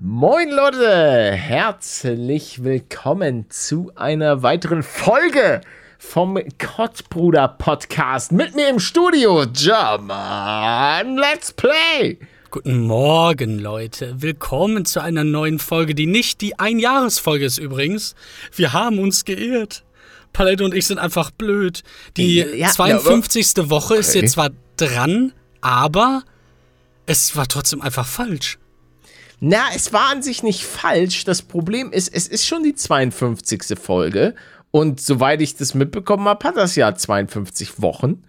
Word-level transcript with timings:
Moin 0.00 0.50
Leute, 0.50 1.32
herzlich 1.32 2.64
willkommen 2.64 3.46
zu 3.48 3.92
einer 3.94 4.42
weiteren 4.42 4.82
Folge 4.82 5.60
vom 5.98 6.36
Kottbruder 6.58 7.46
Podcast. 7.48 8.32
Mit 8.32 8.56
mir 8.56 8.68
im 8.68 8.80
Studio, 8.80 9.44
German 9.52 11.16
Let's 11.16 11.52
Play. 11.52 12.18
Guten 12.50 12.80
Morgen, 12.80 13.58
Leute. 13.60 14.20
Willkommen 14.20 14.84
zu 14.84 15.00
einer 15.00 15.22
neuen 15.24 15.58
Folge, 15.60 15.94
die 15.94 16.06
nicht 16.06 16.40
die 16.40 16.58
Einjahresfolge 16.58 17.44
ist 17.44 17.58
übrigens. 17.58 18.14
Wir 18.54 18.72
haben 18.72 18.98
uns 18.98 19.24
geirrt. 19.24 19.84
Palette 20.32 20.64
und 20.64 20.74
ich 20.74 20.86
sind 20.88 20.98
einfach 20.98 21.30
blöd. 21.30 21.84
Die 22.16 22.38
Ja, 22.38 22.68
52. 22.68 23.70
Woche 23.70 23.96
ist 23.96 24.10
Okay. 24.10 24.20
jetzt 24.20 24.32
zwar 24.32 24.50
dran, 24.76 25.32
aber 25.60 26.24
es 27.06 27.36
war 27.36 27.46
trotzdem 27.46 27.80
einfach 27.80 28.06
falsch. 28.06 28.58
Na, 29.40 29.64
es 29.74 29.92
war 29.92 30.10
an 30.10 30.22
sich 30.22 30.42
nicht 30.42 30.64
falsch. 30.64 31.24
Das 31.24 31.42
Problem 31.42 31.92
ist, 31.92 32.08
es 32.14 32.26
ist 32.28 32.46
schon 32.46 32.62
die 32.62 32.74
52. 32.74 33.78
Folge. 33.78 34.34
Und 34.70 35.00
soweit 35.00 35.40
ich 35.42 35.56
das 35.56 35.74
mitbekommen 35.74 36.26
habe, 36.28 36.48
hat 36.48 36.56
das 36.56 36.76
Jahr 36.76 36.94
52 36.96 37.80
Wochen. 37.82 38.22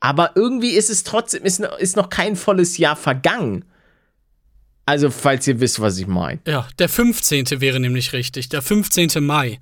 Aber 0.00 0.32
irgendwie 0.34 0.70
ist 0.70 0.88
es 0.90 1.04
trotzdem, 1.04 1.44
ist, 1.44 1.60
noch- 1.60 1.78
ist 1.78 1.96
noch 1.96 2.08
kein 2.10 2.36
volles 2.36 2.78
Jahr 2.78 2.96
vergangen. 2.96 3.64
Also, 4.84 5.10
falls 5.10 5.46
ihr 5.48 5.58
wisst, 5.60 5.80
was 5.80 5.98
ich 5.98 6.06
meine. 6.06 6.38
Ja, 6.46 6.68
der 6.78 6.88
15. 6.88 7.60
wäre 7.60 7.80
nämlich 7.80 8.12
richtig. 8.12 8.48
Der 8.50 8.62
15. 8.62 9.24
Mai. 9.24 9.58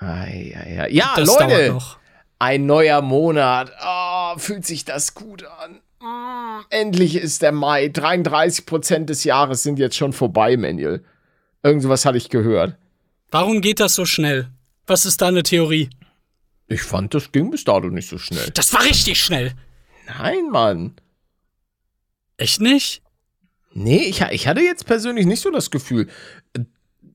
Ei. 0.00 0.88
Ja, 0.90 1.14
Das 1.16 1.28
dauert 1.28 1.50
Leute, 1.50 1.72
noch. 1.74 1.96
ein 2.40 2.66
neuer 2.66 3.02
Monat. 3.02 3.70
Oh, 3.86 4.36
fühlt 4.38 4.66
sich 4.66 4.84
das 4.84 5.14
gut 5.14 5.44
an. 5.44 5.80
Mm, 6.02 6.64
endlich 6.70 7.14
ist 7.14 7.42
der 7.42 7.52
Mai. 7.52 7.86
33% 7.86 9.04
des 9.04 9.22
Jahres 9.22 9.62
sind 9.62 9.78
jetzt 9.78 9.96
schon 9.96 10.12
vorbei, 10.12 10.56
Manuel. 10.56 11.04
Irgend 11.62 11.82
sowas 11.82 12.04
hatte 12.04 12.18
ich 12.18 12.28
gehört. 12.28 12.76
Warum 13.30 13.60
geht 13.60 13.78
das 13.78 13.94
so 13.94 14.04
schnell? 14.04 14.48
Was 14.86 15.06
ist 15.06 15.22
deine 15.22 15.44
Theorie? 15.44 15.90
Ich 16.66 16.82
fand, 16.82 17.14
das 17.14 17.30
ging 17.30 17.50
bis 17.50 17.64
dato 17.64 17.88
nicht 17.88 18.08
so 18.08 18.18
schnell. 18.18 18.50
Das 18.54 18.72
war 18.74 18.82
richtig 18.82 19.22
schnell. 19.22 19.52
Nein, 20.06 20.50
Mann. 20.50 20.94
Echt 22.36 22.60
nicht? 22.60 23.02
Nee, 23.72 24.02
ich, 24.02 24.22
ich 24.22 24.48
hatte 24.48 24.60
jetzt 24.60 24.86
persönlich 24.86 25.26
nicht 25.26 25.40
so 25.40 25.50
das 25.50 25.70
Gefühl. 25.70 26.08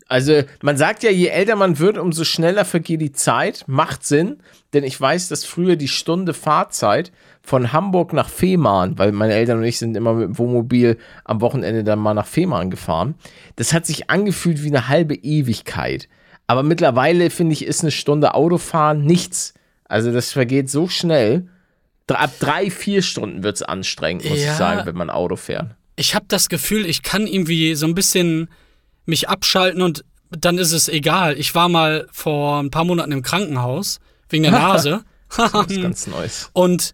Also, 0.08 0.44
man 0.62 0.78
sagt 0.78 1.04
ja, 1.04 1.12
je 1.12 1.28
älter 1.28 1.58
man 1.58 1.80
wird, 1.80 1.98
umso 1.98 2.24
schneller 2.24 2.64
vergeht 2.64 3.02
die 3.02 3.12
Zeit. 3.12 3.66
Macht 3.68 4.06
Sinn, 4.06 4.42
denn 4.72 4.86
ich 4.86 5.00
weiß, 5.00 5.28
dass 5.28 5.44
früher 5.44 5.76
die 5.76 5.90
Stunde 5.90 6.34
Fahrzeit 6.34 7.12
von 7.48 7.72
Hamburg 7.72 8.12
nach 8.12 8.28
Fehmarn, 8.28 8.98
weil 9.00 9.14
meine 9.14 9.31
Eltern 9.34 9.59
und 9.59 9.64
ich 9.64 9.80
sind 9.80 9.95
immer 9.95 10.14
mit 10.14 10.28
dem 10.28 10.38
Wohnmobil 10.38 10.98
am 11.23 11.40
Wochenende 11.40 11.86
dann 11.86 11.98
mal 11.98 12.14
nach 12.14 12.28
Fehmarn 12.28 12.70
gefahren. 12.70 13.16
Das 13.56 13.72
hat 13.72 13.86
sich 13.86 14.09
angefühlt 14.09 14.64
wie 14.64 14.67
eine 14.67 14.90
halbe 14.90 15.16
Ewigkeit. 15.16 16.09
Aber 16.48 16.62
mittlerweile, 16.62 17.30
finde 17.30 17.53
ich, 17.53 17.64
ist 17.66 17.84
eine 17.84 17.92
Stunde 17.92 18.34
Autofahren 18.34 19.06
nichts. 19.06 19.53
Also, 19.86 20.12
das 20.12 20.34
vergeht 20.34 20.70
so 20.70 20.90
schnell. 20.90 21.47
Ab 22.09 22.31
drei, 22.40 22.69
vier 22.69 23.02
Stunden 23.02 23.44
wird 23.44 23.56
es 23.56 23.64
anstrengend, 23.64 24.25
muss 24.25 24.40
ich 24.40 24.44
Ja. 24.46 24.56
sagen, 24.56 24.85
wenn 24.85 24.96
man 24.97 25.09
Auto 25.09 25.38
fährt. 25.38 25.75
ich 25.96 26.16
habe 26.16 26.25
das 26.28 26.50
Gefühl, 26.50 26.85
ich 26.85 27.02
kann 27.02 27.28
irgendwie 27.28 27.75
so 27.75 27.85
ein 27.88 27.96
bisschen 27.96 28.50
mich 29.06 29.29
abschalten 29.29 29.81
und 29.81 30.03
dann 30.31 30.58
ist 30.58 30.74
es 30.74 30.90
egal. 30.90 31.38
Ich 31.40 31.56
war 31.56 31.69
mal 31.69 32.08
vor 32.12 32.59
ein 32.62 32.72
paar 32.72 32.84
Monaten 32.84 33.14
im 33.14 33.22
Krankenhaus 33.22 34.00
wegen 34.29 34.44
der 34.44 34.52
Nase 34.68 35.03
Das 35.38 35.53
ist 35.68 35.81
ganz 35.81 36.08
Neues. 36.08 36.50
und 36.52 36.94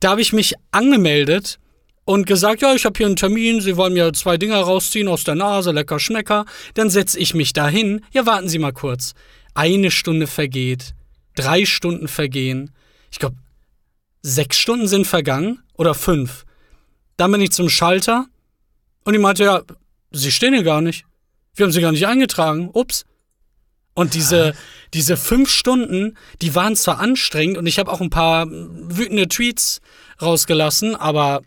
da 0.00 0.10
habe 0.10 0.20
ich 0.20 0.32
mich 0.32 0.54
angemeldet 0.70 1.58
und 2.04 2.26
gesagt, 2.26 2.62
ja, 2.62 2.74
ich 2.74 2.84
habe 2.84 2.96
hier 2.96 3.06
einen 3.06 3.16
Termin, 3.16 3.60
Sie 3.60 3.76
wollen 3.76 3.94
mir 3.94 4.12
zwei 4.12 4.36
Dinger 4.36 4.60
rausziehen 4.60 5.08
aus 5.08 5.24
der 5.24 5.34
Nase, 5.34 5.72
lecker 5.72 5.98
Schmecker. 5.98 6.44
Dann 6.74 6.90
setze 6.90 7.18
ich 7.18 7.34
mich 7.34 7.52
dahin. 7.52 8.04
Ja, 8.12 8.26
warten 8.26 8.48
Sie 8.48 8.58
mal 8.58 8.72
kurz. 8.72 9.14
Eine 9.54 9.90
Stunde 9.90 10.26
vergeht, 10.26 10.94
drei 11.34 11.64
Stunden 11.64 12.08
vergehen. 12.08 12.70
Ich 13.10 13.18
glaube, 13.18 13.36
sechs 14.22 14.58
Stunden 14.58 14.88
sind 14.88 15.06
vergangen 15.06 15.62
oder 15.76 15.94
fünf. 15.94 16.44
Dann 17.16 17.30
bin 17.30 17.40
ich 17.40 17.52
zum 17.52 17.70
Schalter 17.70 18.26
und 19.04 19.12
die 19.12 19.18
meinte, 19.18 19.44
ja, 19.44 19.62
Sie 20.10 20.32
stehen 20.32 20.54
hier 20.54 20.62
gar 20.62 20.80
nicht. 20.80 21.04
Wir 21.54 21.64
haben 21.64 21.72
Sie 21.72 21.80
gar 21.80 21.92
nicht 21.92 22.06
eingetragen. 22.06 22.70
Ups. 22.72 23.04
Und 23.94 24.14
diese, 24.14 24.54
diese 24.92 25.16
fünf 25.16 25.50
Stunden, 25.50 26.16
die 26.42 26.54
waren 26.54 26.76
zwar 26.76 26.98
anstrengend 26.98 27.56
und 27.56 27.66
ich 27.66 27.78
habe 27.78 27.92
auch 27.92 28.00
ein 28.00 28.10
paar 28.10 28.46
wütende 28.48 29.28
Tweets 29.28 29.80
rausgelassen, 30.20 30.96
aber 30.96 31.42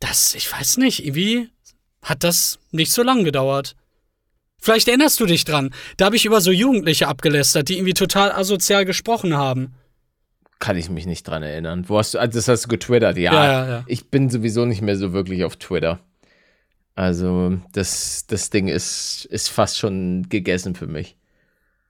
das, 0.00 0.34
ich 0.34 0.50
weiß 0.52 0.76
nicht, 0.76 1.04
irgendwie 1.04 1.50
hat 2.02 2.22
das 2.22 2.58
nicht 2.70 2.92
so 2.92 3.02
lang 3.02 3.24
gedauert. 3.24 3.74
Vielleicht 4.60 4.88
erinnerst 4.88 5.20
du 5.20 5.26
dich 5.26 5.44
dran. 5.44 5.70
Da 5.96 6.06
habe 6.06 6.16
ich 6.16 6.24
über 6.24 6.40
so 6.40 6.50
Jugendliche 6.50 7.08
abgelästert, 7.08 7.68
die 7.68 7.74
irgendwie 7.74 7.94
total 7.94 8.32
asozial 8.32 8.84
gesprochen 8.84 9.36
haben. 9.36 9.74
Kann 10.58 10.76
ich 10.76 10.90
mich 10.90 11.06
nicht 11.06 11.22
dran 11.22 11.44
erinnern. 11.44 11.84
Wo 11.88 11.98
hast 11.98 12.14
du, 12.14 12.18
also 12.18 12.36
das 12.36 12.48
hast 12.48 12.64
du 12.64 12.68
getwittert, 12.68 13.16
ja. 13.16 13.32
Ja, 13.32 13.44
ja, 13.44 13.68
ja. 13.68 13.84
Ich 13.86 14.10
bin 14.10 14.28
sowieso 14.28 14.64
nicht 14.64 14.82
mehr 14.82 14.96
so 14.96 15.12
wirklich 15.12 15.44
auf 15.44 15.56
Twitter. 15.56 16.00
Also, 16.96 17.58
das, 17.72 18.26
das 18.26 18.50
Ding 18.50 18.66
ist, 18.66 19.24
ist 19.26 19.48
fast 19.50 19.78
schon 19.78 20.28
gegessen 20.28 20.74
für 20.74 20.88
mich. 20.88 21.17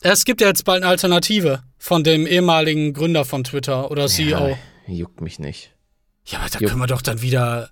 Es 0.00 0.24
gibt 0.24 0.40
ja 0.40 0.46
jetzt 0.48 0.64
bald 0.64 0.82
eine 0.82 0.90
Alternative 0.90 1.62
von 1.78 2.04
dem 2.04 2.26
ehemaligen 2.26 2.92
Gründer 2.92 3.24
von 3.24 3.44
Twitter 3.44 3.90
oder 3.90 4.06
CEO. 4.06 4.48
Ja, 4.48 4.56
juckt 4.86 5.20
mich 5.20 5.38
nicht. 5.38 5.72
Ja, 6.24 6.38
aber 6.40 6.48
da 6.50 6.58
Jo. 6.60 6.68
können 6.68 6.80
wir 6.80 6.86
doch 6.86 7.02
dann 7.02 7.20
wieder, 7.22 7.70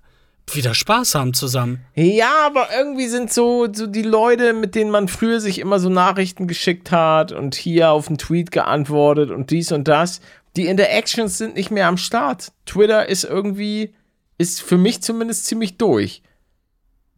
wieder 0.51 0.73
Spaß 0.73 1.15
haben 1.15 1.33
zusammen. 1.33 1.85
Ja, 1.95 2.33
aber 2.45 2.67
irgendwie 2.77 3.07
sind 3.07 3.31
so, 3.31 3.67
so 3.71 3.87
die 3.87 4.01
Leute, 4.01 4.53
mit 4.53 4.75
denen 4.75 4.91
man 4.91 5.07
früher 5.07 5.39
sich 5.39 5.59
immer 5.59 5.79
so 5.79 5.89
Nachrichten 5.89 6.47
geschickt 6.47 6.91
hat 6.91 7.31
und 7.31 7.55
hier 7.55 7.91
auf 7.91 8.07
einen 8.07 8.17
Tweet 8.17 8.51
geantwortet 8.51 9.31
und 9.31 9.51
dies 9.51 9.71
und 9.71 9.87
das, 9.87 10.19
die 10.57 10.65
Interactions 10.65 11.37
sind 11.37 11.55
nicht 11.55 11.71
mehr 11.71 11.87
am 11.87 11.97
Start. 11.97 12.51
Twitter 12.65 13.07
ist 13.07 13.23
irgendwie, 13.23 13.93
ist 14.37 14.61
für 14.61 14.77
mich 14.77 15.01
zumindest 15.01 15.45
ziemlich 15.45 15.77
durch. 15.77 16.23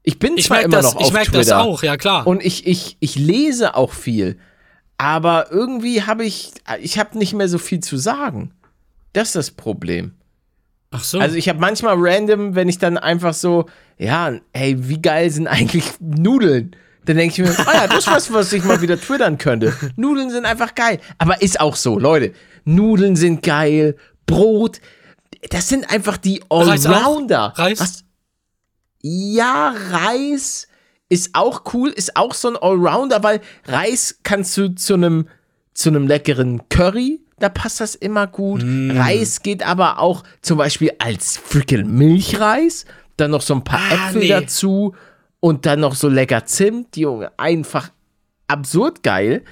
Ich 0.03 0.20
bin 0.20 0.38
Ich 0.38 0.46
zwar 0.46 0.58
merke 0.58 0.68
immer 0.68 0.78
das, 0.81 0.94
noch 0.94 1.02
ich 1.02 1.08
auf 1.08 1.14
merk 1.14 1.26
Twitter. 1.26 1.40
das 1.40 1.52
auch, 1.52 1.81
ja 1.84 1.97
klar. 1.97 2.28
Und 2.28 2.44
ich, 2.46 2.68
ich, 2.68 2.97
ich 3.00 3.16
lese 3.16 3.76
auch 3.76 3.94
viel. 3.94 4.38
Aber 4.99 5.49
irgendwie 5.49 6.03
habe 6.03 6.25
ich, 6.25 6.51
ich 6.81 6.99
habe 6.99 7.17
nicht 7.17 7.33
mehr 7.33 7.47
so 7.47 7.57
viel 7.57 7.79
zu 7.79 7.95
sagen. 7.95 8.51
Das 9.13 9.29
ist 9.29 9.35
das 9.37 9.51
Problem. 9.51 10.11
Ach 10.91 11.01
so. 11.03 11.19
Also 11.19 11.37
ich 11.37 11.47
habe 11.47 11.57
manchmal 11.57 11.95
random, 11.97 12.53
wenn 12.53 12.67
ich 12.67 12.79
dann 12.79 12.97
einfach 12.97 13.33
so, 13.33 13.67
ja, 13.97 14.33
hey, 14.53 14.75
wie 14.89 15.01
geil 15.01 15.29
sind 15.29 15.47
eigentlich 15.47 15.85
Nudeln? 16.01 16.75
Dann 17.05 17.15
denke 17.15 17.41
ich 17.41 17.47
mir, 17.47 17.55
oh 17.65 17.71
ja, 17.73 17.87
das 17.87 17.99
ist 17.99 18.07
was, 18.07 18.33
was 18.33 18.51
ich 18.51 18.65
mal 18.65 18.81
wieder 18.81 18.99
twittern 18.99 19.37
könnte. 19.37 19.73
Nudeln 19.95 20.31
sind 20.31 20.45
einfach 20.45 20.75
geil. 20.75 20.99
Aber 21.17 21.41
ist 21.41 21.61
auch 21.61 21.77
so, 21.77 21.97
Leute. 21.97 22.33
Nudeln 22.66 23.16
sind 23.16 23.41
geil. 23.41 23.95
Brot. 24.25 24.81
Das 25.49 25.69
sind 25.69 25.89
einfach 25.89 26.17
die 26.17 26.43
Reis? 26.51 26.85
Allrounder. 26.85 27.53
Reis? 27.55 27.79
Was? 27.79 28.03
Ja, 29.01 29.73
Reis 29.91 30.67
ist 31.09 31.31
auch 31.34 31.64
cool, 31.74 31.90
ist 31.90 32.16
auch 32.16 32.34
so 32.34 32.50
ein 32.50 32.56
Allrounder, 32.58 33.23
weil 33.23 33.41
Reis 33.66 34.20
kannst 34.23 34.56
du 34.58 34.73
zu 34.76 34.94
einem 34.94 35.28
zu 35.73 35.90
einem 35.90 36.08
leckeren 36.08 36.67
Curry, 36.70 37.22
da 37.40 37.47
passt 37.47 37.79
das 37.79 37.96
immer 37.96 38.28
gut. 38.28 38.61
Mm. 38.64 38.91
Reis 38.91 39.41
geht 39.41 39.64
aber 39.66 40.00
auch 40.00 40.23
zum 40.41 40.58
Beispiel 40.58 40.91
als 41.00 41.38
freaking 41.38 41.90
Milchreis, 41.90 42.85
dann 43.17 43.32
noch 43.32 43.41
so 43.41 43.53
ein 43.56 43.64
paar 43.64 43.79
Ah, 43.79 44.08
Äpfel 44.09 44.22
nee. 44.22 44.28
dazu 44.28 44.94
und 45.40 45.66
dann 45.66 45.79
noch 45.79 45.96
so 45.96 46.09
lecker 46.09 46.46
Zimt, 46.46 46.97
Junge, 46.97 47.32
einfach 47.38 47.91
absurd 48.47 49.03
geil. 49.03 49.44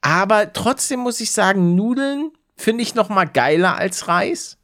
Aber 0.00 0.52
trotzdem 0.52 1.00
muss 1.00 1.20
ich 1.20 1.32
sagen, 1.32 1.74
Nudeln 1.74 2.30
finde 2.56 2.82
ich 2.82 2.94
noch 2.94 3.08
mal 3.08 3.24
geiler 3.26 3.76
als 3.76 4.08
Reis. 4.08 4.57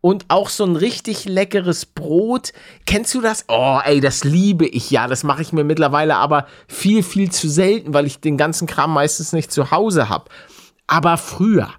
Und 0.00 0.26
auch 0.28 0.48
so 0.48 0.64
ein 0.64 0.76
richtig 0.76 1.24
leckeres 1.24 1.84
Brot. 1.84 2.52
Kennst 2.86 3.14
du 3.14 3.20
das? 3.20 3.44
Oh, 3.48 3.80
ey, 3.84 4.00
das 4.00 4.22
liebe 4.22 4.66
ich 4.66 4.90
ja. 4.90 5.08
Das 5.08 5.24
mache 5.24 5.42
ich 5.42 5.52
mir 5.52 5.64
mittlerweile 5.64 6.16
aber 6.16 6.46
viel, 6.68 7.02
viel 7.02 7.32
zu 7.32 7.48
selten, 7.48 7.94
weil 7.94 8.06
ich 8.06 8.20
den 8.20 8.36
ganzen 8.36 8.68
Kram 8.68 8.94
meistens 8.94 9.32
nicht 9.32 9.50
zu 9.50 9.72
Hause 9.72 10.08
habe. 10.08 10.26
Aber 10.86 11.16
früher 11.16 11.70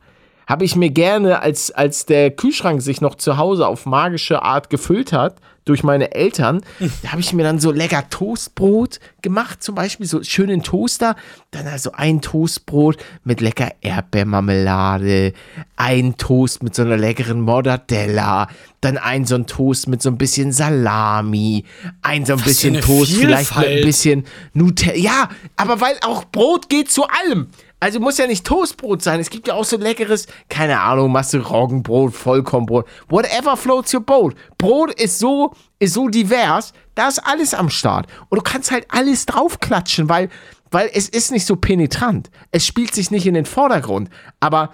habe 0.49 0.65
ich 0.65 0.75
mir 0.75 0.89
gerne, 0.89 1.41
als, 1.41 1.69
als 1.69 2.07
der 2.07 2.31
Kühlschrank 2.31 2.81
sich 2.81 3.01
noch 3.01 3.15
zu 3.15 3.37
Hause 3.37 3.67
auf 3.67 3.85
magische 3.85 4.41
Art 4.41 4.71
gefüllt 4.71 5.13
hat, 5.13 5.35
durch 5.65 5.83
meine 5.83 6.15
Eltern, 6.15 6.61
da 7.03 7.11
habe 7.11 7.21
ich 7.21 7.31
mir 7.31 7.43
dann 7.43 7.59
so 7.59 7.71
lecker 7.71 8.09
Toastbrot 8.09 8.99
gemacht, 9.21 9.61
zum 9.61 9.75
Beispiel 9.75 10.07
so 10.07 10.23
schönen 10.23 10.63
Toaster, 10.63 11.15
dann 11.51 11.67
also 11.67 11.91
ein 11.91 12.21
Toastbrot 12.21 12.97
mit 13.23 13.39
lecker 13.39 13.69
Erdbeermarmelade, 13.81 15.33
ein 15.75 16.17
Toast 16.17 16.63
mit 16.63 16.73
so 16.73 16.81
einer 16.81 16.97
leckeren 16.97 17.41
Mortadella, 17.41 18.47
dann 18.81 18.97
ein 18.97 19.25
so 19.25 19.35
ein 19.35 19.45
Toast 19.45 19.87
mit 19.87 20.01
so 20.01 20.09
ein 20.09 20.17
bisschen 20.17 20.51
Salami, 20.51 21.65
ein 22.01 22.25
so 22.25 22.33
ein 22.33 22.39
Was 22.39 22.45
bisschen 22.45 22.81
Toast 22.81 23.11
vielleicht 23.11 23.55
mit 23.55 23.65
ein 23.65 23.65
Vielfalt. 23.65 23.85
bisschen 23.85 24.25
Nutella. 24.53 24.95
Ja, 24.95 25.29
aber 25.55 25.79
weil 25.81 25.97
auch 26.01 26.25
Brot 26.25 26.69
geht 26.69 26.89
zu 26.89 27.03
allem. 27.03 27.49
Also 27.79 27.99
muss 27.99 28.17
ja 28.17 28.27
nicht 28.27 28.45
Toastbrot 28.45 29.01
sein. 29.01 29.19
Es 29.19 29.29
gibt 29.29 29.47
ja 29.47 29.53
auch 29.53 29.63
so 29.63 29.77
leckeres, 29.77 30.27
keine 30.49 30.81
Ahnung, 30.81 31.11
machst 31.11 31.33
du 31.33 31.37
Roggenbrot, 31.37 32.13
Vollkornbrot, 32.13 32.85
whatever 33.07 33.55
floats 33.55 33.93
your 33.93 34.01
boat. 34.01 34.35
Brot 34.57 34.93
ist 34.99 35.19
so, 35.19 35.53
ist 35.79 35.93
so 35.93 36.09
divers, 36.09 36.73
da 36.95 37.07
ist 37.07 37.19
alles 37.19 37.53
am 37.53 37.69
Start. 37.69 38.07
Und 38.27 38.37
du 38.37 38.41
kannst 38.41 38.71
halt 38.71 38.85
alles 38.89 39.25
draufklatschen, 39.25 40.09
weil, 40.09 40.29
weil 40.71 40.89
es 40.93 41.07
ist 41.07 41.31
nicht 41.31 41.45
so 41.45 41.55
penetrant. 41.55 42.29
Es 42.51 42.65
spielt 42.65 42.93
sich 42.93 43.11
nicht 43.11 43.25
in 43.25 43.33
den 43.33 43.45
Vordergrund. 43.45 44.09
Aber 44.41 44.73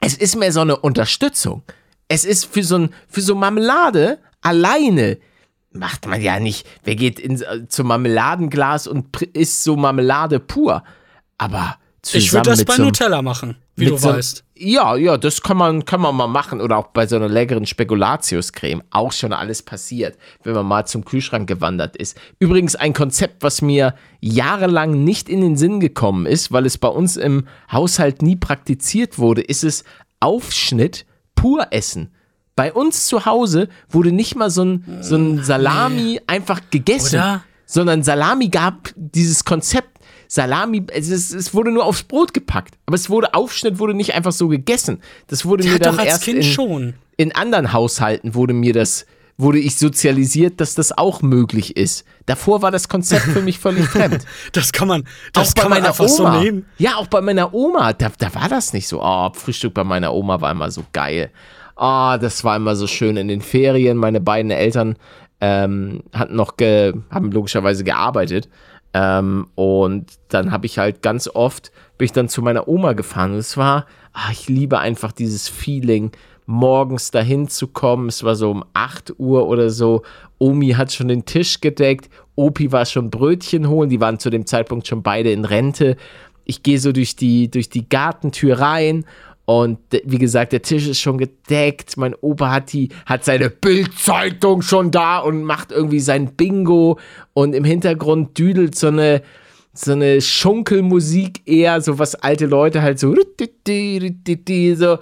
es 0.00 0.16
ist 0.16 0.36
mehr 0.36 0.52
so 0.52 0.60
eine 0.60 0.76
Unterstützung. 0.76 1.62
Es 2.08 2.24
ist 2.24 2.46
für 2.46 2.64
so, 2.64 2.78
ein, 2.78 2.94
für 3.08 3.22
so 3.22 3.34
Marmelade 3.34 4.18
alleine 4.42 5.18
macht 5.70 6.06
man 6.06 6.20
ja 6.20 6.40
nicht. 6.40 6.66
Wer 6.82 6.96
geht 6.96 7.18
ins, 7.18 7.42
äh, 7.42 7.68
zum 7.68 7.88
Marmeladenglas 7.88 8.86
und 8.86 9.22
isst 9.22 9.64
so 9.64 9.76
Marmelade 9.76 10.40
pur? 10.40 10.84
Aber 11.38 11.78
Ich 12.12 12.32
würde 12.32 12.50
das 12.50 12.64
bei 12.64 12.76
so 12.76 12.84
Nutella 12.84 13.22
machen, 13.22 13.56
wie 13.76 13.86
du 13.86 13.96
so, 13.96 14.10
weißt. 14.10 14.44
Ja, 14.56 14.96
ja, 14.96 15.16
das 15.16 15.40
kann 15.40 15.56
man, 15.56 15.84
kann 15.84 16.00
man 16.00 16.14
mal 16.14 16.26
machen. 16.26 16.60
Oder 16.60 16.76
auch 16.76 16.88
bei 16.88 17.06
so 17.06 17.16
einer 17.16 17.28
leckeren 17.28 17.66
Spekulatiuscreme. 17.66 18.82
Auch 18.90 19.12
schon 19.12 19.32
alles 19.32 19.62
passiert, 19.62 20.16
wenn 20.42 20.54
man 20.54 20.66
mal 20.66 20.86
zum 20.86 21.04
Kühlschrank 21.04 21.48
gewandert 21.48 21.96
ist. 21.96 22.16
Übrigens 22.38 22.76
ein 22.76 22.92
Konzept, 22.92 23.42
was 23.42 23.62
mir 23.62 23.94
jahrelang 24.20 25.04
nicht 25.04 25.28
in 25.28 25.40
den 25.40 25.56
Sinn 25.56 25.80
gekommen 25.80 26.26
ist, 26.26 26.52
weil 26.52 26.66
es 26.66 26.78
bei 26.78 26.88
uns 26.88 27.16
im 27.16 27.46
Haushalt 27.70 28.22
nie 28.22 28.36
praktiziert 28.36 29.18
wurde, 29.18 29.40
ist 29.40 29.64
es 29.64 29.84
Aufschnitt 30.20 31.06
pur 31.34 31.68
essen. 31.70 32.10
Bei 32.56 32.72
uns 32.72 33.06
zu 33.06 33.26
Hause 33.26 33.68
wurde 33.88 34.12
nicht 34.12 34.36
mal 34.36 34.50
so 34.50 34.64
ein, 34.64 34.84
so 35.00 35.16
ein 35.16 35.42
Salami 35.42 36.20
einfach 36.26 36.60
gegessen, 36.70 37.16
Oder? 37.16 37.44
sondern 37.66 38.02
Salami 38.02 38.48
gab 38.48 38.90
dieses 38.94 39.44
Konzept. 39.44 39.93
Salami, 40.34 40.84
es, 40.92 41.10
ist, 41.10 41.32
es 41.32 41.54
wurde 41.54 41.70
nur 41.70 41.84
aufs 41.84 42.02
Brot 42.02 42.34
gepackt, 42.34 42.74
aber 42.86 42.96
es 42.96 43.08
wurde 43.08 43.34
Aufschnitt 43.34 43.78
wurde 43.78 43.94
nicht 43.94 44.14
einfach 44.14 44.32
so 44.32 44.48
gegessen. 44.48 45.00
Das 45.28 45.44
wurde 45.44 45.62
mir 45.62 45.74
Ja, 45.74 45.78
dann 45.78 45.94
doch 45.94 46.00
als 46.02 46.08
erst 46.10 46.24
Kind 46.24 46.38
in, 46.38 46.42
schon. 46.42 46.94
in 47.16 47.32
anderen 47.36 47.72
Haushalten 47.72 48.34
wurde 48.34 48.52
mir 48.52 48.72
das 48.72 49.06
wurde 49.36 49.60
ich 49.60 49.76
sozialisiert, 49.76 50.60
dass 50.60 50.74
das 50.74 50.96
auch 50.96 51.22
möglich 51.22 51.76
ist. 51.76 52.04
Davor 52.26 52.62
war 52.62 52.72
das 52.72 52.88
Konzept 52.88 53.22
für 53.22 53.42
mich 53.42 53.60
völlig 53.60 53.84
fremd. 53.86 54.24
Das 54.52 54.72
kann 54.72 54.88
man, 54.88 55.04
das 55.32 55.50
auch 55.50 55.54
bei 55.54 55.60
kann 55.62 55.70
man 55.70 55.78
meiner 55.82 55.88
einfach 55.90 56.04
Oma. 56.18 56.34
so 56.34 56.40
nehmen. 56.42 56.66
Ja, 56.78 56.96
auch 56.96 57.06
bei 57.06 57.20
meiner 57.20 57.54
Oma, 57.54 57.92
da, 57.92 58.10
da 58.18 58.34
war 58.34 58.48
das 58.48 58.72
nicht 58.72 58.88
so. 58.88 59.00
Oh, 59.02 59.30
Frühstück 59.34 59.72
bei 59.74 59.84
meiner 59.84 60.12
Oma 60.12 60.40
war 60.40 60.50
immer 60.50 60.70
so 60.72 60.84
geil. 60.92 61.30
Oh, 61.76 62.16
das 62.20 62.42
war 62.42 62.56
immer 62.56 62.74
so 62.74 62.88
schön 62.88 63.16
in 63.16 63.28
den 63.28 63.40
Ferien. 63.40 63.96
Meine 63.96 64.20
beiden 64.20 64.50
Eltern 64.50 64.96
ähm, 65.40 66.02
hatten 66.12 66.36
noch 66.36 66.56
ge, 66.56 66.92
haben 67.10 67.30
logischerweise 67.30 67.84
gearbeitet. 67.84 68.48
Ähm, 68.94 69.48
und 69.56 70.06
dann 70.28 70.52
habe 70.52 70.66
ich 70.66 70.78
halt 70.78 71.02
ganz 71.02 71.28
oft, 71.28 71.72
bin 71.98 72.06
ich 72.06 72.12
dann 72.12 72.28
zu 72.28 72.40
meiner 72.40 72.68
Oma 72.68 72.92
gefahren. 72.92 73.32
Und 73.32 73.38
es 73.38 73.56
war, 73.56 73.86
ah, 74.12 74.30
ich 74.30 74.48
liebe 74.48 74.78
einfach 74.78 75.12
dieses 75.12 75.48
Feeling, 75.48 76.12
morgens 76.46 77.10
dahin 77.10 77.48
zu 77.48 77.66
kommen. 77.68 78.08
Es 78.08 78.22
war 78.22 78.36
so 78.36 78.50
um 78.50 78.64
8 78.72 79.14
Uhr 79.18 79.48
oder 79.48 79.70
so. 79.70 80.02
Omi 80.38 80.70
hat 80.70 80.92
schon 80.92 81.08
den 81.08 81.24
Tisch 81.24 81.60
gedeckt. 81.60 82.08
Opi 82.36 82.70
war 82.70 82.86
schon 82.86 83.10
Brötchen 83.10 83.68
holen. 83.68 83.90
Die 83.90 84.00
waren 84.00 84.18
zu 84.18 84.30
dem 84.30 84.46
Zeitpunkt 84.46 84.86
schon 84.86 85.02
beide 85.02 85.32
in 85.32 85.44
Rente. 85.44 85.96
Ich 86.44 86.62
gehe 86.62 86.78
so 86.78 86.92
durch 86.92 87.16
die, 87.16 87.50
durch 87.50 87.70
die 87.70 87.88
Gartentür 87.88 88.60
rein. 88.60 89.04
Und 89.46 89.78
wie 90.04 90.18
gesagt, 90.18 90.52
der 90.52 90.62
Tisch 90.62 90.88
ist 90.88 91.00
schon 91.00 91.18
gedeckt. 91.18 91.96
Mein 91.98 92.14
Opa 92.14 92.50
hat, 92.50 92.72
die, 92.72 92.88
hat 93.04 93.24
seine 93.24 93.50
Bildzeitung 93.50 94.62
schon 94.62 94.90
da 94.90 95.18
und 95.18 95.44
macht 95.44 95.70
irgendwie 95.70 96.00
sein 96.00 96.34
Bingo. 96.34 96.98
Und 97.34 97.54
im 97.54 97.64
Hintergrund 97.64 98.38
düdelt 98.38 98.74
so 98.74 98.86
eine, 98.88 99.20
so 99.74 99.92
eine 99.92 100.22
Schunkelmusik 100.22 101.42
eher, 101.46 101.80
so 101.82 101.98
was 101.98 102.14
alte 102.14 102.46
Leute 102.46 102.80
halt 102.80 102.98
so. 102.98 103.14
So, 103.14 104.98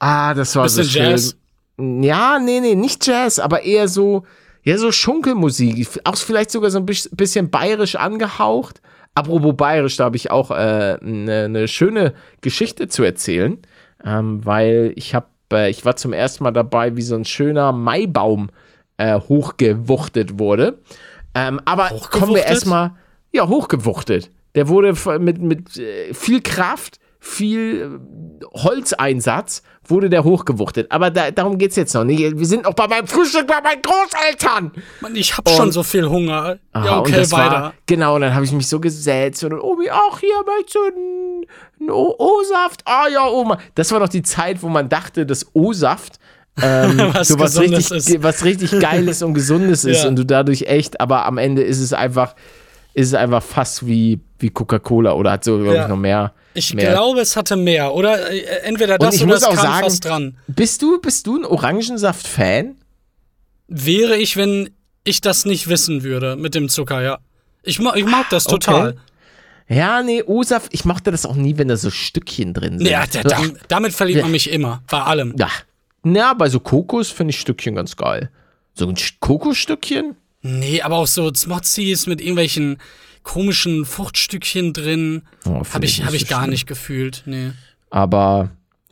ah, 0.00 0.34
das 0.34 0.56
war 0.56 0.68
so 0.68 0.80
Bisschen 0.80 0.84
schön. 0.84 1.10
Jazz? 1.10 1.36
Ja, 1.78 2.38
nee, 2.38 2.60
nee, 2.60 2.74
nicht 2.74 3.06
Jazz, 3.06 3.38
aber 3.38 3.62
eher 3.62 3.86
so, 3.88 4.24
ja, 4.64 4.76
so 4.78 4.90
Schunkelmusik. 4.90 5.88
Auch 6.04 6.16
vielleicht 6.16 6.50
sogar 6.50 6.70
so 6.70 6.78
ein 6.78 6.86
bis- 6.86 7.10
bisschen 7.12 7.50
bayerisch 7.50 7.94
angehaucht. 7.96 8.80
Apropos 9.14 9.54
bayerisch, 9.56 9.96
da 9.96 10.04
habe 10.04 10.16
ich 10.16 10.32
auch 10.32 10.50
eine 10.50 10.98
äh, 11.00 11.04
ne- 11.04 11.48
ne 11.48 11.68
schöne 11.68 12.14
Geschichte 12.40 12.88
zu 12.88 13.04
erzählen, 13.04 13.58
ähm, 14.04 14.44
weil 14.44 14.92
ich 14.96 15.14
habe, 15.14 15.26
äh, 15.52 15.70
ich 15.70 15.84
war 15.84 15.96
zum 15.96 16.12
ersten 16.12 16.44
Mal 16.44 16.52
dabei, 16.52 16.96
wie 16.96 17.02
so 17.02 17.14
ein 17.14 17.24
schöner 17.24 17.72
Maibaum 17.72 18.50
äh, 18.96 19.18
hochgewuchtet 19.18 20.38
wurde. 20.38 20.78
Ähm, 21.34 21.60
aber 21.64 21.90
kommen 22.10 22.34
wir 22.34 22.44
erstmal, 22.44 22.92
ja, 23.32 23.48
hochgewuchtet. 23.48 24.30
Der 24.54 24.68
wurde 24.68 24.94
mit, 25.18 25.40
mit 25.40 25.76
äh, 25.78 26.14
viel 26.14 26.40
Kraft, 26.40 27.00
viel 27.24 28.00
äh, 28.42 28.44
Holzeinsatz, 28.58 29.62
wurde 29.86 30.08
der 30.10 30.24
hochgewuchtet. 30.24 30.90
Aber 30.90 31.10
da, 31.10 31.30
darum 31.30 31.58
geht 31.58 31.70
es 31.70 31.76
jetzt 31.76 31.94
noch 31.94 32.04
nicht. 32.04 32.38
Wir 32.38 32.46
sind 32.46 32.66
auch 32.66 32.74
bei 32.74 32.86
meinem 32.86 33.06
Frühstück 33.06 33.46
bei 33.46 33.60
meinen 33.62 33.82
Großeltern. 33.82 34.72
Mann, 35.00 35.16
ich 35.16 35.36
hab 35.36 35.48
schon 35.48 35.72
so 35.72 35.82
viel 35.82 36.08
Hunger. 36.08 36.58
Aha, 36.72 36.84
ja, 36.86 36.98
okay, 36.98 37.12
weiter. 37.30 37.30
War, 37.32 37.74
genau, 37.86 38.14
und 38.14 38.22
dann 38.22 38.34
habe 38.34 38.44
ich 38.44 38.52
mich 38.52 38.66
so 38.68 38.80
gesetzt 38.80 39.44
und 39.44 39.52
Omi, 39.54 39.88
ach, 39.90 40.20
hier 40.20 40.34
möchtest 40.46 40.74
du 40.76 40.80
einen, 41.80 41.90
O-Saft? 41.90 42.82
Ah 42.86 43.08
ja, 43.12 43.26
Oma. 43.28 43.58
Das 43.74 43.90
war 43.92 44.00
doch 44.00 44.08
die 44.08 44.22
Zeit, 44.22 44.62
wo 44.62 44.68
man 44.68 44.88
dachte, 44.88 45.26
dass 45.26 45.46
O-Saft 45.54 46.18
ähm, 46.62 46.98
Was 47.12 47.28
so 47.28 47.38
was 47.38 47.58
richtig, 47.58 47.90
ist. 47.90 48.22
was 48.22 48.44
richtig 48.44 48.78
Geiles 48.80 49.22
und 49.22 49.34
Gesundes 49.34 49.84
ist 49.84 50.02
Ja. 50.04 50.08
und 50.08 50.16
du 50.16 50.24
dadurch 50.24 50.62
echt, 50.62 51.00
aber 51.00 51.26
am 51.26 51.36
Ende 51.36 51.62
ist 51.62 51.80
es 51.80 51.92
einfach, 51.92 52.34
ist 52.94 53.08
es 53.08 53.14
einfach 53.14 53.42
fast 53.42 53.86
wie, 53.86 54.20
wie 54.38 54.50
Coca-Cola 54.50 55.12
oder 55.14 55.32
hat 55.32 55.44
so, 55.44 55.58
glaube 55.58 55.74
Ja. 55.74 55.82
ich, 55.82 55.88
noch 55.88 55.96
mehr. 55.96 56.32
Ich 56.54 56.72
mehr. 56.72 56.92
glaube, 56.92 57.20
es 57.20 57.36
hatte 57.36 57.56
mehr. 57.56 57.94
Oder 57.94 58.30
äh, 58.30 58.62
entweder 58.62 58.94
und 58.94 59.02
das 59.02 59.20
oder 59.22 59.34
es 59.34 59.42
kam 59.42 59.56
sagen, 59.56 59.84
fast 59.84 60.04
dran. 60.04 60.38
bist 60.46 60.82
du, 60.82 61.00
bist 61.00 61.26
du 61.26 61.38
ein 61.38 61.44
Orangensaft-Fan? 61.44 62.76
Wäre 63.68 64.16
ich, 64.16 64.36
wenn 64.36 64.70
ich 65.04 65.20
das 65.20 65.44
nicht 65.44 65.68
wissen 65.68 66.02
würde 66.02 66.36
mit 66.36 66.54
dem 66.54 66.68
Zucker, 66.68 67.02
ja. 67.02 67.18
Ich, 67.62 67.80
ma 67.80 67.94
ich 67.96 68.04
mag 68.04 68.28
das 68.30 68.44
total. 68.44 68.90
Okay. 68.90 68.98
Ja, 69.68 70.02
nee, 70.02 70.22
O-Saft, 70.22 70.74
ich 70.74 70.84
mochte 70.84 71.10
das 71.10 71.24
auch 71.24 71.36
nie, 71.36 71.56
wenn 71.56 71.68
da 71.68 71.76
so 71.76 71.90
Stückchen 71.90 72.52
drin 72.52 72.78
sind. 72.78 72.86
Ja, 72.86 73.04
da, 73.10 73.22
da, 73.22 73.42
damit 73.68 73.94
verliebt 73.94 74.20
man 74.20 74.30
mich 74.30 74.50
immer. 74.50 74.82
Bei 74.90 75.02
allem. 75.02 75.34
Ja. 75.38 75.48
Na, 76.02 76.34
bei 76.34 76.50
so 76.50 76.60
Kokos 76.60 77.10
finde 77.10 77.30
ich 77.30 77.40
Stückchen 77.40 77.74
ganz 77.74 77.96
geil. 77.96 78.30
So 78.74 78.86
ein 78.86 78.94
Kokosstückchen? 79.20 80.16
Nee, 80.42 80.82
aber 80.82 80.96
auch 80.96 81.06
so 81.06 81.30
Zmotzis 81.30 82.06
mit 82.06 82.20
irgendwelchen 82.20 82.78
komischen 83.24 83.84
Fruchtstückchen 83.84 84.72
drin. 84.72 85.22
Oh, 85.44 85.62
Habe 85.72 85.84
ich, 85.84 86.04
hab 86.04 86.12
ich 86.14 86.22
so 86.22 86.28
gar 86.28 86.40
schlimm. 86.40 86.50
nicht 86.50 86.66
gefühlt. 86.66 87.22
Nee. 87.26 87.50
Aber 87.90 88.50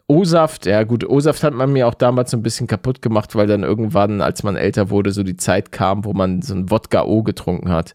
O-Saft, 0.08 0.66
ja 0.66 0.82
gut, 0.82 1.08
O-Saft 1.08 1.42
hat 1.44 1.54
man 1.54 1.72
mir 1.72 1.86
auch 1.86 1.94
damals 1.94 2.32
so 2.32 2.36
ein 2.36 2.42
bisschen 2.42 2.66
kaputt 2.66 3.00
gemacht, 3.00 3.34
weil 3.34 3.46
dann 3.46 3.62
irgendwann, 3.62 4.20
als 4.20 4.42
man 4.42 4.56
älter 4.56 4.90
wurde, 4.90 5.12
so 5.12 5.22
die 5.22 5.36
Zeit 5.36 5.70
kam, 5.70 6.04
wo 6.04 6.12
man 6.12 6.42
so 6.42 6.54
ein 6.54 6.70
Wodka-O 6.70 7.22
getrunken 7.22 7.70
hat. 7.70 7.94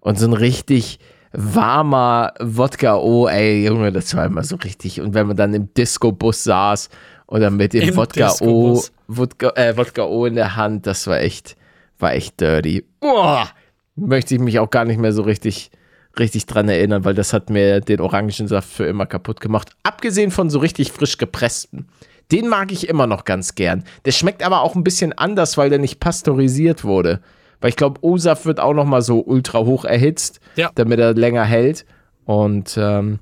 Und 0.00 0.18
so 0.18 0.26
ein 0.26 0.32
richtig 0.32 0.98
warmer 1.32 2.32
Wodka-O, 2.40 3.28
ey, 3.28 3.66
Junge, 3.66 3.92
das 3.92 4.14
war 4.16 4.26
immer 4.26 4.42
so 4.42 4.56
richtig. 4.56 5.00
Und 5.00 5.14
wenn 5.14 5.26
man 5.26 5.36
dann 5.36 5.54
im 5.54 5.72
Disco-Bus 5.74 6.44
saß 6.44 6.90
oder 7.26 7.50
mit 7.50 7.72
dem 7.72 7.96
Wodka-O. 7.96 8.82
Wodka, 9.08 9.50
äh, 9.56 9.76
Wodka-O 9.76 10.26
in 10.26 10.34
der 10.34 10.56
Hand, 10.56 10.86
das 10.86 11.06
war 11.06 11.20
echt, 11.20 11.56
war 11.98 12.12
echt 12.14 12.40
dirty. 12.40 12.84
Boah, 13.00 13.48
möchte 13.96 14.34
ich 14.34 14.40
mich 14.40 14.58
auch 14.58 14.70
gar 14.70 14.84
nicht 14.84 14.98
mehr 14.98 15.12
so 15.12 15.22
richtig, 15.22 15.70
richtig 16.18 16.46
dran 16.46 16.68
erinnern, 16.68 17.04
weil 17.04 17.14
das 17.14 17.32
hat 17.32 17.50
mir 17.50 17.80
den 17.80 18.00
Orangensaft 18.00 18.68
für 18.68 18.84
immer 18.86 19.06
kaputt 19.06 19.40
gemacht. 19.40 19.70
Abgesehen 19.82 20.30
von 20.30 20.50
so 20.50 20.58
richtig 20.58 20.92
frisch 20.92 21.18
gepressten. 21.18 21.86
Den 22.32 22.48
mag 22.48 22.72
ich 22.72 22.88
immer 22.88 23.06
noch 23.06 23.24
ganz 23.24 23.54
gern. 23.54 23.84
Der 24.06 24.12
schmeckt 24.12 24.42
aber 24.42 24.62
auch 24.62 24.74
ein 24.74 24.84
bisschen 24.84 25.12
anders, 25.12 25.56
weil 25.58 25.68
der 25.70 25.78
nicht 25.78 26.00
pasteurisiert 26.00 26.82
wurde. 26.84 27.20
Weil 27.60 27.70
ich 27.70 27.76
glaube, 27.76 28.00
O-Saft 28.02 28.46
wird 28.46 28.60
auch 28.60 28.72
noch 28.74 28.86
mal 28.86 29.02
so 29.02 29.20
ultra 29.24 29.60
hoch 29.60 29.84
erhitzt, 29.84 30.40
Ja. 30.56 30.70
damit 30.74 30.98
er 31.00 31.14
länger 31.14 31.44
hält. 31.44 31.84
Und 32.24 32.76
ähm, 32.78 33.18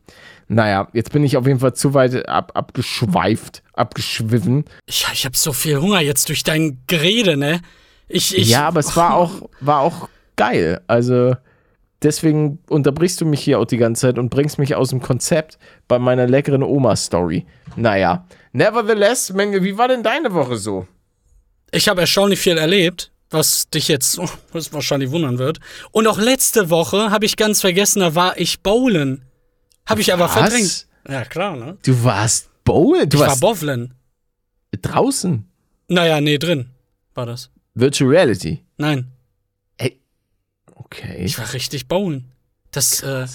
naja, 0.48 0.88
jetzt 0.92 1.12
bin 1.12 1.24
ich 1.24 1.36
auf 1.36 1.46
jeden 1.46 1.58
Fall 1.58 1.74
zu 1.74 1.94
weit 1.94 2.28
ab, 2.28 2.52
abgeschweift, 2.54 3.62
abgeschwiffen. 3.72 4.64
Ich, 4.86 5.04
ich 5.12 5.24
habe 5.24 5.36
so 5.36 5.52
viel 5.52 5.78
Hunger 5.80 6.00
jetzt 6.00 6.28
durch 6.28 6.44
dein 6.44 6.78
Gerede, 6.86 7.36
ne? 7.36 7.60
Ich, 8.08 8.36
ich, 8.36 8.50
ja, 8.50 8.68
aber 8.68 8.80
es 8.80 8.96
war 8.96 9.14
auch, 9.16 9.48
war 9.60 9.80
auch 9.80 10.08
geil. 10.36 10.80
Also, 10.86 11.34
deswegen 12.02 12.58
unterbrichst 12.68 13.20
du 13.20 13.24
mich 13.26 13.40
hier 13.42 13.58
auch 13.58 13.64
die 13.64 13.76
ganze 13.76 14.02
Zeit 14.08 14.18
und 14.18 14.28
bringst 14.30 14.58
mich 14.58 14.74
aus 14.74 14.90
dem 14.90 15.00
Konzept 15.00 15.58
bei 15.88 15.98
meiner 15.98 16.26
leckeren 16.26 16.62
Oma-Story. 16.62 17.46
Naja, 17.76 18.26
nevertheless, 18.52 19.32
Menge, 19.32 19.62
wie 19.62 19.78
war 19.78 19.88
denn 19.88 20.02
deine 20.02 20.32
Woche 20.34 20.56
so? 20.56 20.86
Ich 21.70 21.88
habe 21.88 22.02
erstaunlich 22.02 22.38
viel 22.38 22.58
erlebt, 22.58 23.10
was 23.30 23.68
dich 23.70 23.88
jetzt 23.88 24.18
was 24.52 24.72
wahrscheinlich 24.72 25.10
wundern 25.10 25.38
wird. 25.38 25.58
Und 25.90 26.06
auch 26.06 26.18
letzte 26.18 26.70
Woche 26.70 27.10
habe 27.10 27.24
ich 27.24 27.36
ganz 27.36 27.60
vergessen, 27.60 28.00
da 28.00 28.14
war 28.14 28.38
ich 28.38 28.60
bowlen. 28.62 29.24
Habe 29.86 30.00
ich 30.00 30.12
aber 30.12 30.24
Was? 30.24 30.32
verdrängt. 30.32 30.86
Ja, 31.08 31.24
klar, 31.24 31.56
ne? 31.56 31.76
Du 31.84 32.04
warst 32.04 32.50
bowlen? 32.64 33.08
Du 33.08 33.16
ich 33.16 33.20
war 33.22 33.28
warst 33.28 33.40
bowlen. 33.40 33.94
draußen. 34.80 35.48
Naja, 35.88 36.20
nee, 36.20 36.38
drin 36.38 36.70
war 37.14 37.26
das. 37.26 37.50
Virtual 37.74 38.10
Reality. 38.10 38.62
Nein, 38.76 39.12
Okay. 40.74 41.24
ich 41.24 41.38
war 41.38 41.52
richtig 41.52 41.88
bowlen. 41.88 42.30
Das, 42.70 43.02
äh, 43.02 43.26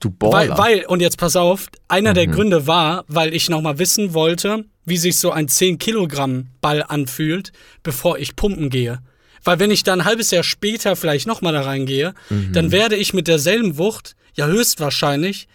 du 0.00 0.10
Baller. 0.10 0.56
weil, 0.56 0.58
weil, 0.58 0.86
und 0.86 1.00
jetzt 1.00 1.18
pass 1.18 1.36
auf, 1.36 1.68
einer 1.88 2.12
der 2.12 2.26
Gründe 2.26 2.66
war, 2.66 3.04
weil 3.08 3.34
ich 3.34 3.48
nochmal 3.48 3.78
wissen 3.78 4.14
wollte, 4.14 4.64
wie 4.84 4.98
sich 4.98 5.18
so 5.18 5.30
ein 5.30 5.48
10 5.48 5.78
Kilogramm 5.78 6.48
Ball 6.60 6.82
anfühlt, 6.82 7.52
bevor 7.82 8.18
ich 8.18 8.36
pumpen 8.36 8.70
gehe. 8.70 9.00
Weil 9.42 9.58
wenn 9.58 9.70
ich 9.70 9.82
dann 9.82 10.00
ein 10.00 10.06
halbes 10.06 10.30
Jahr 10.30 10.42
später 10.42 10.96
vielleicht 10.96 11.26
nochmal 11.26 11.52
da 11.52 11.62
reingehe, 11.62 12.14
dann 12.52 12.72
werde 12.72 12.96
ich 12.96 13.12
mit 13.12 13.28
derselben 13.28 13.76
Wucht, 13.76 14.16
ja 14.34 14.46
höchstwahrscheinlich, 14.46 15.48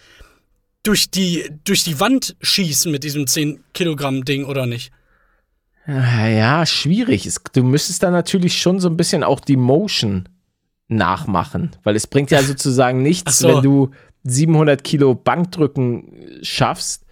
durch 0.84 1.10
die, 1.12 1.50
durch 1.64 1.84
die 1.84 2.00
Wand 2.00 2.36
schießen 2.42 2.92
mit 2.92 3.04
diesem 3.04 3.28
10 3.28 3.64
Kilogramm 3.74 4.26
Ding, 4.26 4.46
oder 4.46 4.66
nicht? 4.66 4.92
Ja, 5.88 6.66
schwierig. 6.66 7.28
Du 7.54 7.64
müsstest 7.64 8.04
da 8.04 8.12
natürlich 8.12 8.62
schon 8.62 8.80
so 8.80 8.90
ein 8.90 8.98
bisschen 8.98 9.24
auch 9.24 9.40
die 9.40 9.58
Motion 9.58 10.30
nachmachen, 10.90 11.72
weil 11.84 11.96
es 11.96 12.08
bringt 12.08 12.32
ja 12.32 12.42
sozusagen 12.44 13.02
nichts, 13.02 13.40
so. 13.40 13.48
wenn 13.48 13.62
du 13.62 13.92
700 14.24 14.84
Kilo 14.84 15.16
Bankdrücken 15.16 16.40
schaffst, 16.42 17.06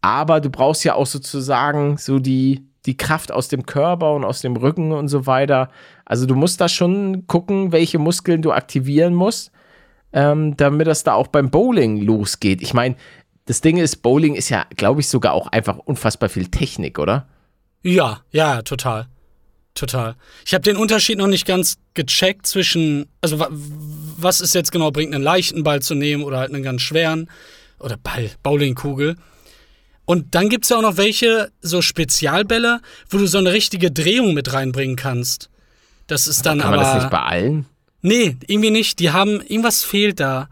aber 0.00 0.40
du 0.40 0.50
brauchst 0.50 0.84
ja 0.84 0.94
auch 0.94 1.06
sozusagen 1.06 1.96
so 1.98 2.18
die, 2.18 2.66
die 2.86 2.96
Kraft 2.96 3.30
aus 3.32 3.48
dem 3.48 3.66
Körper 3.66 4.14
und 4.14 4.24
aus 4.24 4.40
dem 4.40 4.56
Rücken 4.56 4.92
und 4.92 5.08
so 5.08 5.26
weiter. 5.26 5.70
Also 6.04 6.26
du 6.26 6.34
musst 6.34 6.60
da 6.60 6.68
schon 6.68 7.26
gucken, 7.26 7.72
welche 7.72 7.98
Muskeln 7.98 8.42
du 8.42 8.52
aktivieren 8.52 9.14
musst, 9.14 9.52
ähm, 10.12 10.56
damit 10.56 10.86
das 10.86 11.04
da 11.04 11.14
auch 11.14 11.28
beim 11.28 11.50
Bowling 11.50 12.00
losgeht. 12.00 12.62
Ich 12.62 12.74
meine, 12.74 12.96
das 13.46 13.60
Ding 13.60 13.76
ist, 13.76 14.02
Bowling 14.02 14.34
ist 14.34 14.48
ja, 14.50 14.66
glaube 14.76 15.00
ich, 15.00 15.08
sogar 15.08 15.32
auch 15.32 15.46
einfach 15.48 15.78
unfassbar 15.78 16.28
viel 16.28 16.46
Technik, 16.46 16.98
oder? 16.98 17.26
Ja, 17.82 18.20
ja, 18.30 18.62
total. 18.62 19.08
Total. 19.78 20.16
Ich 20.44 20.54
habe 20.54 20.62
den 20.62 20.76
Unterschied 20.76 21.18
noch 21.18 21.28
nicht 21.28 21.46
ganz 21.46 21.78
gecheckt 21.94 22.46
zwischen, 22.48 23.06
also 23.20 23.38
wa 23.38 23.48
was 23.50 24.40
es 24.40 24.52
jetzt 24.52 24.72
genau 24.72 24.90
bringt, 24.90 25.14
einen 25.14 25.22
leichten 25.22 25.62
Ball 25.62 25.80
zu 25.80 25.94
nehmen 25.94 26.24
oder 26.24 26.38
halt 26.38 26.52
einen 26.52 26.64
ganz 26.64 26.82
schweren 26.82 27.30
oder 27.78 27.96
Ball, 27.96 28.28
Bowlingkugel. 28.42 29.14
Und 30.04 30.34
dann 30.34 30.48
gibt's 30.48 30.70
ja 30.70 30.78
auch 30.78 30.82
noch 30.82 30.96
welche, 30.96 31.52
so 31.60 31.80
Spezialbälle, 31.80 32.80
wo 33.08 33.18
du 33.18 33.28
so 33.28 33.38
eine 33.38 33.52
richtige 33.52 33.92
Drehung 33.92 34.34
mit 34.34 34.52
reinbringen 34.52 34.96
kannst. 34.96 35.48
Das 36.08 36.26
ist 36.26 36.44
dann 36.44 36.58
Kann 36.58 36.74
aber. 36.74 36.82
man 36.82 36.84
das 36.84 37.02
nicht 37.02 37.10
bei 37.10 37.22
allen? 37.22 37.66
Nee, 38.02 38.36
irgendwie 38.48 38.70
nicht. 38.70 38.98
Die 38.98 39.12
haben, 39.12 39.40
irgendwas 39.42 39.84
fehlt 39.84 40.18
da. 40.18 40.48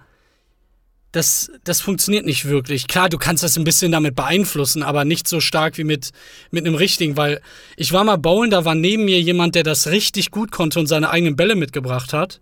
Das, 1.16 1.50
das 1.64 1.80
funktioniert 1.80 2.26
nicht 2.26 2.44
wirklich. 2.44 2.88
Klar, 2.88 3.08
du 3.08 3.16
kannst 3.16 3.42
das 3.42 3.56
ein 3.56 3.64
bisschen 3.64 3.90
damit 3.90 4.14
beeinflussen, 4.14 4.82
aber 4.82 5.06
nicht 5.06 5.26
so 5.26 5.40
stark 5.40 5.78
wie 5.78 5.84
mit, 5.84 6.10
mit 6.50 6.66
einem 6.66 6.74
richtigen, 6.74 7.16
weil 7.16 7.40
ich 7.78 7.94
war 7.94 8.04
mal 8.04 8.16
bowlen, 8.18 8.50
da 8.50 8.66
war 8.66 8.74
neben 8.74 9.06
mir 9.06 9.18
jemand, 9.18 9.54
der 9.54 9.62
das 9.62 9.86
richtig 9.86 10.30
gut 10.30 10.50
konnte 10.50 10.78
und 10.78 10.88
seine 10.88 11.08
eigenen 11.08 11.34
Bälle 11.34 11.54
mitgebracht 11.54 12.12
hat. 12.12 12.38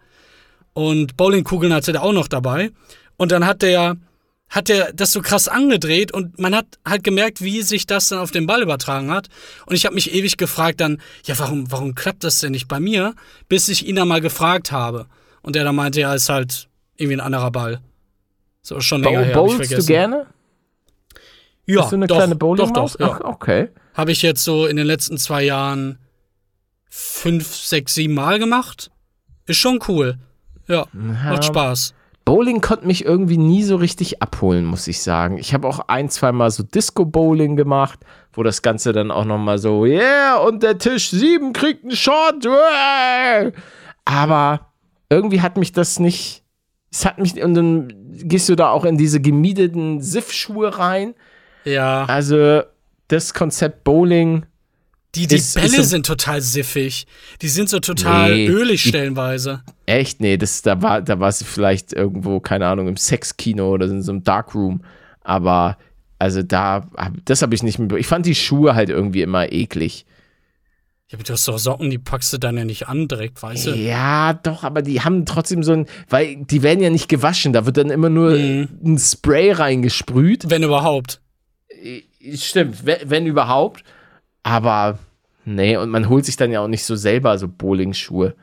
Und 0.73 1.17
Bowlingkugeln 1.17 1.73
hatte 1.73 1.93
der 1.93 2.03
auch 2.03 2.13
noch 2.13 2.27
dabei. 2.27 2.73
Und 3.17 3.31
dann 3.31 3.47
hat 3.47 3.63
der, 3.63 3.97
hat 4.49 4.69
der 4.69 4.93
das 4.93 5.13
so 5.13 5.23
krass 5.23 5.47
angedreht 5.47 6.11
und 6.11 6.41
man 6.41 6.53
hat 6.53 6.67
halt 6.85 7.05
gemerkt, 7.05 7.43
wie 7.43 7.63
sich 7.63 7.87
das 7.87 8.09
dann 8.09 8.19
auf 8.19 8.33
den 8.33 8.49
Ball 8.49 8.61
übertragen 8.61 9.13
hat. 9.13 9.29
Und 9.67 9.77
ich 9.77 9.87
habe 9.87 9.95
mich 9.95 10.13
ewig 10.13 10.37
gefragt 10.37 10.81
dann, 10.81 11.01
ja, 11.27 11.39
warum, 11.39 11.71
warum 11.71 11.95
klappt 11.95 12.25
das 12.25 12.41
denn 12.41 12.51
nicht 12.51 12.67
bei 12.67 12.81
mir? 12.81 13.15
Bis 13.49 13.69
ich 13.69 13.87
ihn 13.87 13.95
dann 13.95 14.09
mal 14.09 14.21
gefragt 14.21 14.73
habe. 14.73 15.07
Und 15.43 15.55
der 15.55 15.63
dann 15.63 15.77
meinte, 15.77 16.01
ja, 16.01 16.13
ist 16.13 16.29
halt 16.29 16.67
irgendwie 16.97 17.19
ein 17.19 17.21
anderer 17.21 17.53
Ball. 17.53 17.81
So, 18.65 18.81
schon 18.81 19.03
länger 19.03 19.21
Bow 19.21 19.27
her, 19.27 19.35
bowlst 19.59 19.73
du 19.73 19.85
gerne? 19.85 20.27
Ja, 21.67 21.83
Bist 21.83 21.93
du 21.93 21.97
eine 21.97 22.07
doch, 22.07 22.17
kleine 22.17 22.33
doch, 22.33 22.39
Bowlingmaus? 22.39 22.95
doch, 22.95 23.01
ja. 23.01 23.21
Ach, 23.21 23.21
okay. 23.21 23.69
Habe 23.93 24.11
ich 24.11 24.23
jetzt 24.23 24.43
so 24.43 24.65
in 24.67 24.77
den 24.77 24.87
letzten 24.87 25.19
zwei 25.19 25.43
Jahren 25.45 25.99
fünf, 26.89 27.55
sechs, 27.55 27.95
sieben 27.95 28.15
Mal 28.15 28.39
gemacht. 28.39 28.91
Ist 29.47 29.59
schon 29.59 29.81
cool. 29.89 30.17
Ja, 30.67 30.87
macht 30.93 31.45
Spaß. 31.45 31.93
Bowling 32.25 32.63
konnte 32.63 32.87
mich 32.87 33.05
irgendwie 33.05 33.37
nie 33.37 33.63
so 33.63 33.77
richtig 33.77 34.23
abholen, 34.23 34.65
muss 34.65 34.89
ich 34.89 35.03
sagen. 35.03 35.37
Ich 35.37 35.53
habe 35.53 35.69
auch 35.69 35.81
ein, 35.89 36.09
zwei 36.09 36.33
Mal 36.33 36.51
so 36.51 36.63
Disco-Bowling 36.63 37.57
gemacht, 37.57 38.01
wo 38.33 38.43
das 38.43 38.63
Ganze 38.63 38.93
dann 38.93 39.11
auch 39.11 39.27
noch 39.27 39.37
mal 39.37 39.59
so, 39.59 39.85
yeah, 39.85 40.37
und 40.37 40.63
der 40.63 40.79
Tisch 40.79 41.11
7 41.11 41.53
kriegt 41.53 41.83
einen 41.83 41.95
Shot. 41.95 42.47
Aber 44.07 44.73
irgendwie 45.11 45.43
hat 45.43 45.59
mich 45.59 45.73
das 45.73 45.99
nicht, 45.99 46.45
es 46.91 47.05
hat 47.05 47.19
mich, 47.19 47.43
und 47.43 47.53
dann 47.53 48.04
gehst 48.23 48.49
du 48.49 48.55
da 48.57 48.71
auch 48.71 48.85
in 48.85 48.97
diese 48.99 49.21
gemieteten 49.21 50.01
Siff-Schuhe 50.01 50.79
rein. 50.79 51.15
Ja. 51.65 52.05
Also 52.07 52.63
das 53.09 53.35
Konzept 53.35 53.85
Bowling, 53.85 54.47
Die, 55.15 55.27
die 55.27 55.37
ist- 55.37 55.55
Bälle 55.55 55.79
ist 55.79 55.91
sind 55.91 56.07
total 56.07 56.41
siffig. 56.41 57.07
Die 57.43 57.49
sind 57.49 57.69
so 57.69 57.79
total 57.81 58.35
Nee, 58.35 58.47
ölig 58.49 58.83
die- 58.83 58.89
stellenweise. 58.89 59.63
Echt? 59.87 60.21
Nee, 60.21 60.37
das, 60.37 60.63
da 60.63 60.81
war, 60.83 61.03
da 61.03 61.21
war 61.21 61.31
sie 61.33 61.45
vielleicht 61.45 61.93
irgendwo, 61.93 62.41
keine 62.41 62.67
Ahnung, 62.67 62.89
im 62.89 62.97
Sexkino 62.97 63.71
oder 63.71 63.87
in 63.87 64.03
so 64.03 64.13
einem 64.13 64.25
Darkroom. 64.25 64.83
Aber, 65.23 65.79
also 66.19 66.43
da, 66.43 66.89
das 67.25 67.43
habe 67.43 67.55
ich 67.55 67.63
nicht 67.63 67.79
mehr. 67.79 67.97
Ich 67.99 68.07
fand 68.07 68.27
die 68.27 68.35
Schuhe 68.35 68.75
halt 68.75 68.89
irgendwie 68.91 69.23
immer 69.23 69.53
eklig. 69.53 70.05
Ja, 71.11 71.17
aber 71.19 71.25
du 71.25 71.33
hast 71.35 71.47
doch 71.47 71.59
Socken, 71.59 71.91
die 71.91 71.99
packst 71.99 72.33
du 72.33 72.39
dann 72.39 72.57
ja 72.57 72.65
nicht 72.65 72.89
an 72.89 73.09
direkt, 73.09 73.43
weißt 73.43 73.67
du? 73.67 73.71
Ja, 73.75 74.33
doch, 74.33 74.65
aber 74.65 74.81
die 74.83 75.03
haben 75.03 75.27
trotzdem 75.27 75.63
so 75.63 75.73
ein, 75.73 75.87
weil 76.09 76.37
die 76.37 76.63
werden 76.63 76.81
ja 76.83 76.89
nicht 76.91 77.09
gewaschen, 77.09 77.53
da 77.53 77.67
wird 77.67 77.77
dann 77.77 77.91
immer 77.91 78.09
nur 78.09 78.31
Mhm. 78.31 78.69
ein 78.85 78.99
Spray 78.99 79.53
reingesprüht. 79.53 80.49
Wenn 80.49 80.63
überhaupt. 80.63 81.21
Stimmt, 82.35 82.87
wenn, 82.87 83.11
wenn 83.11 83.27
überhaupt. 83.27 83.85
Aber, 84.43 84.99
nee, 85.45 85.77
und 85.77 85.91
man 85.91 86.09
holt 86.09 86.25
sich 86.25 86.37
dann 86.37 86.51
ja 86.51 86.61
auch 86.61 86.69
nicht 86.69 86.85
so 86.85 86.97
selber 86.97 87.39
so 87.39 87.49
Bowling-Schuhe. 87.49 88.35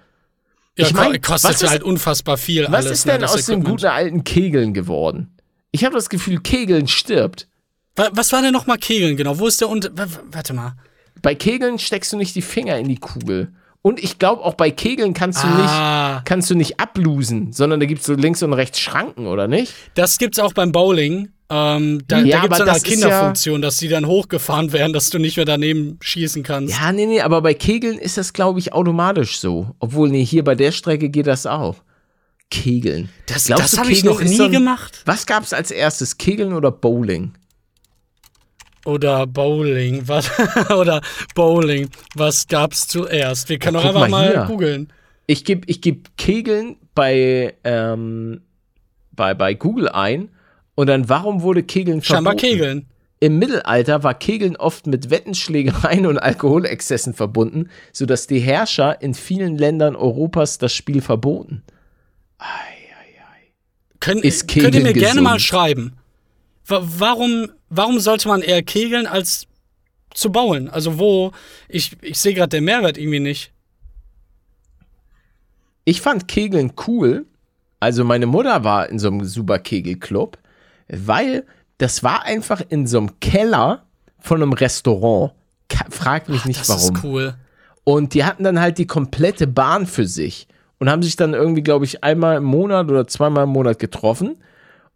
Ja, 0.77 0.85
Ich 0.87 0.93
mein, 0.93 1.13
ko- 1.21 1.31
kostet 1.33 1.51
was 1.51 1.61
ist- 1.63 1.69
halt 1.69 1.83
unfassbar 1.83 2.37
viel 2.37 2.65
Was 2.65 2.85
alles. 2.85 2.91
ist 2.91 3.05
ne, 3.05 3.13
denn 3.13 3.21
das 3.21 3.33
aus 3.33 3.45
dem 3.47 3.63
guten 3.63 3.87
alten 3.87 4.23
Kegeln 4.23 4.73
geworden? 4.73 5.35
Ich 5.71 5.83
habe 5.83 5.95
das 5.95 6.09
Gefühl, 6.09 6.39
Kegeln 6.41 6.87
stirbt. 6.87 7.47
Wa- 7.95 8.09
Was 8.13 8.31
war 8.31 8.41
denn 8.41 8.53
nochmal 8.53 8.77
Kegeln 8.77 9.17
genau? 9.17 9.37
Wo 9.39 9.47
ist 9.47 9.59
der 9.61 9.69
und 9.69 9.91
wa- 9.95 10.05
wa- 10.05 10.23
Warte 10.31 10.53
mal. 10.53 10.73
Bei 11.21 11.35
Kegeln 11.35 11.79
steckst 11.79 12.11
du 12.13 12.17
nicht 12.17 12.35
die 12.35 12.41
Finger 12.41 12.77
in 12.77 12.87
die 12.87 12.97
Kugel. 12.97 13.53
Und 13.83 14.03
ich 14.03 14.19
glaube, 14.19 14.43
auch 14.43 14.53
bei 14.53 14.69
Kegeln 14.69 15.13
kannst 15.15 15.43
du 15.43 15.47
Ah. 15.47 16.15
nicht, 16.17 16.25
kannst 16.25 16.49
du 16.51 16.55
nicht 16.55 16.79
ablosen, 16.79 17.51
sondern 17.51 17.79
da 17.79 17.87
gibt 17.87 18.01
es 18.01 18.05
so 18.07 18.13
links 18.13 18.43
und 18.43 18.53
rechts 18.53 18.79
Schranken, 18.79 19.25
oder 19.25 19.47
nicht? 19.47 19.73
Das 19.95 20.19
gibt's 20.19 20.37
auch 20.37 20.53
beim 20.53 20.71
Bowling. 20.71 21.29
Ähm, 21.49 22.01
da 22.07 22.19
Ja, 22.19 22.37
da 22.37 22.41
gibt's 22.43 22.59
aber 22.61 22.65
so 22.65 22.71
eine 22.77 22.79
Kinderfunktion, 22.81 23.61
dass 23.61 23.77
die 23.77 23.87
dann 23.89 24.05
hochgefahren 24.05 24.71
werden, 24.71 24.93
dass 24.93 25.09
du 25.09 25.17
nicht 25.19 25.35
mehr 25.35 25.45
daneben 25.47 25.97
schießen 25.99 26.43
kannst. 26.43 26.79
Ja, 26.79 26.91
nee, 26.91 27.07
nee, 27.07 27.21
aber 27.21 27.41
bei 27.41 27.53
Kegeln 27.55 27.97
ist 27.97 28.17
das, 28.17 28.33
glaube 28.33 28.59
ich, 28.59 28.71
automatisch 28.71 29.39
so. 29.39 29.75
Obwohl, 29.79 30.09
nee, 30.09 30.23
hier 30.23 30.43
bei 30.43 30.55
der 30.55 30.71
Strecke 30.71 31.09
geht 31.09 31.27
das 31.27 31.45
auch. 31.47 31.77
Kegeln. 32.49 33.09
das 33.27 33.45
Glaubst 33.45 33.73
das 33.73 33.79
habe 33.79 33.91
ich 33.91 34.03
noch 34.03 34.21
nie 34.21 34.35
so 34.35 34.43
ein- 34.43 34.51
gemacht. 34.51 35.01
Was 35.05 35.25
gab's 35.25 35.53
als 35.53 35.71
erstes, 35.71 36.17
Kegeln 36.17 36.53
oder 36.53 36.69
Bowling? 36.71 37.31
Oder 38.85 39.27
Bowling. 39.27 40.03
Was, 40.07 40.29
oder 40.71 41.01
Bowling. 41.35 41.89
Was 42.15 42.47
gab's 42.47 42.87
zuerst? 42.87 43.49
Wir 43.49 43.59
können 43.59 43.75
doch 43.75 43.85
einfach 43.85 44.07
mal 44.09 44.33
mal 44.35 44.47
googeln. 44.47 44.91
Ich 45.27 45.45
gebe 45.45 45.61
ich 45.67 45.81
geb 45.81 46.09
Kegeln 46.17 46.77
bei, 46.95 47.53
ähm, 47.63 48.41
bei, 49.11 49.33
bei 49.33 49.53
Google 49.53 49.89
ein 49.89 50.29
und 50.75 50.87
dann, 50.87 51.07
warum 51.09 51.41
wurde 51.41 51.63
Kegeln 51.63 52.01
Scheinbar 52.01 52.33
verboten? 52.33 52.47
Kegeln. 52.59 52.85
Im 53.19 53.37
Mittelalter 53.37 54.01
war 54.03 54.15
Kegeln 54.15 54.55
oft 54.55 54.87
mit 54.87 55.11
Wettenschlägereien 55.11 56.07
und 56.07 56.17
Alkoholexzessen 56.17 57.13
verbunden, 57.13 57.69
sodass 57.93 58.25
die 58.25 58.39
Herrscher 58.39 58.99
in 59.01 59.13
vielen 59.13 59.59
Ländern 59.59 59.95
Europas 59.95 60.57
das 60.57 60.73
Spiel 60.73 61.01
verboten. 61.01 61.61
Können, 63.99 64.21
Ist 64.23 64.47
könnt 64.47 64.73
ihr 64.73 64.81
mir 64.81 64.93
gerne 64.93 65.09
gesund? 65.09 65.23
mal 65.23 65.39
schreiben. 65.39 65.93
Wa- 66.65 66.81
Warum, 66.83 67.51
warum 67.71 67.99
sollte 67.99 68.27
man 68.27 68.41
eher 68.43 68.61
kegeln 68.61 69.07
als 69.07 69.47
zu 70.13 70.31
bauen? 70.31 70.69
Also 70.69 70.99
wo, 70.99 71.31
ich, 71.67 71.97
ich 72.01 72.19
sehe 72.19 72.33
gerade 72.35 72.49
den 72.57 72.65
Mehrwert 72.65 72.97
irgendwie 72.99 73.19
nicht. 73.19 73.51
Ich 75.85 76.01
fand 76.01 76.27
Kegeln 76.27 76.73
cool. 76.87 77.25
Also 77.79 78.03
meine 78.03 78.27
Mutter 78.27 78.63
war 78.63 78.87
in 78.89 78.99
so 78.99 79.07
einem 79.07 79.25
super 79.25 79.57
Kegelclub, 79.57 80.37
weil 80.87 81.45
das 81.79 82.03
war 82.03 82.23
einfach 82.25 82.61
in 82.69 82.85
so 82.85 82.99
einem 82.99 83.19
Keller 83.19 83.83
von 84.19 84.41
einem 84.41 84.53
Restaurant. 84.53 85.33
Frag 85.89 86.29
mich 86.29 86.45
nicht 86.45 86.59
Das 86.59 86.69
warum. 86.69 86.95
ist 86.95 87.03
cool. 87.03 87.33
Und 87.83 88.13
die 88.13 88.23
hatten 88.23 88.43
dann 88.43 88.59
halt 88.59 88.77
die 88.77 88.85
komplette 88.85 89.47
Bahn 89.47 89.87
für 89.87 90.05
sich. 90.05 90.47
und 90.77 90.89
haben 90.89 91.01
sich 91.01 91.15
dann 91.15 91.33
irgendwie, 91.33 91.63
glaube 91.63 91.85
ich, 91.85 92.03
einmal 92.03 92.37
im 92.37 92.43
Monat 92.43 92.89
oder 92.89 93.07
zweimal 93.07 93.45
im 93.45 93.51
Monat 93.51 93.79
getroffen 93.79 94.37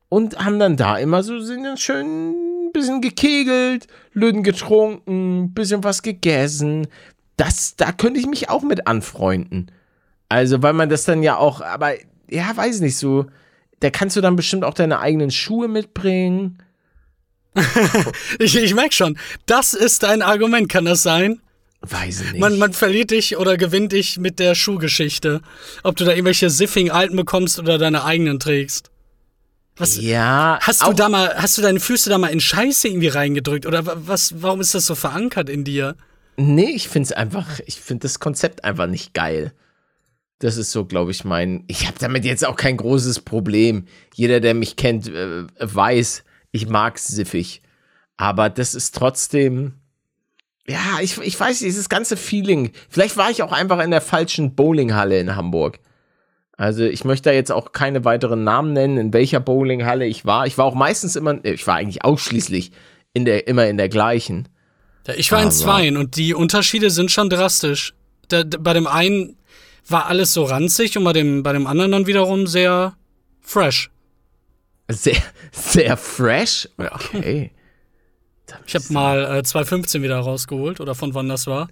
und 0.09 0.37
haben 0.43 0.59
dann 0.59 0.77
da 0.77 0.97
immer 0.97 1.23
so 1.23 1.39
sind 1.39 1.63
dann 1.63 1.77
schön 1.77 2.05
ein 2.05 2.35
bisschen 2.75 3.01
gekegelt, 3.01 3.87
Lüden 4.13 4.43
getrunken, 4.43 5.53
bisschen 5.53 5.83
was 5.83 6.01
gegessen. 6.01 6.87
Das, 7.37 7.75
da 7.75 7.91
könnte 7.91 8.19
ich 8.19 8.27
mich 8.27 8.49
auch 8.49 8.63
mit 8.63 8.87
anfreunden. 8.87 9.71
Also, 10.29 10.61
weil 10.61 10.73
man 10.73 10.89
das 10.89 11.05
dann 11.05 11.23
ja 11.23 11.37
auch, 11.37 11.61
aber 11.61 11.93
ja, 12.29 12.55
weiß 12.55 12.79
nicht, 12.81 12.97
so, 12.97 13.25
da 13.79 13.89
kannst 13.89 14.15
du 14.15 14.21
dann 14.21 14.35
bestimmt 14.35 14.63
auch 14.63 14.73
deine 14.73 14.99
eigenen 14.99 15.31
Schuhe 15.31 15.67
mitbringen. 15.67 16.59
ich 18.39 18.55
ich 18.55 18.73
merke 18.73 18.93
schon, 18.93 19.17
das 19.45 19.73
ist 19.73 20.03
ein 20.03 20.21
Argument, 20.21 20.67
kann 20.67 20.85
das 20.85 21.03
sein? 21.03 21.39
Weiß 21.81 22.21
nicht. 22.31 22.39
Man, 22.39 22.57
man 22.57 22.73
verliert 22.73 23.11
dich 23.11 23.37
oder 23.37 23.57
gewinnt 23.57 23.91
dich 23.91 24.17
mit 24.17 24.39
der 24.39 24.55
Schuhgeschichte. 24.55 25.41
Ob 25.83 25.95
du 25.95 26.03
da 26.05 26.11
irgendwelche 26.11 26.49
Siffing-Alten 26.49 27.15
bekommst 27.15 27.59
oder 27.59 27.77
deine 27.77 28.03
eigenen 28.03 28.39
trägst. 28.39 28.89
Was, 29.77 29.97
ja, 29.97 30.57
hast 30.61 30.85
du 30.87 30.93
da 30.93 31.09
mal, 31.09 31.35
hast 31.35 31.57
du 31.57 31.61
deine 31.61 31.79
Füße 31.81 32.09
da 32.09 32.17
mal 32.17 32.27
in 32.29 32.39
Scheiße 32.39 32.87
irgendwie 32.87 33.09
reingedrückt? 33.09 33.65
Oder 33.65 33.85
wa- 33.85 33.97
was, 33.97 34.41
warum 34.41 34.61
ist 34.61 34.73
das 34.73 34.85
so 34.85 34.95
verankert 34.95 35.49
in 35.49 35.63
dir? 35.65 35.95
Nee, 36.37 36.69
ich 36.71 36.87
finde 36.87 37.07
es 37.07 37.11
einfach, 37.11 37.59
ich 37.65 37.81
finde 37.81 38.03
das 38.03 38.19
Konzept 38.19 38.63
einfach 38.63 38.87
nicht 38.87 39.13
geil. 39.13 39.53
Das 40.39 40.57
ist 40.57 40.71
so, 40.71 40.85
glaube 40.85 41.11
ich, 41.11 41.23
mein. 41.23 41.63
Ich 41.67 41.87
habe 41.87 41.97
damit 41.99 42.25
jetzt 42.25 42.45
auch 42.45 42.55
kein 42.57 42.77
großes 42.77 43.21
Problem. 43.21 43.85
Jeder, 44.13 44.39
der 44.41 44.53
mich 44.53 44.75
kennt, 44.75 45.07
äh, 45.07 45.45
weiß, 45.59 46.23
ich 46.51 46.67
mag 46.67 46.97
siffig. 46.99 47.61
Aber 48.17 48.49
das 48.49 48.75
ist 48.75 48.95
trotzdem. 48.95 49.73
Ja, 50.67 50.99
ich, 51.01 51.17
ich 51.19 51.39
weiß 51.39 51.59
dieses 51.59 51.89
ganze 51.89 52.17
Feeling. 52.17 52.71
Vielleicht 52.89 53.17
war 53.17 53.29
ich 53.29 53.43
auch 53.43 53.51
einfach 53.51 53.79
in 53.81 53.91
der 53.91 54.01
falschen 54.01 54.55
Bowlinghalle 54.55 55.19
in 55.19 55.35
Hamburg. 55.35 55.79
Also 56.57 56.83
ich 56.85 57.03
möchte 57.03 57.29
da 57.29 57.33
jetzt 57.33 57.51
auch 57.51 57.71
keine 57.73 58.05
weiteren 58.05 58.43
Namen 58.43 58.73
nennen, 58.73 58.97
in 58.97 59.13
welcher 59.13 59.39
Bowlinghalle 59.41 60.05
ich 60.05 60.25
war. 60.25 60.47
Ich 60.47 60.57
war 60.57 60.65
auch 60.65 60.75
meistens 60.75 61.15
immer, 61.15 61.43
äh, 61.43 61.51
ich 61.53 61.67
war 61.67 61.75
eigentlich 61.75 62.03
ausschließlich 62.05 62.71
in 63.13 63.25
der, 63.25 63.47
immer 63.47 63.67
in 63.67 63.77
der 63.77 63.89
gleichen. 63.89 64.47
Ja, 65.07 65.13
Ich 65.15 65.31
war 65.31 65.39
in 65.39 65.45
Aber- 65.47 65.55
zweien 65.55 65.97
und 65.97 66.15
die 66.15 66.33
Unterschiede 66.33 66.89
sind 66.89 67.11
schon 67.11 67.29
drastisch. 67.29 67.93
Da, 68.29 68.43
da, 68.43 68.57
bei 68.59 68.73
dem 68.73 68.87
einen 68.87 69.37
war 69.87 70.07
alles 70.07 70.33
so 70.33 70.43
ranzig 70.43 70.97
und 70.97 71.03
bei 71.03 71.13
dem, 71.13 71.43
bei 71.43 71.53
dem 71.53 71.67
anderen 71.67 71.91
dann 71.91 72.07
wiederum 72.07 72.47
sehr 72.47 72.95
fresh. 73.41 73.91
Sehr, 74.87 75.21
sehr 75.51 75.97
fresh. 75.97 76.69
Ja. 76.77 76.93
Okay. 76.95 77.51
Ich 78.67 78.75
habe 78.75 78.85
mal 78.93 79.37
äh, 79.39 79.43
215 79.43 80.03
wieder 80.03 80.19
rausgeholt 80.19 80.79
oder 80.79 80.93
von 80.93 81.15
wann 81.15 81.27
das 81.27 81.47
war. 81.47 81.67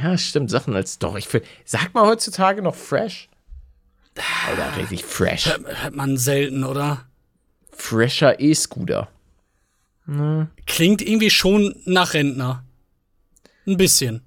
Ja, 0.00 0.16
stimmt, 0.16 0.48
Sachen 0.48 0.74
als 0.76 1.00
doch. 1.00 1.16
Ich 1.16 1.26
find, 1.26 1.44
sagt 1.64 1.92
man 1.92 2.06
heutzutage 2.06 2.62
noch 2.62 2.76
fresh? 2.76 3.28
Oder 4.52 4.76
richtig 4.76 5.04
fresh. 5.04 5.46
Hört 5.46 5.94
man 5.94 6.16
selten, 6.16 6.64
oder? 6.64 7.06
Fresher 7.72 8.40
E-Scooter. 8.40 9.08
Klingt 10.66 11.02
irgendwie 11.02 11.30
schon 11.30 11.74
nach 11.84 12.14
Rentner. 12.14 12.64
Ein 13.66 13.76
bisschen. 13.76 14.22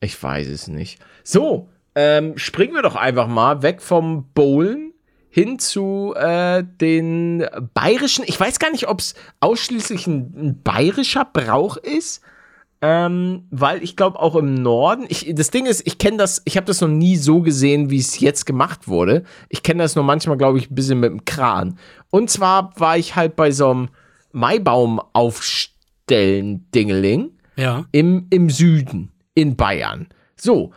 Ich 0.00 0.22
weiß 0.22 0.48
es 0.48 0.68
nicht. 0.68 1.00
So, 1.22 1.68
ähm, 1.94 2.36
springen 2.36 2.74
wir 2.74 2.82
doch 2.82 2.96
einfach 2.96 3.28
mal 3.28 3.62
weg 3.62 3.80
vom 3.80 4.28
Bowlen 4.32 4.92
hin 5.28 5.58
zu 5.58 6.14
äh, 6.16 6.64
den 6.64 7.46
bayerischen. 7.74 8.24
Ich 8.26 8.38
weiß 8.38 8.58
gar 8.58 8.70
nicht, 8.72 8.88
ob 8.88 9.00
es 9.00 9.14
ausschließlich 9.38 10.06
ein, 10.06 10.34
ein 10.36 10.62
bayerischer 10.62 11.24
Brauch 11.24 11.76
ist. 11.76 12.20
Ähm, 12.82 13.46
weil 13.50 13.82
ich 13.82 13.94
glaube 13.94 14.18
auch 14.18 14.34
im 14.36 14.54
Norden, 14.54 15.04
ich, 15.08 15.30
das 15.34 15.50
Ding 15.50 15.66
ist, 15.66 15.86
ich 15.86 15.98
kenne 15.98 16.16
das, 16.16 16.40
ich 16.46 16.56
habe 16.56 16.66
das 16.66 16.80
noch 16.80 16.88
nie 16.88 17.16
so 17.16 17.42
gesehen, 17.42 17.90
wie 17.90 17.98
es 17.98 18.20
jetzt 18.20 18.46
gemacht 18.46 18.88
wurde. 18.88 19.24
Ich 19.50 19.62
kenne 19.62 19.82
das 19.82 19.96
nur 19.96 20.04
manchmal, 20.04 20.38
glaube 20.38 20.58
ich, 20.58 20.70
ein 20.70 20.74
bisschen 20.74 20.98
mit 21.00 21.10
dem 21.10 21.24
Kran. 21.26 21.78
Und 22.10 22.30
zwar 22.30 22.72
war 22.78 22.96
ich 22.96 23.16
halt 23.16 23.36
bei 23.36 23.50
so 23.50 23.70
einem 23.70 23.88
Maibaum 24.32 24.98
aufstellen 25.12 26.66
Dingeling 26.74 27.30
Ja. 27.56 27.84
im, 27.92 28.26
im 28.30 28.48
Süden 28.50 29.10
in 29.34 29.56
Bayern. 29.56 30.08
So. 30.36 30.72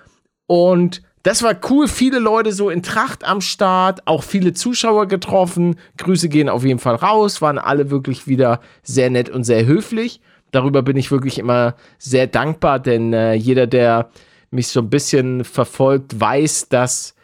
Und 0.45 1.01
das 1.23 1.41
war 1.41 1.55
cool. 1.69 1.87
Viele 1.87 2.19
Leute 2.19 2.51
so 2.51 2.69
in 2.69 2.83
Tracht 2.83 3.23
am 3.23 3.39
Start, 3.39 4.05
auch 4.07 4.23
viele 4.23 4.51
Zuschauer 4.51 5.07
getroffen. 5.07 5.77
Grüße 5.97 6.27
gehen 6.27 6.49
auf 6.49 6.65
jeden 6.65 6.79
Fall 6.79 6.95
raus, 6.95 7.41
waren 7.41 7.57
alle 7.57 7.89
wirklich 7.89 8.27
wieder 8.27 8.59
sehr 8.83 9.09
nett 9.09 9.29
und 9.29 9.45
sehr 9.45 9.65
höflich. 9.65 10.19
Darüber 10.53 10.83
bin 10.83 10.97
ich 10.97 11.09
wirklich 11.09 11.39
immer 11.39 11.75
sehr 11.97 12.27
dankbar, 12.27 12.79
denn 12.79 13.11
äh, 13.11 13.33
jeder, 13.33 13.65
der 13.65 14.11
mich 14.51 14.67
so 14.67 14.81
ein 14.81 14.89
bisschen 14.89 15.43
verfolgt, 15.43 16.19
weiß, 16.19 16.69
dass 16.69 17.15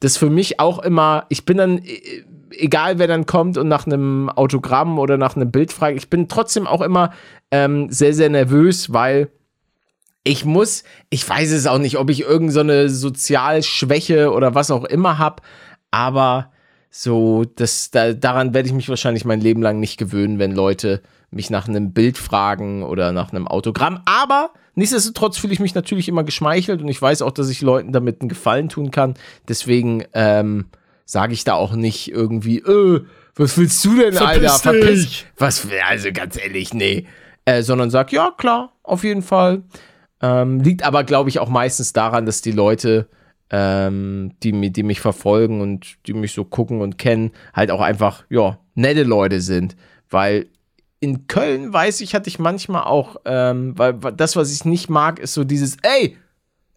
das 0.00 0.18
für 0.18 0.28
mich 0.28 0.60
auch 0.60 0.80
immer, 0.80 1.24
ich 1.30 1.46
bin 1.46 1.56
dann, 1.56 1.78
äh, 1.78 2.24
egal 2.50 2.98
wer 2.98 3.06
dann 3.06 3.24
kommt 3.24 3.56
und 3.56 3.68
nach 3.68 3.86
einem 3.86 4.28
Autogramm 4.28 4.98
oder 4.98 5.16
nach 5.16 5.34
einem 5.34 5.50
Bild 5.50 5.72
fragt, 5.72 5.96
ich 5.96 6.10
bin 6.10 6.28
trotzdem 6.28 6.66
auch 6.66 6.82
immer 6.82 7.10
ähm, 7.50 7.90
sehr, 7.90 8.12
sehr 8.12 8.28
nervös, 8.28 8.92
weil 8.92 9.30
ich 10.22 10.44
muss, 10.44 10.84
ich 11.08 11.26
weiß 11.26 11.52
es 11.52 11.66
auch 11.66 11.78
nicht, 11.78 11.96
ob 11.96 12.10
ich 12.10 12.20
irgendeine 12.20 12.90
so 12.90 13.08
Sozialschwäche 13.08 14.30
oder 14.30 14.54
was 14.54 14.70
auch 14.70 14.84
immer 14.84 15.16
habe, 15.16 15.42
aber 15.90 16.52
so, 16.90 17.44
das, 17.56 17.90
da, 17.90 18.12
daran 18.12 18.52
werde 18.52 18.68
ich 18.68 18.74
mich 18.74 18.90
wahrscheinlich 18.90 19.24
mein 19.24 19.40
Leben 19.40 19.62
lang 19.62 19.80
nicht 19.80 19.96
gewöhnen, 19.96 20.38
wenn 20.38 20.52
Leute 20.52 21.02
mich 21.34 21.50
nach 21.50 21.68
einem 21.68 21.92
Bild 21.92 22.18
fragen 22.18 22.82
oder 22.82 23.12
nach 23.12 23.32
einem 23.32 23.46
Autogramm. 23.46 24.00
Aber 24.04 24.50
nichtsdestotrotz 24.74 25.36
fühle 25.38 25.52
ich 25.52 25.60
mich 25.60 25.74
natürlich 25.74 26.08
immer 26.08 26.24
geschmeichelt 26.24 26.80
und 26.80 26.88
ich 26.88 27.00
weiß 27.00 27.22
auch, 27.22 27.32
dass 27.32 27.48
ich 27.48 27.60
Leuten 27.60 27.92
damit 27.92 28.20
einen 28.20 28.28
Gefallen 28.28 28.68
tun 28.68 28.90
kann. 28.90 29.14
Deswegen 29.48 30.04
ähm, 30.12 30.66
sage 31.04 31.32
ich 31.32 31.44
da 31.44 31.54
auch 31.54 31.74
nicht 31.74 32.10
irgendwie, 32.10 32.58
äh, 32.58 33.04
was 33.36 33.58
willst 33.58 33.84
du 33.84 33.96
denn, 33.96 34.14
Verpiss 34.14 34.66
Alter? 34.66 34.72
dich. 34.72 35.26
Verpiss. 35.34 35.66
Was, 35.66 35.66
also 35.88 36.08
ganz 36.12 36.38
ehrlich, 36.40 36.72
nee. 36.72 37.06
Äh, 37.44 37.62
sondern 37.62 37.90
sag, 37.90 38.12
ja, 38.12 38.32
klar, 38.36 38.72
auf 38.82 39.04
jeden 39.04 39.22
Fall. 39.22 39.62
Ähm, 40.22 40.60
liegt 40.60 40.84
aber, 40.84 41.04
glaube 41.04 41.28
ich, 41.28 41.40
auch 41.40 41.48
meistens 41.48 41.92
daran, 41.92 42.24
dass 42.24 42.40
die 42.40 42.52
Leute, 42.52 43.08
ähm, 43.50 44.32
die, 44.42 44.72
die 44.72 44.82
mich 44.82 45.00
verfolgen 45.00 45.60
und 45.60 45.96
die 46.06 46.14
mich 46.14 46.32
so 46.32 46.44
gucken 46.44 46.80
und 46.80 46.96
kennen, 46.96 47.32
halt 47.52 47.70
auch 47.70 47.80
einfach, 47.80 48.24
ja, 48.30 48.58
nette 48.74 49.02
Leute 49.02 49.40
sind. 49.40 49.76
Weil 50.08 50.46
in 51.04 51.26
Köln, 51.26 51.72
weiß 51.72 52.00
ich, 52.00 52.14
hatte 52.14 52.28
ich 52.28 52.38
manchmal 52.38 52.84
auch, 52.84 53.16
ähm, 53.24 53.74
weil 53.76 53.94
das, 54.16 54.36
was 54.36 54.52
ich 54.52 54.64
nicht 54.64 54.88
mag, 54.90 55.18
ist 55.18 55.34
so 55.34 55.44
dieses, 55.44 55.76
ey, 55.82 56.16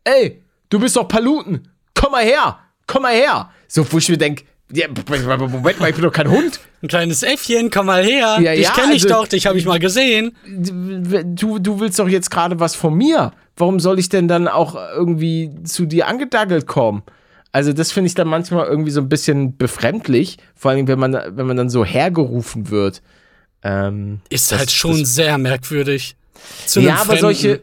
ey, 0.04 0.44
du 0.70 0.80
bist 0.80 0.96
doch 0.96 1.08
Paluten, 1.08 1.68
komm 1.96 2.12
mal 2.12 2.24
her, 2.24 2.60
komm 2.86 3.04
mal 3.04 3.14
her. 3.14 3.50
So, 3.68 3.92
wo 3.92 3.98
ich 3.98 4.10
mir 4.10 4.18
denke, 4.18 4.44
ja, 4.74 4.88
Moment 4.90 5.80
mal, 5.80 5.90
ich 5.90 5.96
bin 5.96 6.04
doch 6.04 6.12
kein 6.12 6.30
Hund. 6.30 6.60
Ein 6.82 6.90
kleines 6.90 7.24
Äffchen, 7.24 7.72
komm 7.72 7.86
mal 7.86 8.04
her. 8.04 8.38
Ja, 8.42 8.54
dich 8.54 8.66
ja, 8.66 8.72
kenne 8.72 8.94
ich 8.94 9.04
also- 9.04 9.16
doch, 9.16 9.28
dich 9.28 9.48
habe 9.48 9.58
ich 9.58 9.66
mal 9.66 9.80
gesehen. 9.80 10.36
du, 10.46 11.60
du 11.60 11.80
willst 11.80 11.98
doch 12.00 12.10
jetzt 12.10 12.30
gerade 12.30 12.60
was 12.60 12.76
von 12.76 12.94
mir. 12.94 13.32
Warum 13.56 13.80
soll 13.80 13.98
ich 13.98 14.10
denn 14.10 14.28
dann 14.28 14.48
auch 14.48 14.76
irgendwie 14.76 15.52
zu 15.64 15.86
dir 15.86 16.08
angedaggelt 16.08 16.68
kommen? 16.68 17.04
Also, 17.54 17.74
das 17.74 17.92
finde 17.92 18.08
ich 18.10 18.14
dann 18.14 18.28
manchmal 18.28 18.68
irgendwie 18.68 18.92
so 18.92 19.02
ein 19.02 19.10
bisschen 19.10 19.58
befremdlich, 19.58 20.38
vor 20.54 20.72
allem, 20.72 20.88
wenn 20.88 21.00
man, 21.00 21.14
wenn 21.14 21.48
man 21.48 21.58
dann 21.58 21.70
so 21.70 21.84
hergerufen 21.84 22.70
wird. 22.70 23.02
Ähm, 23.64 24.22
Ist 24.30 24.52
das- 24.52 24.60
halt 24.60 24.72
schon 24.72 25.00
das- 25.00 25.16
sehr 25.16 25.38
merkwürdig. 25.38 26.16
Ja, 26.76 26.98
aber 27.02 27.18
solche, 27.18 27.62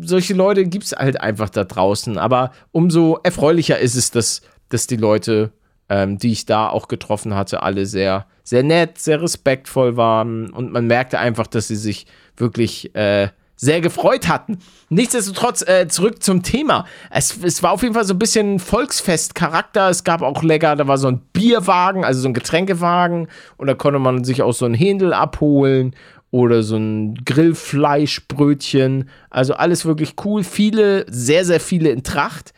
solche 0.00 0.34
Leute 0.34 0.64
gibt 0.66 0.84
es 0.84 0.92
halt 0.92 1.20
einfach 1.20 1.48
da 1.50 1.64
draußen. 1.64 2.18
Aber 2.18 2.52
umso 2.72 3.18
erfreulicher 3.22 3.78
ist 3.78 3.94
es, 3.94 4.10
dass, 4.10 4.42
dass 4.68 4.86
die 4.86 4.96
Leute, 4.96 5.52
ähm, 5.88 6.18
die 6.18 6.32
ich 6.32 6.44
da 6.46 6.68
auch 6.68 6.88
getroffen 6.88 7.34
hatte, 7.34 7.62
alle 7.62 7.86
sehr, 7.86 8.26
sehr 8.42 8.62
nett, 8.64 8.98
sehr 8.98 9.22
respektvoll 9.22 9.96
waren. 9.96 10.50
Und 10.50 10.72
man 10.72 10.86
merkte 10.86 11.18
einfach, 11.20 11.46
dass 11.46 11.68
sie 11.68 11.76
sich 11.76 12.06
wirklich 12.36 12.94
äh, 12.96 13.28
sehr 13.56 13.80
gefreut 13.80 14.28
hatten. 14.28 14.58
Nichtsdestotrotz, 14.88 15.62
äh, 15.66 15.86
zurück 15.88 16.22
zum 16.22 16.42
Thema. 16.42 16.86
Es, 17.10 17.38
es 17.42 17.62
war 17.62 17.72
auf 17.72 17.82
jeden 17.82 17.94
Fall 17.94 18.04
so 18.04 18.14
ein 18.14 18.18
bisschen 18.18 18.58
Volksfest-Charakter. 18.58 19.88
Es 19.88 20.04
gab 20.04 20.22
auch 20.22 20.42
lecker, 20.42 20.74
da 20.74 20.88
war 20.88 20.98
so 20.98 21.08
ein 21.08 21.20
Bierwagen, 21.32 22.04
also 22.04 22.20
so 22.20 22.28
ein 22.28 22.34
Getränkewagen. 22.34 23.28
Und 23.56 23.66
da 23.68 23.74
konnte 23.74 23.98
man 23.98 24.24
sich 24.24 24.42
auch 24.42 24.52
so 24.52 24.66
ein 24.66 24.74
Händel 24.74 25.12
abholen 25.12 25.94
oder 26.32 26.62
so 26.62 26.76
ein 26.76 27.14
Grillfleischbrötchen. 27.24 29.08
Also 29.30 29.54
alles 29.54 29.84
wirklich 29.84 30.14
cool. 30.24 30.42
Viele, 30.42 31.06
sehr, 31.08 31.44
sehr 31.44 31.60
viele 31.60 31.90
in 31.90 32.02
Tracht. 32.02 32.52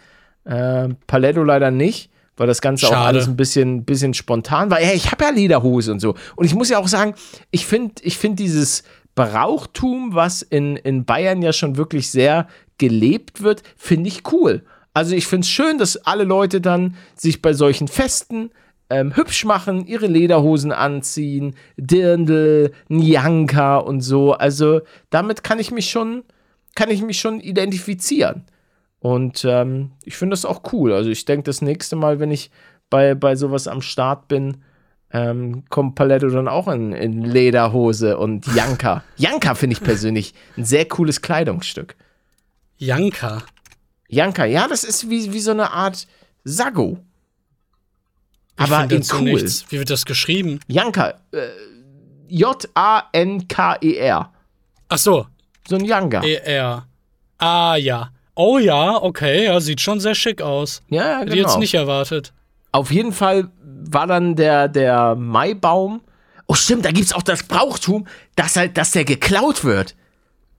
Äh, 0.45 0.91
Paletto 1.07 1.43
leider 1.43 1.71
nicht, 1.71 2.11
weil 2.37 2.47
das 2.47 2.61
Ganze 2.61 2.87
auch 2.87 2.93
Schade. 2.93 3.07
alles 3.07 3.27
ein 3.27 3.37
bisschen, 3.37 3.85
bisschen 3.85 4.15
spontan 4.15 4.71
war. 4.71 4.81
Ja, 4.81 4.93
ich 4.93 5.11
habe 5.11 5.25
ja 5.25 5.31
Lederhose 5.31 5.93
und 5.93 6.01
so. 6.01 6.15
Und 6.37 6.47
ich 6.47 6.55
muss 6.55 6.69
ja 6.71 6.79
auch 6.79 6.89
sagen, 6.89 7.15
ich 7.51 7.67
finde 7.67 7.95
ich 8.03 8.17
find 8.17 8.39
dieses 8.39 8.85
Brauchtum, 9.15 10.15
was 10.15 10.43
in, 10.43 10.77
in 10.77 11.05
Bayern 11.05 11.43
ja 11.43 11.53
schon 11.53 11.77
wirklich 11.77 12.11
sehr 12.11 12.49
gelebt 12.79 13.43
wird, 13.43 13.63
finde 13.77 14.09
ich 14.09 14.33
cool. 14.33 14.65
Also 14.93 15.15
ich 15.15 15.27
finde 15.27 15.45
es 15.45 15.51
schön, 15.51 15.79
dass 15.79 15.97
alle 15.97 16.25
Leute 16.25 16.61
dann 16.61 16.97
sich 17.17 17.43
bei 17.43 17.53
solchen 17.53 17.89
Festen 17.89 18.51
ähm, 18.91 19.17
hübsch 19.17 19.45
machen, 19.45 19.87
ihre 19.87 20.07
Lederhosen 20.07 20.73
anziehen, 20.73 21.57
Dirndl, 21.77 22.73
Nyanka 22.89 23.79
und 23.79 24.03
so. 24.03 24.33
Also 24.33 24.83
damit 25.11 25.43
kann 25.43 25.59
ich 25.59 25.71
mich 25.71 25.91
schon, 25.91 26.23
kann 26.75 26.91
ich 26.91 27.03
mich 27.03 27.19
schon 27.19 27.41
identifizieren. 27.41 28.45
Und 29.01 29.45
ähm, 29.45 29.91
ich 30.05 30.17
finde 30.17 30.35
das 30.35 30.45
auch 30.45 30.73
cool. 30.73 30.93
Also 30.93 31.11
ich 31.11 31.25
denke, 31.25 31.45
das 31.45 31.61
nächste 31.61 31.97
Mal, 31.97 32.21
wenn 32.21 32.31
ich 32.31 32.51
bei, 32.89 33.15
bei 33.15 33.37
sowas 33.37 33.69
am 33.69 33.83
Start 33.83 34.29
bin, 34.29 34.59
ähm, 35.15 35.65
kommt 35.71 35.95
Paletto 35.95 36.29
dann 36.29 36.49
auch 36.49 36.67
in, 36.67 36.93
in 36.93 37.23
Lederhose 37.23 38.19
und 38.19 38.47
Janka. 38.49 39.05
Janka 39.17 39.55
finde 39.55 39.75
ich 39.75 39.83
persönlich 39.83 40.35
ein 40.57 40.65
sehr 40.65 40.87
cooles 40.87 41.23
Kleidungsstück. 41.23 41.95
Janka. 42.79 43.45
Janka, 44.09 44.45
ja, 44.45 44.67
das 44.67 44.83
ist 44.83 45.09
wie, 45.09 45.33
wie 45.33 45.39
so 45.39 45.53
eine 45.53 45.71
Art 45.71 46.09
Sago. 46.43 46.99
Aber 48.57 48.91
in 48.93 49.05
cool. 49.13 49.23
nichts. 49.23 49.65
Wie 49.69 49.79
wird 49.79 49.91
das 49.91 50.05
geschrieben? 50.05 50.59
Janka, 50.67 51.15
äh, 51.31 51.47
J-A-N-K-E-R. 52.29 52.73
Ach 54.89 54.99
so, 54.99 55.27
So 55.69 55.77
ein 55.77 55.85
Janka. 55.85 56.23
ER. 56.25 56.89
Ah, 57.39 57.77
ja. 57.77 58.11
Oh 58.35 58.59
ja, 58.59 59.01
okay, 59.01 59.45
ja, 59.45 59.61
sieht 59.61 59.81
schon 59.81 60.01
sehr 60.01 60.17
schick 60.17 60.43
aus. 60.43 60.83
ja, 60.89 61.05
ja, 61.05 61.19
Hätte 61.21 61.27
genau. 61.27 61.35
ich 61.37 61.43
jetzt 61.43 61.59
nicht 61.59 61.75
erwartet. 61.75 62.33
Auf 62.73 62.91
jeden 62.91 63.13
Fall 63.13 63.49
war 63.93 64.07
dann 64.07 64.37
der, 64.37 64.69
der 64.69 65.15
Maibaum. 65.15 66.01
Oh, 66.47 66.55
stimmt, 66.55 66.85
da 66.85 66.91
gibt 66.91 67.07
es 67.07 67.13
auch 67.13 67.23
das 67.23 67.43
Brauchtum, 67.45 68.07
dass 68.37 68.57
halt, 68.57 68.77
dass 68.77 68.91
der 68.91 69.05
geklaut 69.05 69.65
wird. 69.65 69.95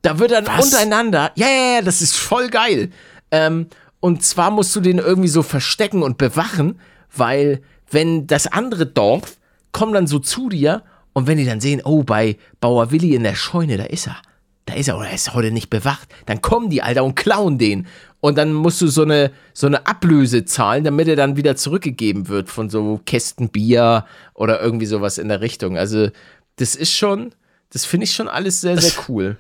Da 0.02 0.20
wird 0.20 0.32
dann 0.32 0.48
Was? 0.48 0.66
untereinander. 0.66 1.32
Ja, 1.36 1.48
ja, 1.48 1.76
ja, 1.76 1.82
das 1.82 2.02
ist 2.02 2.16
voll 2.16 2.50
geil. 2.50 2.92
Ähm, 3.32 3.68
und 4.00 4.24
zwar 4.24 4.52
musst 4.52 4.76
du 4.76 4.82
den 4.82 5.00
irgendwie 5.00 5.28
so 5.28 5.42
verstecken 5.42 6.04
und 6.04 6.18
bewachen, 6.18 6.80
weil 7.16 7.62
wenn 7.90 8.28
das 8.28 8.48
andere 8.48 8.86
Dorf 8.86 9.38
kommt 9.72 9.96
dann 9.96 10.08
so 10.08 10.20
zu 10.20 10.50
dir 10.50 10.84
und 11.14 11.28
wenn 11.28 11.38
die 11.38 11.46
dann 11.46 11.60
sehen, 11.60 11.82
oh, 11.84 12.04
bei 12.04 12.38
Bauer 12.60 12.92
Willi 12.92 13.16
in 13.16 13.24
der 13.24 13.36
Scheune, 13.36 13.78
da 13.78 13.86
ist 13.86 14.08
er. 14.08 14.18
Da 14.66 14.74
ist 14.74 14.88
er 14.88 14.98
oder 14.98 15.08
er 15.08 15.16
ist 15.16 15.34
heute 15.34 15.52
nicht 15.52 15.70
bewacht. 15.70 16.08
Dann 16.26 16.42
kommen 16.42 16.70
die, 16.70 16.82
Alter, 16.82 17.04
und 17.04 17.16
klauen 17.16 17.58
den. 17.58 17.88
Und 18.26 18.40
dann 18.40 18.54
musst 18.54 18.82
du 18.82 18.88
so 18.88 19.04
eine, 19.04 19.30
so 19.54 19.68
eine 19.68 19.86
Ablöse 19.86 20.46
zahlen, 20.46 20.84
damit 20.84 21.08
er 21.08 21.16
dann 21.16 21.38
wieder 21.38 21.56
zurückgegeben 21.56 22.28
wird 22.28 22.50
von 22.50 22.72
so 22.72 23.00
Kästen 23.06 23.50
Bier 23.50 24.04
oder 24.34 24.60
irgendwie 24.60 24.88
sowas 24.88 25.20
in 25.20 25.28
der 25.28 25.42
Richtung. 25.42 25.78
Also, 25.78 26.10
das 26.56 26.76
ist 26.76 26.92
schon, 26.92 27.36
das 27.70 27.86
finde 27.86 28.06
ich 28.06 28.14
schon 28.14 28.28
alles 28.28 28.62
sehr, 28.62 28.82
sehr 28.82 28.94
cool. 29.08 29.38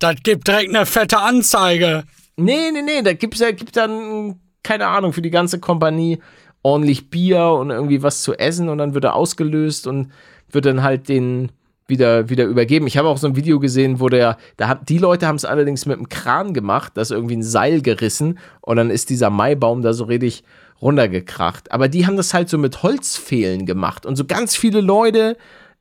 Das 0.00 0.16
gibt 0.24 0.48
direkt 0.48 0.74
eine 0.74 0.84
fette 0.84 1.18
Anzeige. 1.20 2.02
Nee, 2.34 2.72
nee, 2.72 2.82
nee, 2.82 3.02
da 3.02 3.12
gibt's 3.12 3.38
ja, 3.38 3.52
gibt 3.52 3.76
dann, 3.76 4.40
keine 4.64 4.88
Ahnung, 4.88 5.12
für 5.12 5.22
die 5.22 5.30
ganze 5.30 5.60
Kompanie 5.60 6.18
ordentlich 6.64 7.10
Bier 7.10 7.44
und 7.44 7.70
irgendwie 7.70 8.02
was 8.02 8.22
zu 8.22 8.34
essen 8.34 8.68
und 8.68 8.78
dann 8.78 8.94
wird 8.94 9.04
er 9.04 9.14
ausgelöst 9.14 9.86
und 9.86 10.10
wird 10.50 10.66
dann 10.66 10.82
halt 10.82 11.08
den 11.08 11.52
wieder, 11.88 12.28
wieder 12.28 12.44
übergeben. 12.44 12.86
Ich 12.86 12.96
habe 12.96 13.08
auch 13.08 13.16
so 13.16 13.26
ein 13.26 13.36
Video 13.36 13.58
gesehen, 13.58 13.98
wo 13.98 14.08
der, 14.08 14.36
da 14.56 14.68
hat, 14.68 14.88
die 14.88 14.98
Leute 14.98 15.26
haben 15.26 15.36
es 15.36 15.44
allerdings 15.44 15.86
mit 15.86 15.96
einem 15.96 16.08
Kran 16.08 16.54
gemacht, 16.54 16.92
da 16.94 17.00
ist 17.00 17.10
irgendwie 17.10 17.36
ein 17.36 17.42
Seil 17.42 17.82
gerissen 17.82 18.38
und 18.60 18.76
dann 18.76 18.90
ist 18.90 19.10
dieser 19.10 19.30
Maibaum 19.30 19.82
da 19.82 19.92
so 19.92 20.04
richtig 20.04 20.44
runtergekracht. 20.80 21.72
Aber 21.72 21.88
die 21.88 22.06
haben 22.06 22.16
das 22.16 22.34
halt 22.34 22.48
so 22.48 22.58
mit 22.58 22.82
Holzfehlen 22.82 23.66
gemacht 23.66 24.06
und 24.06 24.16
so 24.16 24.24
ganz 24.24 24.54
viele 24.54 24.80
Leute 24.80 25.36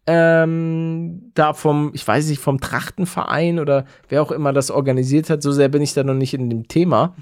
ähm, 0.07 1.31
da 1.33 1.53
vom, 1.53 1.91
ich 1.93 2.07
weiß 2.07 2.29
nicht, 2.29 2.41
vom 2.41 2.61
Trachtenverein 2.61 3.59
oder 3.59 3.85
wer 4.07 4.21
auch 4.21 4.31
immer 4.31 4.53
das 4.53 4.71
organisiert 4.71 5.29
hat, 5.29 5.43
so 5.43 5.51
sehr 5.51 5.67
bin 5.67 5.81
ich 5.81 5.93
da 5.93 6.03
noch 6.03 6.13
nicht 6.13 6.33
in 6.33 6.49
dem 6.49 6.69
Thema. 6.69 7.13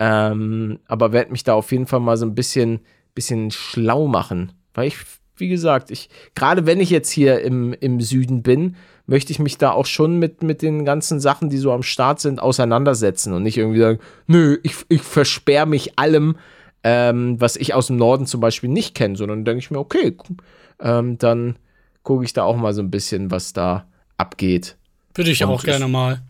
Ähm, 0.00 0.80
aber 0.88 1.12
werde 1.12 1.30
mich 1.30 1.44
da 1.44 1.54
auf 1.54 1.70
jeden 1.70 1.86
Fall 1.86 2.00
mal 2.00 2.16
so 2.16 2.26
ein 2.26 2.34
bisschen, 2.34 2.80
bisschen 3.14 3.52
schlau 3.52 4.08
machen. 4.08 4.52
Weil 4.74 4.88
ich, 4.88 4.96
wie 5.36 5.48
gesagt, 5.48 5.90
ich, 5.90 6.08
gerade 6.34 6.66
wenn 6.66 6.80
ich 6.80 6.90
jetzt 6.90 7.10
hier 7.10 7.40
im, 7.40 7.72
im 7.72 8.00
Süden 8.00 8.42
bin, 8.42 8.76
möchte 9.06 9.32
ich 9.32 9.38
mich 9.38 9.58
da 9.58 9.72
auch 9.72 9.86
schon 9.86 10.18
mit, 10.18 10.42
mit 10.42 10.62
den 10.62 10.84
ganzen 10.84 11.20
Sachen, 11.20 11.50
die 11.50 11.58
so 11.58 11.72
am 11.72 11.82
Start 11.82 12.20
sind, 12.20 12.40
auseinandersetzen 12.40 13.32
und 13.34 13.42
nicht 13.42 13.58
irgendwie 13.58 13.80
sagen, 13.80 13.98
nö, 14.26 14.58
ich, 14.62 14.76
ich 14.88 15.02
versperre 15.02 15.66
mich 15.66 15.98
allem, 15.98 16.36
ähm, 16.82 17.40
was 17.40 17.56
ich 17.56 17.74
aus 17.74 17.88
dem 17.88 17.96
Norden 17.96 18.26
zum 18.26 18.40
Beispiel 18.40 18.70
nicht 18.70 18.94
kenne, 18.94 19.16
sondern 19.16 19.44
denke 19.44 19.58
ich 19.58 19.70
mir, 19.70 19.78
okay, 19.78 20.16
ähm, 20.80 21.18
dann 21.18 21.56
gucke 22.02 22.24
ich 22.24 22.32
da 22.32 22.44
auch 22.44 22.56
mal 22.56 22.72
so 22.74 22.82
ein 22.82 22.90
bisschen, 22.90 23.30
was 23.30 23.52
da 23.52 23.86
abgeht. 24.16 24.76
Würde 25.14 25.30
ich 25.30 25.42
Und 25.44 25.50
auch 25.50 25.60
ich- 25.60 25.64
gerne 25.70 25.88
mal. 25.88 26.22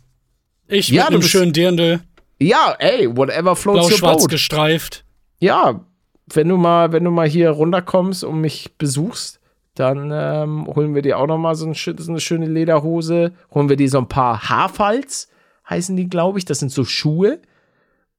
Ich 0.66 0.88
Ja, 0.88 1.04
mit 1.04 1.12
einem 1.14 1.22
schönen 1.22 1.52
Dirndl, 1.52 2.00
Ja, 2.40 2.74
ey, 2.78 3.14
whatever 3.16 3.54
floats 3.54 3.82
your 3.82 3.88
blau-schwarz 3.88 4.22
boat. 4.22 4.30
gestreift. 4.30 5.04
Ja, 5.40 5.84
wenn 6.32 6.48
du 6.48 6.56
mal, 6.56 6.92
wenn 6.92 7.04
du 7.04 7.10
mal 7.10 7.28
hier 7.28 7.50
runterkommst 7.50 8.24
und 8.24 8.40
mich 8.40 8.76
besuchst, 8.78 9.40
dann 9.74 10.10
ähm, 10.12 10.66
holen 10.66 10.94
wir 10.94 11.02
dir 11.02 11.18
auch 11.18 11.26
noch 11.26 11.38
mal 11.38 11.54
so, 11.54 11.66
ein, 11.66 11.74
so 11.74 11.92
eine 12.12 12.20
schöne 12.20 12.46
Lederhose. 12.46 13.32
Holen 13.52 13.68
wir 13.68 13.76
dir 13.76 13.88
so 13.88 13.98
ein 13.98 14.08
paar 14.08 14.48
Haarfalz, 14.48 15.28
heißen 15.68 15.96
die, 15.96 16.08
glaube 16.08 16.38
ich. 16.38 16.44
Das 16.44 16.60
sind 16.60 16.70
so 16.70 16.84
Schuhe. 16.84 17.40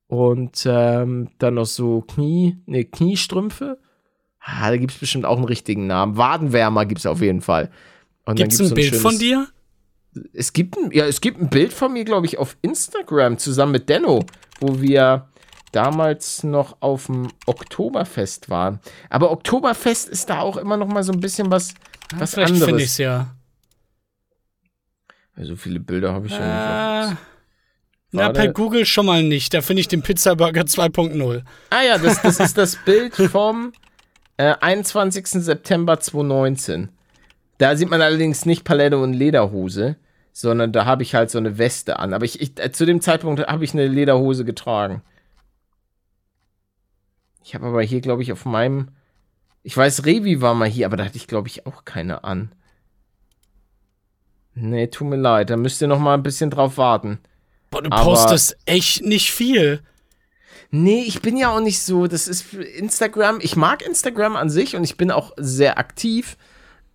Und 0.07 0.65
ähm, 0.69 1.29
dann 1.39 1.55
noch 1.55 1.65
so 1.65 2.01
Knie, 2.01 2.57
ne, 2.65 2.83
Kniestrümpfe. 2.85 3.79
Ah, 4.39 4.69
da 4.69 4.77
gibt 4.77 4.91
es 4.91 4.99
bestimmt 4.99 5.25
auch 5.25 5.37
einen 5.37 5.45
richtigen 5.45 5.87
Namen. 5.87 6.17
Wadenwärmer 6.17 6.85
gibt 6.85 6.99
es 6.99 7.05
auf 7.07 7.21
jeden 7.21 7.41
Fall. 7.41 7.71
Und 8.25 8.35
Gibt's 8.35 8.57
gibt's 8.57 8.59
ein 8.59 8.69
so 8.69 8.75
Bild 8.75 8.95
von 8.95 9.11
schönes- 9.13 9.19
dir? 9.19 9.47
es 10.33 10.53
gibt 10.53 10.77
ein, 10.77 10.91
ja, 10.91 11.05
es 11.05 11.21
gibt 11.21 11.41
ein 11.41 11.49
Bild 11.49 11.73
von 11.73 11.91
mir, 11.93 12.05
glaube 12.05 12.25
ich, 12.25 12.37
auf 12.37 12.55
Instagram 12.61 13.37
zusammen 13.37 13.73
mit 13.73 13.89
Denno, 13.89 14.25
wo 14.59 14.81
wir 14.81 15.27
damals 15.75 16.43
noch 16.43 16.77
auf 16.81 17.07
dem 17.07 17.27
Oktoberfest 17.45 18.49
waren. 18.49 18.79
Aber 19.09 19.31
Oktoberfest 19.31 20.07
ist 20.09 20.29
da 20.29 20.39
auch 20.39 20.57
immer 20.57 20.77
noch 20.77 20.87
mal 20.87 21.03
so 21.03 21.11
ein 21.13 21.19
bisschen 21.19 21.51
was, 21.51 21.73
was 22.15 22.33
Vielleicht 22.33 22.51
finde 22.51 22.65
anderes. 22.65 22.83
ich's 22.83 22.97
ja. 22.97 23.27
Ja, 25.37 25.45
so 25.45 25.55
viele 25.55 25.79
Bilder 25.79 26.13
habe 26.13 26.27
ich 26.27 26.33
ja 26.33 26.39
Äh, 27.03 27.07
nicht. 27.09 27.17
na, 28.11 28.21
Warte. 28.27 28.39
per 28.39 28.53
Google 28.53 28.85
schon 28.85 29.05
mal 29.05 29.21
nicht. 29.23 29.53
Da 29.53 29.61
finde 29.61 29.81
ich 29.81 29.87
den 29.87 30.01
Pizzaburger 30.01 30.61
2.0. 30.61 31.43
Ah 31.69 31.81
ja, 31.81 31.97
das, 31.97 32.21
das 32.21 32.39
ist 32.39 32.57
das 32.57 32.77
Bild 32.85 33.13
vom 33.15 33.73
äh, 34.37 34.53
21. 34.61 35.27
September 35.27 35.99
2019. 35.99 36.89
Da 37.57 37.75
sieht 37.75 37.89
man 37.89 38.01
allerdings 38.01 38.45
nicht 38.45 38.63
Palette 38.63 38.97
und 38.97 39.13
Lederhose, 39.13 39.95
sondern 40.31 40.71
da 40.73 40.85
habe 40.85 41.03
ich 41.03 41.15
halt 41.15 41.31
so 41.31 41.37
eine 41.37 41.57
Weste 41.57 41.99
an. 41.99 42.13
Aber 42.13 42.25
ich, 42.25 42.41
ich 42.41 42.51
äh, 42.59 42.71
zu 42.71 42.85
dem 42.85 43.01
Zeitpunkt 43.01 43.45
habe 43.47 43.63
ich 43.63 43.73
eine 43.73 43.87
Lederhose 43.87 44.45
getragen. 44.45 45.01
Ich 47.45 47.53
habe 47.53 47.67
aber 47.67 47.83
hier, 47.83 48.01
glaube 48.01 48.23
ich, 48.23 48.31
auf 48.31 48.43
meinem. 48.45 48.87
Ich 49.61 49.77
weiß, 49.77 50.05
Revi 50.05 50.41
war 50.41 50.55
mal 50.55 50.67
hier, 50.67 50.87
aber 50.87 50.97
da 50.97 51.05
hatte 51.05 51.17
ich, 51.17 51.27
glaube 51.27 51.47
ich, 51.47 51.67
auch 51.67 51.85
keine 51.85 52.23
an. 52.23 52.51
Nee, 54.55 54.87
tut 54.87 55.07
mir 55.07 55.15
leid, 55.15 55.51
da 55.51 55.57
müsst 55.57 55.79
ihr 55.81 55.87
noch 55.87 55.99
mal 55.99 56.15
ein 56.15 56.23
bisschen 56.23 56.49
drauf 56.49 56.77
warten. 56.77 57.19
Boah, 57.69 57.83
du 57.83 57.91
Aber- 57.91 58.03
postest 58.03 58.57
echt 58.65 59.03
nicht 59.03 59.31
viel. 59.31 59.83
Nee, 60.71 61.03
ich 61.03 61.21
bin 61.21 61.37
ja 61.37 61.55
auch 61.55 61.59
nicht 61.61 61.81
so, 61.81 62.07
das 62.07 62.27
ist 62.27 62.41
für 62.41 62.63
Instagram, 62.63 63.37
ich 63.41 63.55
mag 63.55 63.85
Instagram 63.85 64.35
an 64.35 64.49
sich 64.49 64.75
und 64.75 64.83
ich 64.83 64.97
bin 64.97 65.11
auch 65.11 65.31
sehr 65.37 65.77
aktiv, 65.77 66.37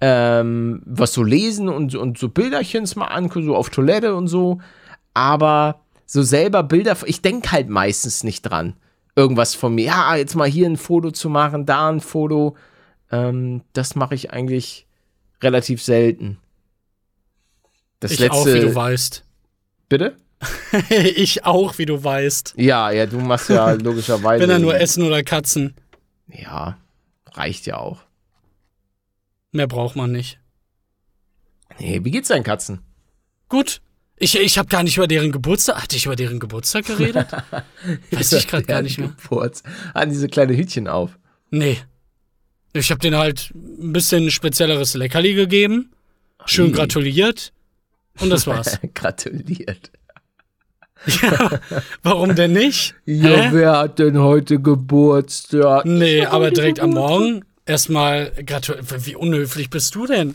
ähm, 0.01 0.83
was 0.85 1.13
so 1.13 1.23
lesen 1.23 1.69
und, 1.69 1.95
und 1.95 2.19
so 2.19 2.29
Bilderchens 2.29 2.97
mal 2.97 3.07
angucken, 3.07 3.47
so 3.47 3.55
auf 3.55 3.71
Toilette 3.71 4.17
und 4.17 4.27
so, 4.27 4.61
aber 5.15 5.83
so 6.07 6.23
selber 6.23 6.63
Bilder, 6.65 6.97
ich 7.07 7.23
denke 7.23 7.53
halt 7.53 7.69
meistens 7.69 8.25
nicht 8.25 8.43
dran, 8.43 8.75
irgendwas 9.17 9.55
von 9.55 9.75
mir, 9.75 9.87
ja, 9.87 10.17
jetzt 10.17 10.35
mal 10.35 10.49
hier 10.49 10.67
ein 10.67 10.77
Foto 10.77 11.11
zu 11.11 11.29
machen, 11.29 11.67
da 11.67 11.89
ein 11.89 12.01
Foto, 12.01 12.57
ähm, 13.11 13.63
das 13.73 13.95
mache 13.95 14.15
ich 14.15 14.33
eigentlich 14.33 14.87
relativ 15.43 15.83
selten. 15.83 16.39
Das 17.99 18.13
ich 18.13 18.19
letzte, 18.21 18.37
auch, 18.37 18.47
wie 18.47 18.61
du 18.61 18.75
weißt. 18.75 19.25
bitte? 19.89 20.17
ich 20.89 21.45
auch, 21.45 21.77
wie 21.79 21.87
du 21.87 22.03
weißt. 22.03 22.55
Ja, 22.57 22.91
ja, 22.91 23.07
du 23.07 23.19
machst 23.19 23.51
ja 23.51 23.73
logischerweise. 23.73 24.43
Wenn 24.43 24.51
er 24.51 24.59
nur 24.59 24.75
Essen 24.75 25.03
oder 25.03 25.23
Katzen. 25.23 25.75
Ja, 26.29 26.79
reicht 27.33 27.67
ja 27.67 27.77
auch. 27.77 28.01
Mehr 29.53 29.67
braucht 29.67 29.97
man 29.97 30.13
nicht. 30.13 30.39
Nee, 31.79 32.01
wie 32.05 32.11
geht's 32.11 32.29
deinen 32.29 32.45
Katzen? 32.45 32.81
Gut. 33.49 33.83
Ich, 34.23 34.39
ich 34.39 34.59
habe 34.59 34.69
gar 34.69 34.83
nicht 34.83 34.99
über 34.99 35.09
deren 35.09 35.33
Geburtstag. 35.33 35.83
Hatte 35.83 35.97
ich 35.97 36.05
über 36.05 36.15
deren 36.15 36.39
Geburtstag 36.39 36.85
geredet? 36.85 37.27
Weiß 38.11 38.33
ich 38.33 38.47
gerade 38.47 38.65
gar 38.65 38.83
nicht 38.83 38.99
mehr. 38.99 39.09
Geburts. 39.09 39.63
An 39.95 40.11
diese 40.11 40.29
kleine 40.29 40.55
Hütchen 40.55 40.89
auf. 40.89 41.19
Nee. 41.51 41.79
Ich 42.75 42.91
habe 42.91 43.01
denen 43.01 43.17
halt 43.17 43.51
ein 43.55 43.95
bisschen 43.95 44.31
spezielleres 44.31 44.93
Leckerli 44.93 45.33
gegeben. 45.33 45.91
Schön 46.45 46.67
Ui. 46.67 46.73
gratuliert. 46.73 47.53
Und 48.21 48.29
das 48.29 48.47
war's. 48.47 48.79
Gratuliert. 48.95 49.91
ja, 51.23 51.59
warum 52.03 52.35
denn 52.35 52.53
nicht? 52.53 52.95
Ja, 53.07 53.29
Hä? 53.31 53.49
wer 53.53 53.79
hat 53.79 53.99
denn 53.99 54.19
heute 54.19 54.61
Geburtstag? 54.61 55.87
Nee, 55.87 56.27
aber 56.27 56.51
direkt 56.51 56.79
am. 56.79 56.91
Morgen 56.91 57.43
erstmal 57.65 58.33
gratuliert. 58.45 59.07
Wie 59.07 59.17
unhöflich 59.17 59.71
bist 59.71 59.95
du 59.95 60.07
denn? 60.07 60.35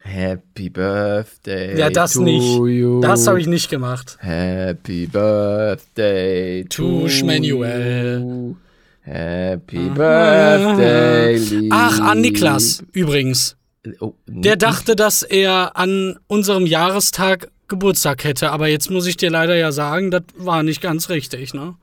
Happy 0.00 0.70
Birthday. 0.70 1.78
Ja, 1.78 1.90
das 1.90 2.14
to 2.14 2.22
nicht. 2.22 2.44
You. 2.44 3.00
Das 3.00 3.26
habe 3.26 3.40
ich 3.40 3.46
nicht 3.46 3.68
gemacht. 3.68 4.16
Happy 4.20 5.06
Birthday 5.06 6.64
to 6.64 7.02
To 7.02 7.08
Schmanuel. 7.08 8.20
you. 8.20 8.56
Happy 9.02 9.88
Birthday, 9.88 11.36
lieb. 11.38 11.72
Ach, 11.74 11.98
an 12.00 12.20
Niklas 12.20 12.82
übrigens. 12.92 13.56
Oh, 14.00 14.12
Der 14.26 14.56
dachte, 14.56 14.96
dass 14.96 15.22
er 15.22 15.76
an 15.76 16.18
unserem 16.26 16.66
Jahrestag 16.66 17.48
Geburtstag 17.68 18.24
hätte, 18.24 18.50
aber 18.50 18.68
jetzt 18.68 18.90
muss 18.90 19.06
ich 19.06 19.16
dir 19.16 19.30
leider 19.30 19.54
ja 19.56 19.72
sagen, 19.72 20.10
das 20.10 20.22
war 20.36 20.62
nicht 20.62 20.80
ganz 20.80 21.08
richtig, 21.10 21.52
ne? 21.54 21.74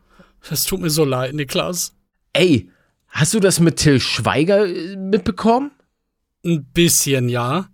Das 0.49 0.63
tut 0.63 0.82
mir 0.82 0.89
so 0.89 1.04
leid, 1.06 1.34
Niklas. 1.34 1.93
Ey, 2.34 2.69
hast 3.08 3.34
du 3.34 3.39
das 3.39 3.60
mit 3.60 3.78
Till 3.78 3.99
Schweiger 3.99 4.65
äh, 4.67 4.95
mitbekommen? 4.95 5.71
Ein 6.45 6.65
bisschen, 6.73 7.30
ja. 7.30 7.67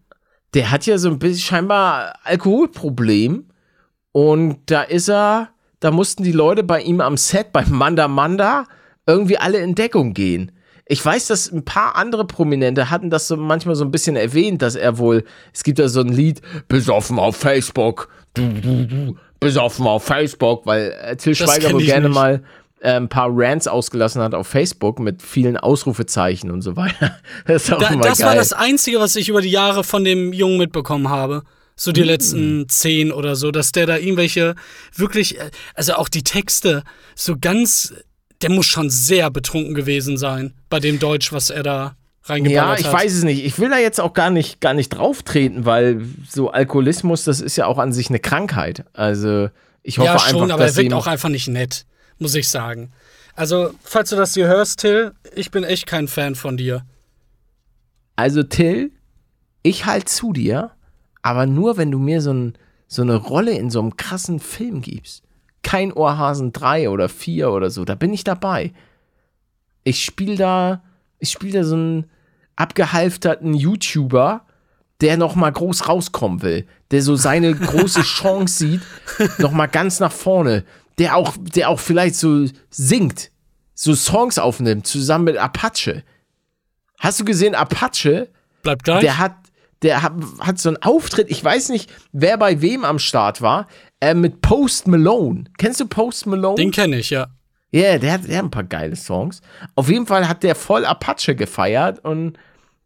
Der 0.53 0.71
hat 0.71 0.85
ja 0.85 0.97
so 0.97 1.09
ein 1.09 1.19
bisschen 1.19 1.39
scheinbar 1.39 2.19
Alkoholproblem. 2.23 3.45
Und 4.11 4.57
da 4.65 4.81
ist 4.81 5.09
er, 5.09 5.49
da 5.79 5.91
mussten 5.91 6.23
die 6.23 6.31
Leute 6.31 6.63
bei 6.63 6.81
ihm 6.81 7.01
am 7.01 7.17
Set, 7.17 7.53
bei 7.53 7.63
Manda 7.65 8.07
Manda, 8.07 8.65
irgendwie 9.07 9.37
alle 9.37 9.59
in 9.59 9.75
Deckung 9.75 10.13
gehen. 10.13 10.51
Ich 10.85 11.05
weiß, 11.05 11.27
dass 11.27 11.49
ein 11.49 11.63
paar 11.63 11.95
andere 11.95 12.27
Prominente 12.27 12.89
hatten 12.89 13.09
das 13.09 13.27
so 13.27 13.37
manchmal 13.37 13.75
so 13.75 13.85
ein 13.85 13.91
bisschen 13.91 14.17
erwähnt, 14.17 14.61
dass 14.61 14.75
er 14.75 14.97
wohl, 14.97 15.23
es 15.53 15.63
gibt 15.63 15.79
da 15.79 15.87
so 15.87 16.01
ein 16.01 16.09
Lied, 16.09 16.41
besoffen 16.67 17.17
auf 17.17 17.37
Facebook, 17.37 18.09
du, 18.33 18.49
du, 18.49 18.85
du, 18.85 19.15
besoffen 19.39 19.87
auf 19.87 20.03
Facebook, 20.03 20.65
weil 20.65 20.91
äh, 21.01 21.15
Till 21.15 21.33
Schweiger 21.35 21.71
wohl 21.71 21.83
gerne 21.83 22.09
nicht. 22.09 22.15
mal 22.15 22.43
äh, 22.81 22.93
ein 22.93 23.09
paar 23.09 23.29
Rants 23.31 23.67
ausgelassen 23.67 24.21
hat 24.21 24.33
auf 24.33 24.47
Facebook 24.47 24.99
mit 24.99 25.21
vielen 25.21 25.57
Ausrufezeichen 25.57 26.51
und 26.51 26.61
so 26.61 26.75
weiter. 26.75 27.17
Das 27.45 27.63
ist 27.63 27.73
auch 27.73 27.79
Da, 27.79 27.89
immer 27.89 28.03
das 28.03 28.19
geil. 28.19 28.27
war 28.29 28.35
das 28.35 28.53
Einzige, 28.53 28.99
was 28.99 29.15
ich 29.15 29.29
über 29.29 29.41
die 29.41 29.51
Jahre 29.51 29.83
von 29.83 30.03
dem 30.03 30.33
Jungen 30.33 30.57
mitbekommen 30.57 31.09
habe. 31.09 31.43
So 31.75 31.91
die 31.91 32.03
letzten 32.03 32.67
zehn 32.69 33.11
oder 33.11 33.35
so, 33.35 33.49
dass 33.49 33.71
der 33.71 33.87
da 33.87 33.97
irgendwelche 33.97 34.55
wirklich, 34.95 35.39
äh, 35.39 35.49
also 35.73 35.93
auch 35.93 36.09
die 36.09 36.23
Texte, 36.23 36.83
so 37.15 37.35
ganz, 37.39 37.93
der 38.41 38.51
muss 38.51 38.67
schon 38.67 38.89
sehr 38.91 39.31
betrunken 39.31 39.73
gewesen 39.73 40.17
sein 40.17 40.53
bei 40.69 40.79
dem 40.79 40.99
Deutsch, 40.99 41.31
was 41.33 41.49
er 41.49 41.63
da 41.63 41.95
Ja, 42.27 42.75
ich 42.75 42.85
hat. 42.85 42.93
weiß 42.93 43.13
es 43.13 43.23
nicht. 43.23 43.43
Ich 43.43 43.57
will 43.57 43.69
da 43.69 43.79
jetzt 43.79 43.99
auch 43.99 44.13
gar 44.13 44.29
nicht, 44.29 44.61
gar 44.61 44.73
nicht 44.75 44.89
drauf 44.89 45.23
treten, 45.23 45.65
weil 45.65 46.01
so 46.29 46.51
Alkoholismus, 46.51 47.23
das 47.23 47.41
ist 47.41 47.55
ja 47.55 47.65
auch 47.65 47.79
an 47.79 47.93
sich 47.93 48.09
eine 48.09 48.19
Krankheit. 48.19 48.83
Also 48.93 49.49
ich 49.81 49.97
hoffe 49.97 50.05
ja, 50.07 50.19
schon, 50.19 50.41
einfach, 50.43 50.53
aber 50.55 50.63
er 50.63 50.67
dass 50.67 50.75
wirkt 50.77 50.91
ihm, 50.91 50.97
auch 50.97 51.07
einfach 51.07 51.29
nicht 51.29 51.47
nett, 51.47 51.85
muss 52.21 52.35
ich 52.35 52.47
sagen. 52.47 52.91
Also, 53.35 53.71
falls 53.83 54.11
du 54.11 54.15
das 54.15 54.33
hier 54.33 54.47
hörst, 54.47 54.79
Till, 54.79 55.13
ich 55.35 55.51
bin 55.51 55.63
echt 55.63 55.87
kein 55.87 56.07
Fan 56.07 56.35
von 56.35 56.55
dir. 56.55 56.85
Also 58.15 58.43
Till, 58.43 58.91
ich 59.63 59.85
halt 59.85 60.07
zu 60.07 60.31
dir, 60.31 60.71
aber 61.21 61.45
nur 61.45 61.77
wenn 61.77 61.91
du 61.91 61.97
mir 61.97 62.21
so, 62.21 62.31
ein, 62.33 62.57
so 62.87 63.01
eine 63.01 63.15
Rolle 63.15 63.53
in 63.53 63.69
so 63.69 63.79
einem 63.79 63.97
krassen 63.97 64.39
Film 64.39 64.81
gibst. 64.81 65.23
Kein 65.63 65.91
Ohrhasen 65.93 66.53
3 66.53 66.89
oder 66.89 67.09
4 67.09 67.51
oder 67.51 67.69
so, 67.69 67.85
da 67.85 67.95
bin 67.95 68.13
ich 68.13 68.23
dabei. 68.23 68.73
Ich 69.83 70.03
spiele 70.03 70.35
da, 70.35 70.83
ich 71.19 71.31
spiele 71.31 71.59
da 71.59 71.63
so 71.63 71.75
einen 71.75 72.09
abgehalfterten 72.55 73.53
YouTuber, 73.53 74.45
der 75.01 75.17
noch 75.17 75.35
mal 75.35 75.51
groß 75.51 75.87
rauskommen 75.87 76.43
will, 76.43 76.67
der 76.91 77.01
so 77.01 77.15
seine 77.15 77.55
große 77.55 78.01
Chance 78.03 78.57
sieht, 78.57 78.81
noch 79.39 79.51
mal 79.51 79.67
ganz 79.67 79.99
nach 79.99 80.11
vorne, 80.11 80.63
der 80.97 81.15
auch, 81.15 81.35
der 81.37 81.69
auch 81.69 81.79
vielleicht 81.79 82.15
so 82.15 82.45
singt, 82.69 83.31
so 83.73 83.95
Songs 83.95 84.37
aufnimmt, 84.37 84.85
zusammen 84.87 85.25
mit 85.25 85.37
Apache. 85.37 86.03
Hast 86.99 87.19
du 87.19 87.25
gesehen, 87.25 87.55
Apache, 87.55 88.29
Bleib 88.63 88.83
gleich. 88.83 89.01
der 89.01 89.17
hat, 89.17 89.35
der 89.81 90.03
hat, 90.03 90.13
hat 90.39 90.59
so 90.59 90.69
einen 90.69 90.77
Auftritt, 90.77 91.31
ich 91.31 91.43
weiß 91.43 91.69
nicht, 91.69 91.91
wer 92.11 92.37
bei 92.37 92.61
wem 92.61 92.85
am 92.85 92.99
Start 92.99 93.41
war, 93.41 93.67
äh, 93.99 94.13
mit 94.13 94.41
Post 94.41 94.87
Malone. 94.87 95.45
Kennst 95.57 95.79
du 95.79 95.87
Post 95.87 96.27
Malone? 96.27 96.55
Den 96.55 96.71
kenne 96.71 96.97
ich, 96.97 97.09
ja. 97.09 97.27
Ja, 97.73 97.81
yeah, 97.81 97.97
der, 97.97 98.11
hat- 98.13 98.27
der 98.27 98.37
hat 98.37 98.43
ein 98.45 98.51
paar 98.51 98.65
geile 98.65 98.95
Songs. 98.97 99.41
Auf 99.75 99.89
jeden 99.89 100.05
Fall 100.05 100.27
hat 100.27 100.43
der 100.43 100.55
voll 100.55 100.85
Apache 100.85 101.35
gefeiert 101.35 102.03
und 102.03 102.37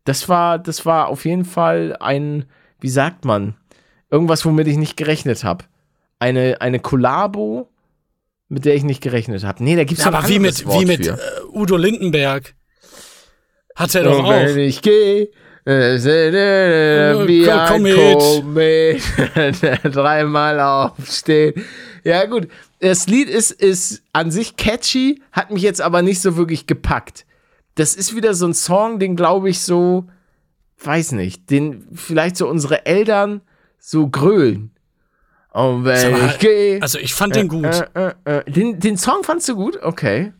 das 0.03 0.29
war, 0.29 0.59
das 0.59 0.85
war 0.85 1.07
auf 1.07 1.25
jeden 1.25 1.43
Fall 1.45 1.97
ein, 1.99 2.45
wie 2.79 2.89
sagt 2.89 3.25
man, 3.25 3.55
irgendwas, 4.11 4.45
womit 4.45 4.67
ich 4.67 4.77
nicht 4.77 4.95
gerechnet 4.95 5.43
habe. 5.43 5.65
Eine, 6.19 6.61
eine 6.61 6.79
Kollabo, 6.79 7.67
mit 8.47 8.65
der 8.65 8.75
ich 8.75 8.83
nicht 8.83 9.01
gerechnet 9.01 9.43
habe. 9.43 9.63
Nee, 9.63 9.75
da 9.75 9.83
gibt's 9.83 10.03
Ja, 10.03 10.11
noch 10.11 10.19
aber 10.19 10.27
ein 10.27 10.33
wie 10.33 10.39
mit, 10.39 10.65
Wort 10.65 10.81
wie 10.81 10.85
mit 10.85 11.07
äh, 11.07 11.15
Udo 11.53 11.77
Lindenberg. 11.77 12.53
Hat 13.75 13.93
er 13.95 14.03
doch 14.03 14.19
Und 14.19 14.25
auch. 14.25 14.31
wenn 14.31 14.59
ich 14.59 14.81
gehe, 14.81 15.29
äh, 15.67 15.95
äh, 15.95 17.27
wie 17.27 17.43
komm, 17.45 17.85
ein. 17.85 18.17
Komet, 18.17 19.01
dreimal 19.95 20.59
aufstehen. 20.59 21.65
Ja 22.03 22.25
gut, 22.25 22.47
das 22.79 23.07
Lied 23.07 23.29
ist, 23.29 23.51
ist 23.51 24.03
an 24.13 24.29
sich 24.29 24.57
catchy, 24.57 25.21
hat 25.31 25.51
mich 25.51 25.63
jetzt 25.63 25.81
aber 25.81 26.01
nicht 26.03 26.21
so 26.21 26.37
wirklich 26.37 26.67
gepackt. 26.67 27.25
Das 27.73 27.95
ist 27.95 28.15
wieder 28.15 28.33
so 28.35 28.45
ein 28.45 28.53
Song, 28.53 28.99
den 28.99 29.15
glaube 29.15 29.49
ich 29.49 29.61
so, 29.61 30.05
weiß 30.83 31.13
nicht, 31.13 31.49
den 31.49 31.87
vielleicht 31.93 32.37
so 32.37 32.47
unsere 32.47 32.85
Eltern 32.85 33.41
so 33.79 34.07
grölen. 34.07 34.71
Und 35.55 35.85
wenn 35.85 36.11
mal, 36.11 36.29
ich 36.31 36.39
gehe. 36.39 36.81
Also 36.81 36.99
ich 36.99 37.13
fand 37.13 37.35
den 37.35 37.47
gut. 37.47 37.65
Äh, 37.65 38.11
äh, 38.25 38.37
äh, 38.39 38.51
den, 38.51 38.79
den 38.79 38.97
Song 38.97 39.23
fandst 39.23 39.47
du 39.47 39.55
gut? 39.55 39.79
Okay. 39.81 40.33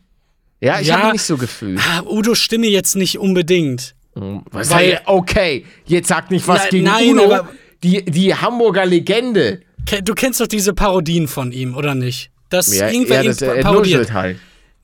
Ja, 0.60 0.78
ich 0.80 0.88
Ja. 0.88 0.96
habe 0.98 1.08
ihn 1.08 1.12
nicht 1.12 1.22
so 1.22 1.36
gefühlt. 1.36 1.80
Ah, 1.80 2.02
Udo 2.02 2.34
Stimme 2.34 2.66
jetzt 2.66 2.96
nicht 2.96 3.18
unbedingt. 3.18 3.94
Was 4.14 4.70
Weil- 4.70 4.92
Weil, 4.92 5.00
okay, 5.06 5.64
jetzt 5.84 6.08
sag 6.08 6.30
nicht 6.30 6.46
was 6.48 6.64
Na- 6.64 6.68
gegen 6.70 6.84
nein, 6.84 7.10
Udo. 7.10 7.24
aber- 7.34 7.48
die, 7.82 8.04
die 8.04 8.34
Hamburger 8.34 8.86
Legende. 8.86 9.60
Du 10.04 10.14
kennst 10.14 10.40
doch 10.40 10.46
diese 10.46 10.72
Parodien 10.74 11.28
von 11.28 11.52
ihm, 11.52 11.76
oder 11.76 11.94
nicht? 11.94 12.30
Das 12.48 12.74
Ja, 12.76 12.88
irgendwer 12.90 13.22
ja, 13.22 13.28
das 13.30 13.42
ihn 13.42 13.48
er 13.48 13.62
parodiert. 13.62 14.12
halt. 14.12 14.38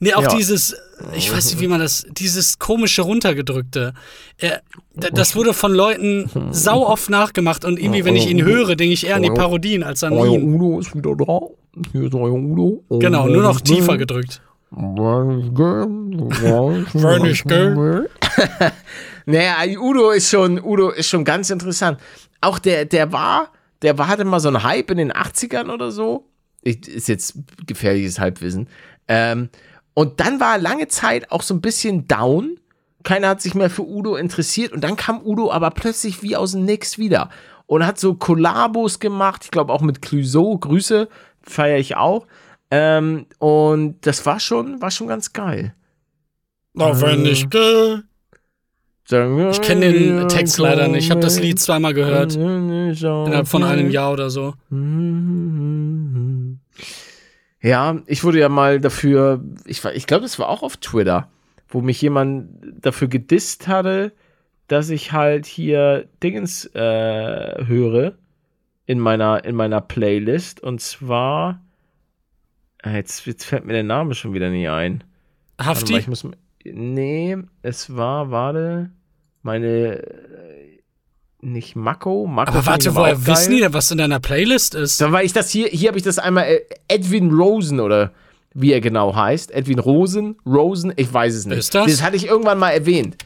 Nee, 0.04 0.14
auch 0.14 0.22
Ja. 0.22 0.34
dieses, 0.36 0.74
ich 1.14 1.32
weiß 1.32 1.52
nicht, 1.52 1.60
wie 1.60 1.68
man 1.68 1.78
das, 1.78 2.04
dieses 2.10 2.58
komische 2.58 3.02
runtergedrückte. 3.02 3.94
Er, 4.36 4.62
d- 4.94 5.10
das 5.12 5.36
wurde 5.36 5.54
von 5.54 5.72
Leuten 5.72 6.28
sau 6.50 6.84
oft 6.86 7.08
nachgemacht 7.08 7.64
und 7.64 7.78
irgendwie, 7.78 8.04
wenn 8.04 8.16
ich 8.16 8.26
ihn 8.28 8.42
höre, 8.42 8.74
denke 8.74 8.94
ich 8.94 9.06
eher 9.06 9.14
an 9.16 9.22
die 9.22 9.30
Parodien 9.30 9.84
als 9.84 10.02
an 10.02 10.12
Euer 10.14 10.34
ihn. 10.34 10.54
Udo 10.54 10.80
ist 10.80 10.92
wieder 10.96 11.14
da. 11.14 11.40
Hier 11.92 12.02
ist 12.02 12.14
euer 12.14 12.32
Udo. 12.32 12.82
Genau, 12.98 13.28
nur 13.28 13.42
noch 13.44 13.60
tiefer 13.60 13.96
gedrückt. 13.96 14.42
Wenn 16.94 17.24
ich? 17.26 17.44
Naja, 19.26 19.78
Udo 19.80 20.10
ist 20.10 20.28
schon, 20.30 20.60
Udo 20.62 20.90
ist 20.90 21.08
schon 21.08 21.24
ganz 21.24 21.48
interessant. 21.50 21.98
Auch 22.40 22.58
der, 22.58 22.86
der 22.86 23.12
war, 23.12 23.52
der 23.82 23.96
war, 23.98 24.08
hatte 24.08 24.24
mal 24.24 24.40
so 24.40 24.48
einen 24.48 24.64
Hype 24.64 24.90
in 24.90 24.98
den 24.98 25.12
80ern 25.12 25.72
oder 25.72 25.92
so. 25.92 26.26
Ich, 26.62 26.88
ist 26.88 27.08
jetzt 27.08 27.34
gefährliches 27.66 28.18
Halbwissen. 28.18 28.68
Ähm, 29.06 29.48
und 29.94 30.20
dann 30.20 30.40
war 30.40 30.54
er 30.54 30.58
lange 30.58 30.88
Zeit 30.88 31.30
auch 31.30 31.42
so 31.42 31.54
ein 31.54 31.60
bisschen 31.60 32.08
down. 32.08 32.58
Keiner 33.02 33.28
hat 33.28 33.42
sich 33.42 33.54
mehr 33.54 33.70
für 33.70 33.86
Udo 33.86 34.16
interessiert. 34.16 34.72
Und 34.72 34.82
dann 34.84 34.96
kam 34.96 35.20
Udo 35.24 35.50
aber 35.50 35.70
plötzlich 35.70 36.22
wie 36.22 36.36
aus 36.36 36.52
dem 36.52 36.64
Nix 36.64 36.98
wieder. 36.98 37.30
Und 37.66 37.86
hat 37.86 37.98
so 37.98 38.14
Kollabos 38.14 39.00
gemacht. 39.00 39.42
Ich 39.44 39.50
glaube 39.50 39.72
auch 39.72 39.82
mit 39.82 40.02
Clouseau. 40.02 40.56
Grüße, 40.56 41.08
feiere 41.42 41.78
ich 41.78 41.96
auch. 41.96 42.26
Ähm, 42.70 43.26
und 43.38 43.96
das 44.02 44.24
war 44.24 44.40
schon, 44.40 44.80
war 44.80 44.90
schon 44.90 45.08
ganz 45.08 45.32
geil. 45.32 45.74
Auch 46.78 47.00
wenn 47.02 47.26
ich 47.26 47.50
gehe. 47.50 48.04
Ich 49.10 49.60
kenne 49.60 49.92
den 49.92 50.28
Text 50.28 50.58
leider 50.58 50.88
nicht. 50.88 51.04
Ich 51.04 51.10
habe 51.10 51.20
das 51.20 51.38
Lied 51.38 51.60
zweimal 51.60 51.92
gehört. 51.92 52.34
Innerhalb 52.34 53.48
von 53.48 53.62
einem 53.62 53.90
Jahr 53.90 54.12
oder 54.12 54.30
so. 54.30 54.54
Ja, 57.62 58.00
ich 58.06 58.24
wurde 58.24 58.40
ja 58.40 58.48
mal 58.48 58.80
dafür, 58.80 59.42
ich, 59.64 59.82
war- 59.84 59.94
ich 59.94 60.06
glaube, 60.06 60.22
das 60.22 60.38
war 60.38 60.48
auch 60.48 60.62
auf 60.62 60.76
Twitter, 60.78 61.28
wo 61.68 61.80
mich 61.80 62.02
jemand 62.02 62.48
dafür 62.84 63.08
gedisst 63.08 63.68
hatte, 63.68 64.12
dass 64.68 64.90
ich 64.90 65.12
halt 65.12 65.46
hier 65.46 66.08
Dingens 66.22 66.66
äh, 66.74 67.64
höre 67.66 68.14
in 68.86 68.98
meiner, 68.98 69.44
in 69.44 69.54
meiner 69.54 69.80
Playlist. 69.80 70.60
Und 70.60 70.80
zwar, 70.80 71.62
äh, 72.82 72.94
jetzt, 72.96 73.26
jetzt 73.26 73.44
fällt 73.44 73.64
mir 73.64 73.74
der 73.74 73.82
Name 73.84 74.14
schon 74.14 74.34
wieder 74.34 74.50
nie 74.50 74.68
ein. 74.68 75.04
Warte 75.56 75.64
mal, 75.70 75.76
Hafti? 75.76 75.96
ich 75.98 76.08
muss, 76.08 76.26
nee, 76.64 77.36
es 77.62 77.94
war, 77.94 78.30
warte, 78.32 78.90
meine, 79.42 79.98
äh, 80.02 80.81
nicht 81.42 81.76
Mako, 81.76 82.26
Mako 82.26 82.52
Aber 82.52 82.66
warte, 82.66 82.94
woher 82.94 83.14
geil. 83.14 83.26
wissen 83.26 83.52
die 83.52 83.60
denn, 83.60 83.74
was 83.74 83.90
in 83.90 83.98
deiner 83.98 84.20
Playlist 84.20 84.74
ist? 84.74 85.00
Da 85.00 85.12
war 85.12 85.22
ich 85.22 85.32
das 85.32 85.50
hier, 85.50 85.66
hier 85.68 85.88
habe 85.88 85.98
ich 85.98 86.04
das 86.04 86.18
einmal, 86.18 86.44
äh, 86.44 86.60
Edwin 86.88 87.30
Rosen 87.32 87.80
oder 87.80 88.12
wie 88.54 88.72
er 88.72 88.80
genau 88.80 89.14
heißt. 89.14 89.50
Edwin 89.50 89.78
Rosen, 89.78 90.36
Rosen, 90.46 90.92
ich 90.96 91.12
weiß 91.12 91.34
es 91.34 91.46
nicht. 91.46 91.58
Ist 91.58 91.74
das? 91.74 91.86
Das 91.86 92.02
hatte 92.02 92.16
ich 92.16 92.26
irgendwann 92.26 92.58
mal 92.58 92.70
erwähnt. 92.70 93.16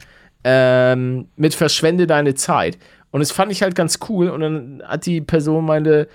Ähm, 0.44 1.26
mit 1.36 1.54
Verschwende 1.54 2.06
deine 2.06 2.34
Zeit. 2.34 2.78
Und 3.10 3.20
das 3.20 3.32
fand 3.32 3.52
ich 3.52 3.62
halt 3.62 3.74
ganz 3.74 3.98
cool. 4.08 4.30
Und 4.30 4.40
dann 4.40 4.82
hat 4.86 5.06
die 5.06 5.20
Person 5.20 5.64
meinte, 5.64 6.08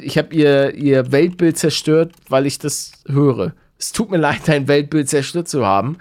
ich 0.00 0.18
habe 0.18 0.34
ihr, 0.34 0.74
ihr 0.74 1.10
Weltbild 1.12 1.56
zerstört, 1.56 2.12
weil 2.28 2.46
ich 2.46 2.58
das 2.58 2.92
höre. 3.06 3.54
Es 3.78 3.92
tut 3.92 4.10
mir 4.10 4.18
leid, 4.18 4.42
dein 4.46 4.68
Weltbild 4.68 5.08
zerstört 5.08 5.48
zu 5.48 5.64
haben. 5.64 5.98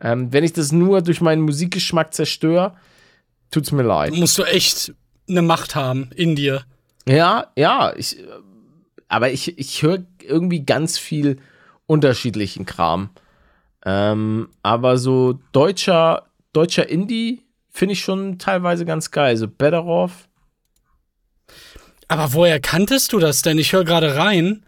Ähm, 0.00 0.32
wenn 0.32 0.44
ich 0.44 0.52
das 0.52 0.72
nur 0.72 1.02
durch 1.02 1.20
meinen 1.20 1.42
Musikgeschmack 1.42 2.14
zerstöre, 2.14 2.74
tut's 3.50 3.72
mir 3.72 3.82
leid. 3.82 4.12
musst 4.14 4.38
du 4.38 4.44
echt 4.44 4.94
eine 5.28 5.42
Macht 5.42 5.74
haben 5.74 6.10
in 6.14 6.36
dir. 6.36 6.64
Ja, 7.06 7.48
ja, 7.56 7.94
ich, 7.96 8.16
aber 9.08 9.30
ich, 9.30 9.58
ich 9.58 9.82
höre 9.82 10.04
irgendwie 10.22 10.64
ganz 10.64 10.98
viel 10.98 11.38
unterschiedlichen 11.86 12.66
Kram. 12.66 13.10
Ähm, 13.84 14.50
aber 14.62 14.98
so 14.98 15.38
deutscher, 15.52 16.26
deutscher 16.52 16.88
Indie 16.88 17.42
finde 17.70 17.94
ich 17.94 18.00
schon 18.00 18.38
teilweise 18.38 18.84
ganz 18.84 19.10
geil. 19.10 19.36
So 19.36 19.48
Better 19.48 19.84
Off. 19.86 20.28
Aber 22.08 22.32
woher 22.32 22.60
kanntest 22.60 23.12
du 23.12 23.18
das 23.18 23.42
denn? 23.42 23.58
Ich 23.58 23.72
höre 23.72 23.84
gerade 23.84 24.16
rein. 24.16 24.64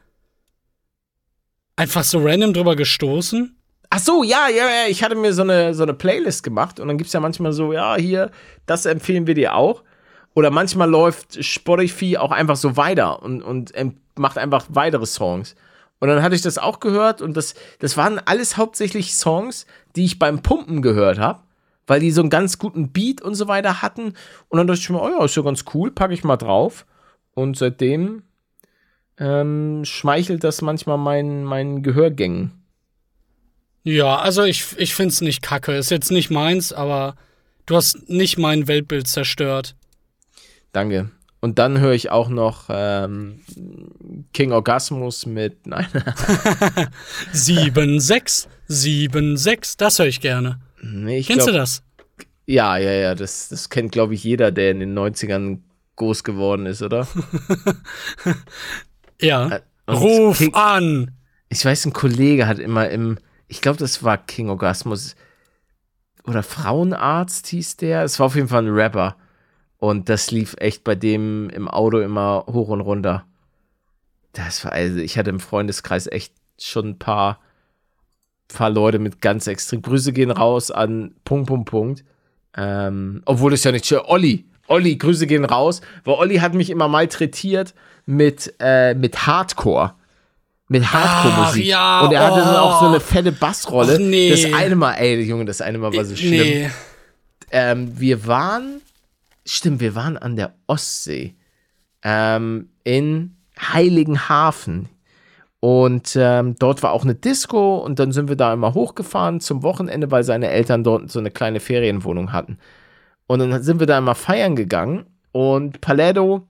Einfach 1.77 2.05
so 2.05 2.21
random 2.23 2.53
drüber 2.53 2.77
gestoßen? 2.77 3.60
Ach 3.91 3.99
so, 3.99 4.23
ja, 4.23 4.49
ja, 4.49 4.69
ja. 4.69 4.89
Ich 4.89 5.03
hatte 5.03 5.17
mir 5.17 5.33
so 5.33 5.43
eine, 5.43 5.75
so 5.75 5.83
eine 5.83 5.95
Playlist 5.95 6.45
gemacht 6.45 6.79
und 6.79 6.89
dann 6.89 6.97
gibt 6.97 7.09
es 7.09 7.13
ja 7.13 7.21
manchmal 7.21 7.53
so, 7.53 7.73
ja, 7.73 7.97
hier, 7.97 8.31
das 8.67 8.87
empfehlen 8.87 9.27
wir 9.27 9.35
dir 9.35 9.55
auch. 9.57 9.83
Oder 10.35 10.51
manchmal 10.51 10.89
läuft 10.89 11.45
Spotify 11.45 12.17
auch 12.17 12.31
einfach 12.31 12.55
so 12.55 12.77
weiter 12.77 13.21
und, 13.23 13.43
und 13.43 13.73
macht 14.17 14.39
einfach 14.39 14.67
weitere 14.69 15.07
Songs. 15.07 15.57
Und 15.99 16.09
dann 16.09 16.23
hatte 16.23 16.37
ich 16.37 16.43
das 16.43 16.57
auch 16.57 16.79
gehört 16.81 17.21
und 17.21 17.37
das, 17.37 17.55
das 17.81 17.97
waren 17.97 18.21
alles 18.25 18.57
hauptsächlich 18.57 19.15
Songs, 19.15 19.67
die 19.97 20.05
ich 20.05 20.19
beim 20.19 20.41
Pumpen 20.41 20.83
gehört 20.83 21.19
habe, 21.19 21.41
weil 21.87 22.01
die 22.01 22.13
so 22.13 22.23
einen 22.23 22.31
ganz 22.31 22.59
guten 22.59 22.91
Beat 22.93 23.21
und 23.21 23.35
so 23.35 23.49
weiter 23.49 23.83
hatten. 23.83 24.15
Und 24.49 24.59
dann 24.59 24.69
dachte 24.69 24.81
ich 24.81 24.89
mir, 24.89 25.03
oh 25.03 25.09
ja, 25.09 25.25
ist 25.25 25.37
ja 25.37 25.43
ganz 25.43 25.65
cool, 25.75 25.91
packe 25.91 26.15
ich 26.15 26.25
mal 26.25 26.37
drauf. 26.37 26.87
Und 27.35 27.59
seitdem 27.59 28.23
ähm, 29.19 29.85
schmeichelt 29.85 30.45
das 30.45 30.63
manchmal 30.63 30.97
meinen, 30.97 31.45
meinen 31.45 31.83
Gehörgängen. 31.83 32.60
Ja, 33.83 34.19
also 34.19 34.45
ich, 34.45 34.65
ich 34.77 34.95
finde 34.95 35.13
es 35.13 35.21
nicht 35.21 35.43
kacke. 35.43 35.77
Ist 35.77 35.91
jetzt 35.91 36.11
nicht 36.11 36.31
meins, 36.31 36.73
aber 36.73 37.17
du 37.67 37.77
hast 37.77 38.09
nicht 38.09 38.39
mein 38.39 38.69
Weltbild 38.69 39.09
zerstört. 39.09 39.75
Danke. 40.73 41.11
Und 41.41 41.59
dann 41.59 41.81
höre 41.81 41.95
ich 41.95 42.11
auch 42.11 42.29
noch 42.29 42.67
ähm, 42.69 43.41
King 44.35 44.53
Orgasmus 44.53 45.25
mit. 45.25 45.67
Nein. 45.67 45.87
7-6, 47.33 48.47
7-6, 48.69 49.75
das 49.79 49.99
höre 49.99 50.07
ich 50.07 50.21
gerne. 50.21 50.61
Nee, 50.83 51.19
ich 51.19 51.27
Kennst 51.27 51.47
glaub, 51.47 51.55
du 51.55 51.61
das? 51.61 51.83
Ja, 52.47 52.77
ja, 52.77 52.93
ja. 52.93 53.15
Das, 53.15 53.49
das 53.49 53.71
kennt, 53.71 53.93
glaube 53.93 54.15
ich, 54.15 54.25
jeder, 54.25 54.53
der 54.53 54.73
in 54.73 54.81
den 54.81 54.99
90ern 54.99 55.61
groß 55.97 56.25
geworden 56.25 56.67
ist, 56.67 56.83
oder? 56.83 57.07
ja. 59.21 59.49
Äh, 59.49 59.61
Ruf 59.91 60.39
King, 60.39 60.55
an! 60.55 61.11
Ich 61.49 61.65
weiß, 61.65 61.87
ein 61.87 61.93
Kollege 61.93 62.47
hat 62.47 62.59
immer 62.59 62.89
im, 62.91 63.19
ich 63.51 63.61
glaube, 63.61 63.79
das 63.79 64.05
war 64.05 64.17
King 64.17 64.49
Orgasmus 64.49 65.17
oder 66.25 66.45
Frauenarzt 66.45 67.49
hieß 67.49 67.79
der. 67.79 68.05
Es 68.05 68.21
war 68.21 68.27
auf 68.27 68.37
jeden 68.37 68.47
Fall 68.47 68.65
ein 68.65 68.73
Rapper. 68.73 69.17
Und 69.79 70.09
das 70.09 70.31
lief 70.31 70.55
echt 70.59 70.85
bei 70.85 70.95
dem 70.95 71.51
im 71.51 71.67
Auto 71.67 71.99
immer 71.99 72.45
hoch 72.47 72.69
und 72.69 72.81
runter. 72.81 73.27
Das 74.33 74.65
war, 74.65 74.73
also 74.73 74.99
ich 74.99 75.19
hatte 75.19 75.31
im 75.31 75.41
Freundeskreis 75.41 76.07
echt 76.07 76.33
schon 76.61 76.91
ein 76.91 76.99
paar, 76.99 77.41
paar 78.47 78.71
Leute 78.71 79.01
mit 79.01 79.21
ganz 79.21 79.49
extrem. 79.49 79.83
Grüße 79.83 80.13
gehen 80.13 80.31
raus 80.31 80.71
an 80.71 81.17
Punkt, 81.25 81.49
Punkt, 81.49 81.69
Punkt. 81.69 82.05
Ähm, 82.57 83.23
obwohl 83.25 83.53
es 83.53 83.65
ja 83.65 83.73
nicht, 83.73 83.91
Olli, 83.93 84.45
Olli, 84.69 84.97
Grüße 84.97 85.27
gehen 85.27 85.45
raus, 85.45 85.81
weil 86.05 86.15
Olli 86.15 86.37
hat 86.37 86.55
mich 86.55 86.71
immer 86.71 86.87
malträtiert 86.87 87.75
mit, 88.07 88.55
äh, 88.61 88.95
mit 88.95 89.27
Hardcore. 89.27 89.95
Mit 90.73 90.91
Hardcore-Musik. 90.91 91.65
Ja, 91.65 92.01
und 92.01 92.13
er 92.13 92.27
hatte 92.27 92.41
dann 92.41 92.57
auch 92.57 92.81
so 92.81 92.87
eine 92.87 92.97
oh. 92.97 93.01
fette 93.01 93.33
Bassrolle. 93.33 93.95
Och, 93.95 93.99
nee. 93.99 94.31
Das 94.31 94.53
eine 94.53 94.77
Mal, 94.77 94.95
ey, 94.95 95.21
Junge, 95.21 95.45
das 95.45 95.61
eine 95.61 95.79
Mal 95.79 95.93
war 95.93 96.05
so 96.05 96.17
schlimm. 96.17 96.31
Nee. 96.31 96.71
Ähm, 97.51 97.93
wir 97.99 98.27
waren 98.27 98.81
Stimmt, 99.53 99.81
wir 99.81 99.97
waren 99.97 100.17
an 100.17 100.37
der 100.37 100.55
Ostsee 100.69 101.35
ähm, 102.05 102.69
in 102.85 103.37
Heiligenhafen. 103.61 104.89
Und 105.59 106.17
ähm, 106.17 106.55
dort 106.59 106.85
war 106.85 106.93
auch 106.93 107.03
eine 107.03 107.17
Disco 107.17 107.79
und 107.79 107.99
dann 107.99 108.13
sind 108.13 108.29
wir 108.29 108.37
da 108.37 108.53
immer 108.53 108.75
hochgefahren 108.75 109.41
zum 109.41 109.65
Wochenende, 109.65 110.11
weil 110.11 110.23
seine 110.23 110.49
Eltern 110.49 110.85
dort 110.85 111.11
so 111.11 111.19
eine 111.19 111.33
kleine 111.33 111.59
Ferienwohnung 111.59 112.33
hatten. 112.33 112.59
Und 113.27 113.41
dann 113.41 113.63
sind 113.63 113.81
wir 113.81 113.89
da 113.89 113.99
immer 113.99 114.15
feiern 114.15 114.55
gegangen 114.55 115.07
und 115.33 115.81
Paletto 115.81 116.47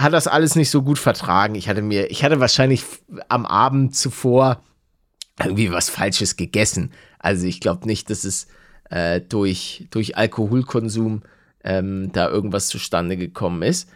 hat 0.00 0.14
das 0.14 0.26
alles 0.26 0.56
nicht 0.56 0.70
so 0.70 0.82
gut 0.82 0.98
vertragen. 0.98 1.54
Ich 1.54 1.68
hatte 1.68 1.82
mir, 1.82 2.10
ich 2.10 2.24
hatte 2.24 2.40
wahrscheinlich 2.40 2.84
am 3.28 3.44
Abend 3.44 3.94
zuvor 3.94 4.62
irgendwie 5.38 5.70
was 5.70 5.90
Falsches 5.90 6.36
gegessen. 6.36 6.92
Also 7.18 7.46
ich 7.46 7.60
glaube 7.60 7.86
nicht, 7.86 8.08
dass 8.08 8.24
es 8.24 8.46
äh, 8.88 9.20
durch, 9.20 9.86
durch 9.90 10.16
Alkoholkonsum 10.16 11.22
ähm, 11.64 12.10
da 12.12 12.30
irgendwas 12.30 12.68
zustande 12.68 13.16
gekommen 13.18 13.62
ist. 13.62 13.90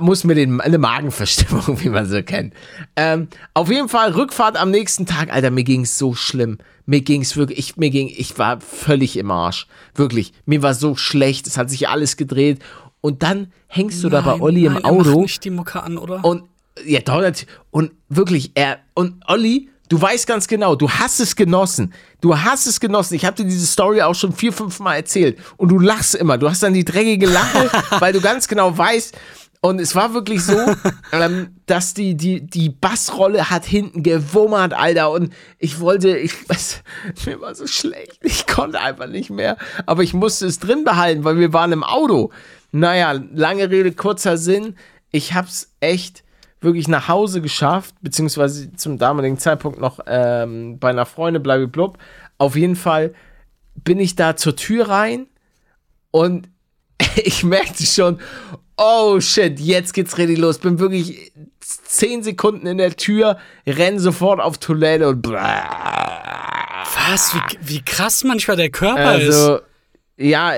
Muss 0.00 0.24
mir 0.24 0.34
den, 0.34 0.60
eine 0.60 0.78
Magenverstimmung, 0.78 1.80
wie 1.82 1.90
man 1.90 2.06
so 2.06 2.22
kennt. 2.22 2.54
Ähm, 2.96 3.28
auf 3.52 3.68
jeden 3.68 3.90
Fall 3.90 4.12
Rückfahrt 4.12 4.56
am 4.56 4.70
nächsten 4.70 5.04
Tag, 5.04 5.30
Alter, 5.30 5.50
mir 5.50 5.64
ging 5.64 5.82
es 5.82 5.98
so 5.98 6.14
schlimm. 6.14 6.58
Mir 6.86 7.02
ging 7.02 7.20
es 7.20 7.36
wirklich, 7.36 7.58
ich, 7.58 7.76
mir 7.76 7.90
ging, 7.90 8.08
ich 8.08 8.38
war 8.38 8.60
völlig 8.60 9.18
im 9.18 9.30
Arsch. 9.30 9.66
Wirklich, 9.94 10.32
mir 10.46 10.62
war 10.62 10.72
so 10.72 10.96
schlecht, 10.96 11.46
es 11.46 11.58
hat 11.58 11.68
sich 11.68 11.88
alles 11.88 12.16
gedreht. 12.16 12.60
Und 13.02 13.22
dann 13.22 13.52
hängst 13.66 14.02
du 14.02 14.08
nein, 14.08 14.24
da 14.24 14.32
bei 14.32 14.40
Olli 14.40 14.64
im 14.64 14.82
Auto. 14.82 15.10
Er 15.10 15.16
macht 15.16 15.16
nicht 15.16 15.44
die 15.44 15.50
Mucke 15.50 15.82
an, 15.82 15.98
oder? 15.98 16.24
Und 16.24 16.44
ja, 16.86 17.00
dauert. 17.00 17.46
Und 17.70 17.92
wirklich, 18.08 18.52
er 18.54 18.78
und 18.94 19.22
Olli 19.26 19.68
Du 19.88 20.00
weißt 20.00 20.26
ganz 20.26 20.48
genau, 20.48 20.74
du 20.74 20.88
hast 20.88 21.20
es 21.20 21.36
genossen. 21.36 21.92
Du 22.22 22.34
hast 22.34 22.66
es 22.66 22.80
genossen. 22.80 23.12
Ich 23.12 23.26
habe 23.26 23.36
dir 23.36 23.44
diese 23.44 23.66
Story 23.66 24.00
auch 24.00 24.14
schon 24.14 24.32
vier, 24.32 24.50
fünf 24.50 24.80
Mal 24.80 24.94
erzählt. 24.94 25.38
Und 25.58 25.68
du 25.68 25.78
lachst 25.78 26.14
immer. 26.14 26.38
Du 26.38 26.48
hast 26.48 26.62
dann 26.62 26.72
die 26.72 26.82
dreckige 26.82 27.26
Lache, 27.26 27.70
weil 28.00 28.14
du 28.14 28.22
ganz 28.22 28.48
genau 28.48 28.78
weißt, 28.78 29.14
und 29.60 29.80
es 29.80 29.94
war 29.94 30.14
wirklich 30.14 30.42
so, 30.42 30.56
ähm, 31.12 31.56
dass 31.66 31.92
die, 31.92 32.16
die, 32.16 32.40
die 32.40 32.70
Bassrolle 32.70 33.50
hat 33.50 33.66
hinten 33.66 34.02
gewummert, 34.02 34.72
Alter. 34.72 35.10
Und 35.10 35.32
ich 35.58 35.78
wollte, 35.78 36.16
ich 36.16 36.32
weiß, 36.48 36.82
mir 37.26 37.40
war 37.42 37.54
so 37.54 37.66
schlecht. 37.66 38.18
Ich 38.22 38.46
konnte 38.46 38.80
einfach 38.80 39.08
nicht 39.08 39.28
mehr. 39.28 39.58
Aber 39.84 40.02
ich 40.02 40.14
musste 40.14 40.46
es 40.46 40.58
drin 40.58 40.84
behalten, 40.84 41.22
weil 41.24 41.38
wir 41.38 41.52
waren 41.52 41.70
im 41.70 41.84
Auto. 41.84 42.32
Naja, 42.72 43.12
lange 43.34 43.70
Rede, 43.70 43.92
kurzer 43.92 44.36
Sinn. 44.36 44.76
Ich 45.10 45.34
hab's 45.34 45.74
echt 45.80 46.24
wirklich 46.60 46.88
nach 46.88 47.08
Hause 47.08 47.40
geschafft, 47.40 47.94
beziehungsweise 48.00 48.72
zum 48.72 48.98
damaligen 48.98 49.38
Zeitpunkt 49.38 49.80
noch 49.80 50.00
ähm, 50.06 50.78
bei 50.78 50.90
einer 50.90 51.06
Freundin, 51.06 51.42
blub. 51.42 51.98
Auf 52.38 52.56
jeden 52.56 52.76
Fall 52.76 53.14
bin 53.74 54.00
ich 54.00 54.16
da 54.16 54.36
zur 54.36 54.56
Tür 54.56 54.88
rein 54.88 55.26
und 56.10 56.48
ich 57.16 57.44
merkte 57.44 57.84
schon, 57.84 58.18
oh 58.76 59.20
shit, 59.20 59.60
jetzt 59.60 59.92
geht's 59.92 60.16
richtig 60.18 60.38
los. 60.38 60.58
Bin 60.58 60.78
wirklich 60.78 61.32
zehn 61.60 62.22
Sekunden 62.22 62.66
in 62.66 62.78
der 62.78 62.96
Tür, 62.96 63.38
renn 63.66 63.98
sofort 63.98 64.40
auf 64.40 64.58
Toilette 64.58 65.08
und 65.08 65.26
Was? 67.08 67.34
Wie, 67.34 67.40
wie 67.60 67.82
krass 67.82 68.24
manchmal 68.24 68.56
der 68.56 68.70
Körper 68.70 69.06
also, 69.06 69.28
ist. 69.28 69.36
Also, 69.36 69.60
ja, 70.16 70.52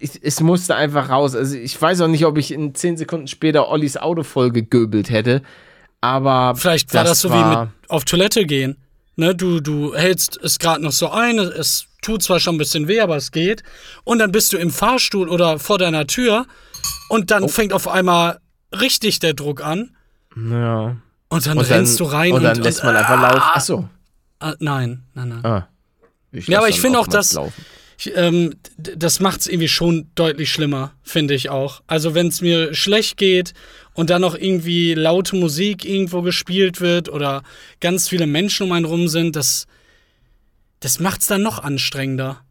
ich, 0.00 0.20
es 0.22 0.40
musste 0.40 0.74
einfach 0.74 1.10
raus. 1.10 1.34
Also 1.36 1.56
ich 1.56 1.80
weiß 1.80 2.00
auch 2.00 2.08
nicht, 2.08 2.24
ob 2.24 2.38
ich 2.38 2.52
in 2.52 2.74
zehn 2.74 2.96
Sekunden 2.96 3.28
später 3.28 3.68
Ollis 3.68 3.96
Auto 3.96 4.22
voll 4.22 4.50
gegöbelt 4.50 5.10
hätte. 5.10 5.42
Aber. 6.00 6.54
Vielleicht 6.56 6.92
war 6.94 7.04
das, 7.04 7.12
das 7.12 7.20
so 7.20 7.30
war 7.30 7.52
wie 7.52 7.60
mit 7.60 7.68
auf 7.88 8.04
Toilette 8.04 8.46
gehen. 8.46 8.76
Ne, 9.16 9.34
du, 9.34 9.60
du 9.60 9.94
hältst 9.94 10.40
es 10.42 10.58
gerade 10.58 10.82
noch 10.82 10.92
so 10.92 11.10
ein, 11.10 11.38
es 11.38 11.84
tut 12.00 12.22
zwar 12.22 12.40
schon 12.40 12.54
ein 12.54 12.58
bisschen 12.58 12.88
weh, 12.88 13.00
aber 13.00 13.16
es 13.16 13.32
geht. 13.32 13.62
Und 14.04 14.18
dann 14.18 14.32
bist 14.32 14.52
du 14.52 14.56
im 14.56 14.70
Fahrstuhl 14.70 15.28
oder 15.28 15.58
vor 15.58 15.76
deiner 15.76 16.06
Tür 16.06 16.46
und 17.10 17.30
dann 17.30 17.42
oh. 17.42 17.48
fängt 17.48 17.74
auf 17.74 17.86
einmal 17.86 18.40
richtig 18.72 19.18
der 19.18 19.34
Druck 19.34 19.62
an. 19.62 19.94
Ja. 20.34 20.96
Und 21.28 21.46
dann 21.46 21.58
und 21.58 21.68
rennst 21.68 22.00
dann, 22.00 22.06
du 22.06 22.12
rein 22.12 22.32
und, 22.32 22.38
und 22.38 22.44
dann 22.44 22.58
lässt 22.62 22.82
man 22.82 22.96
einfach 22.96 23.20
laufen. 23.20 23.50
Achso. 23.52 23.88
Ah, 24.38 24.54
nein, 24.58 25.02
nein, 25.12 25.28
nein. 25.28 25.44
Ah, 25.44 25.68
ja, 26.32 26.58
aber 26.58 26.68
ich 26.70 26.80
finde 26.80 26.98
auch, 26.98 27.06
dass. 27.08 27.34
Laufen 27.34 27.52
ich, 28.00 28.16
ähm, 28.16 28.54
das 28.78 29.20
macht 29.20 29.40
es 29.40 29.46
irgendwie 29.46 29.68
schon 29.68 30.10
deutlich 30.14 30.50
schlimmer, 30.50 30.92
finde 31.02 31.34
ich 31.34 31.50
auch. 31.50 31.82
Also 31.86 32.14
wenn 32.14 32.28
es 32.28 32.40
mir 32.40 32.72
schlecht 32.72 33.18
geht 33.18 33.52
und 33.92 34.08
dann 34.08 34.22
noch 34.22 34.34
irgendwie 34.34 34.94
laute 34.94 35.36
Musik 35.36 35.84
irgendwo 35.84 36.22
gespielt 36.22 36.80
wird 36.80 37.10
oder 37.10 37.42
ganz 37.80 38.08
viele 38.08 38.26
Menschen 38.26 38.64
um 38.64 38.72
einen 38.72 38.86
rum 38.86 39.08
sind, 39.08 39.36
das, 39.36 39.66
das 40.80 40.98
macht 40.98 41.20
es 41.20 41.26
dann 41.26 41.42
noch 41.42 41.62
anstrengender. 41.62 42.42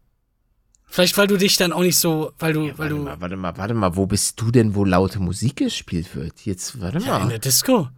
Vielleicht, 0.86 1.18
weil 1.18 1.28
du 1.28 1.38
dich 1.38 1.58
dann 1.58 1.74
auch 1.74 1.82
nicht 1.82 1.98
so, 1.98 2.32
weil 2.38 2.54
du, 2.54 2.68
ja, 2.68 2.78
weil 2.78 2.90
warte 2.92 2.96
du. 2.96 3.02
Mal, 3.02 3.22
warte 3.22 3.36
mal, 3.36 3.58
warte 3.58 3.74
mal, 3.74 3.96
wo 3.96 4.06
bist 4.06 4.40
du 4.42 4.52
denn, 4.52 4.76
wo 4.76 4.86
laute 4.86 5.20
Musik 5.20 5.58
gespielt 5.58 6.16
wird? 6.16 6.46
Jetzt, 6.46 6.80
warte 6.80 7.00
ja, 7.00 7.20
mal. 7.20 7.24
In 7.24 7.30
der 7.30 7.40
Disco. 7.40 7.90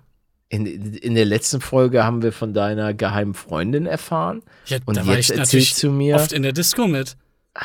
In, 0.47 0.65
in 0.65 1.15
der 1.15 1.25
letzten 1.25 1.61
Folge 1.61 2.03
haben 2.03 2.21
wir 2.21 2.33
von 2.33 2.53
deiner 2.53 2.93
geheimen 2.93 3.33
Freundin 3.33 3.85
erfahren. 3.85 4.41
Ja, 4.65 4.79
und 4.85 4.97
da 4.97 5.07
war 5.07 5.15
jetzt 5.15 5.31
ich 5.31 5.37
erzählst 5.37 5.81
du 5.83 5.91
mir. 5.91 6.15
Oft 6.15 6.33
in 6.33 6.43
der 6.43 6.51
Disco 6.51 6.87
mit. 6.87 7.15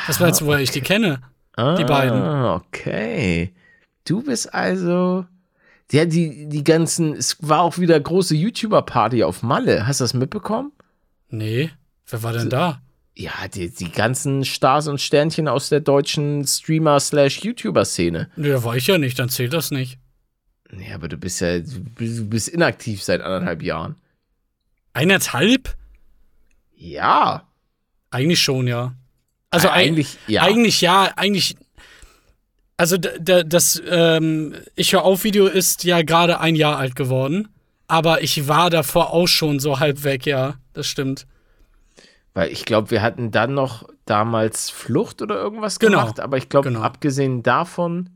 Das 0.07 0.21
war 0.21 0.29
jetzt, 0.29 0.43
woher 0.43 0.55
okay. 0.55 0.63
ich 0.65 0.71
die 0.71 0.81
kenne. 0.81 1.21
Ah, 1.57 1.77
die 1.77 1.85
beiden. 1.85 2.21
Okay. 2.23 3.53
Du 4.05 4.23
bist 4.23 4.53
also. 4.53 5.27
Ja, 5.93 6.05
die, 6.05 6.49
die 6.49 6.65
ganzen. 6.65 7.15
Es 7.15 7.37
war 7.41 7.61
auch 7.61 7.79
wieder 7.79 7.99
große 7.99 8.35
YouTuber-Party 8.35 9.23
auf 9.23 9.43
Malle. 9.43 9.87
Hast 9.87 10.01
du 10.01 10.05
das 10.05 10.15
mitbekommen? 10.15 10.73
Nee. 11.29 11.71
Wer 12.09 12.23
war 12.23 12.33
denn 12.33 12.51
da? 12.51 12.83
Ja, 13.15 13.33
die, 13.53 13.71
die 13.71 13.91
ganzen 13.91 14.45
Stars 14.45 14.89
und 14.89 15.01
Sternchen 15.01 15.49
aus 15.49 15.71
der 15.71 15.81
deutschen 15.81 16.47
Streamer-slash-YouTuber-Szene. 16.47 18.31
Nee, 18.37 18.49
da 18.51 18.63
war 18.63 18.77
ich 18.77 18.87
ja 18.87 18.99
nicht, 18.99 19.19
dann 19.19 19.31
zählt 19.31 19.55
das 19.55 19.71
nicht. 19.71 19.99
Nee, 20.71 20.93
aber 20.93 21.09
du 21.09 21.17
bist 21.17 21.41
ja. 21.41 21.59
Du 21.61 21.81
bist 22.29 22.49
inaktiv 22.49 23.03
seit 23.03 23.23
anderthalb 23.23 23.63
Jahren. 23.63 23.95
Eineinhalb? 24.93 25.77
Ja. 26.75 27.47
Eigentlich 28.11 28.41
schon, 28.41 28.67
ja. 28.67 28.95
Also 29.51 29.69
eigentlich 29.69 30.19
ja. 30.27 30.43
Eigentlich 30.43 30.81
ja, 30.81 31.13
eigentlich. 31.17 31.57
Also 32.77 32.99
das 32.99 33.83
ähm, 33.89 34.55
Ich 34.75 34.93
höre 34.93 35.03
auf 35.03 35.25
Video 35.25 35.47
ist 35.47 35.85
ja 35.85 36.03
gerade 36.03 36.41
ein 36.41 36.57
Jahr 36.57 36.77
alt 36.77 36.95
geworden, 36.95 37.49
aber 37.89 38.23
ich 38.23 38.49
war 38.49 38.69
davor 38.69 39.13
auch 39.13 39.29
schon 39.29 39.61
so 39.61 39.81
halb 39.81 40.05
weg, 40.05 40.27
ja. 40.27 40.57
das 40.75 40.87
stimmt. 40.87 41.27
Weil 42.35 42.53
ich 42.53 42.67
glaube, 42.67 42.91
wir 42.91 43.01
hatten 43.01 43.31
dann 43.31 43.55
noch 43.55 43.89
damals 44.05 44.69
Flucht 44.69 45.23
oder 45.23 45.37
irgendwas 45.37 45.79
Genau, 45.79 46.01
gemacht, 46.01 46.21
aber 46.21 46.37
ich 46.37 46.51
glaube, 46.51 46.69
genau. 46.69 46.83
abgesehen 46.83 47.43
davon 47.43 48.11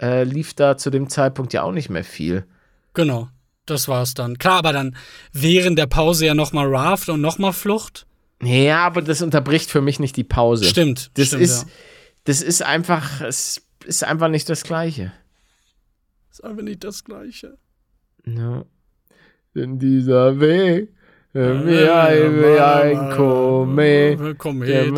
äh, 0.00 0.24
lief 0.24 0.54
da 0.54 0.78
zu 0.78 0.88
dem 0.88 1.10
Zeitpunkt 1.10 1.52
ja 1.52 1.62
auch 1.62 1.72
nicht 1.72 1.90
mehr 1.90 2.04
viel. 2.04 2.46
Genau, 2.94 3.28
das 3.66 3.86
war's 3.86 4.14
dann. 4.14 4.38
Klar, 4.38 4.58
aber 4.58 4.72
dann 4.72 4.96
während 5.32 5.78
der 5.78 5.86
Pause 5.86 6.24
ja 6.26 6.34
nochmal 6.34 6.74
Raft 6.74 7.10
und 7.10 7.20
nochmal 7.20 7.52
Flucht. 7.52 8.06
Ja, 8.42 8.86
aber 8.86 9.02
das 9.02 9.20
unterbricht 9.22 9.70
für 9.70 9.80
mich 9.80 10.00
nicht 10.00 10.16
die 10.16 10.24
Pause. 10.24 10.64
Stimmt. 10.64 11.10
Das 11.18 11.28
stimmt, 11.28 11.42
ist, 11.42 11.62
Ja. 11.64 11.68
das 12.24 12.42
ist 12.42 12.62
einfach, 12.62 13.20
es 13.20 13.62
ist 13.84 14.04
einfach 14.04 14.28
nicht 14.28 14.48
das 14.48 14.62
Gleiche. 14.64 15.12
ist 16.30 16.42
einfach 16.44 16.62
nicht 16.62 16.82
das 16.84 17.04
Gleiche. 17.04 17.58
Ja. 18.24 18.64
Denn 19.54 19.78
dieser 19.78 20.38
Weg, 20.40 20.90
der 21.34 21.54
mir 21.54 21.94
ein 21.94 22.40
wie 22.40 22.58
ein 22.58 23.10
Komet, 23.16 24.18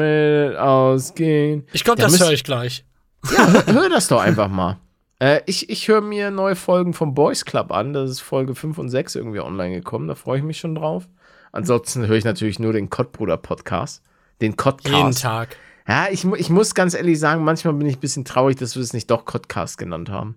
der 0.01 0.65
ausgehen. 0.65 1.67
Ich 1.73 1.85
glaube, 1.85 2.01
das 2.03 2.21
höre 2.21 2.33
ich 2.33 2.45
gleich. 2.45 2.85
Ja, 3.33 3.51
hör, 3.53 3.67
hör 3.67 3.89
das 3.89 4.09
doch 4.09 4.21
einfach 4.21 4.49
mal. 4.49 4.79
Äh, 5.21 5.41
ich 5.47 5.71
ich 5.71 5.87
höre 5.89 6.01
mir 6.01 6.31
neue 6.31 6.57
Folgen 6.57 6.93
vom 6.93 7.15
Boys 7.15 7.45
Club 7.45 7.71
an. 7.71 7.93
Das 7.93 8.11
ist 8.11 8.21
Folge 8.21 8.55
5 8.55 8.79
und 8.79 8.89
6 8.89 9.15
irgendwie 9.15 9.41
online 9.41 9.75
gekommen. 9.77 10.09
Da 10.09 10.15
freue 10.17 10.39
ich 10.39 10.45
mich 10.45 10.59
schon 10.59 10.75
drauf. 10.75 11.09
Ansonsten 11.53 12.07
höre 12.07 12.17
ich 12.17 12.25
natürlich 12.25 12.59
nur 12.59 12.73
den 12.73 12.91
Kottbruder 12.91 13.37
Podcast. 13.37 14.03
Den 14.41 14.57
Kottcast. 14.57 14.95
Jeden 14.95 15.15
Tag. 15.15 15.57
Ja, 15.87 16.07
ich, 16.11 16.25
ich 16.25 16.49
muss 16.49 16.75
ganz 16.75 16.95
ehrlich 16.95 17.19
sagen, 17.19 17.45
manchmal 17.45 17.75
bin 17.75 17.87
ich 17.87 17.97
ein 17.97 18.01
bisschen 18.01 18.25
traurig, 18.25 18.57
dass 18.57 18.75
wir 18.75 18.83
es 18.83 18.93
nicht 18.93 19.11
doch 19.11 19.25
Kottcast 19.25 19.79
genannt 19.79 20.09
haben. 20.09 20.37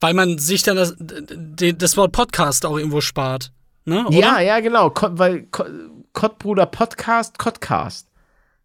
Weil 0.00 0.14
man 0.14 0.38
sich 0.38 0.62
dann 0.62 0.76
das, 0.76 0.94
das 0.98 1.96
Wort 1.96 2.12
Podcast 2.12 2.64
auch 2.66 2.76
irgendwo 2.76 3.00
spart. 3.00 3.52
Ne? 3.84 4.06
Ja, 4.10 4.40
ja, 4.40 4.60
genau. 4.60 4.90
Ko 4.90 5.08
weil 5.12 5.42
Ko 5.50 5.64
Kottbruder 6.12 6.66
Podcast, 6.66 7.38
Kottcast. 7.38 8.06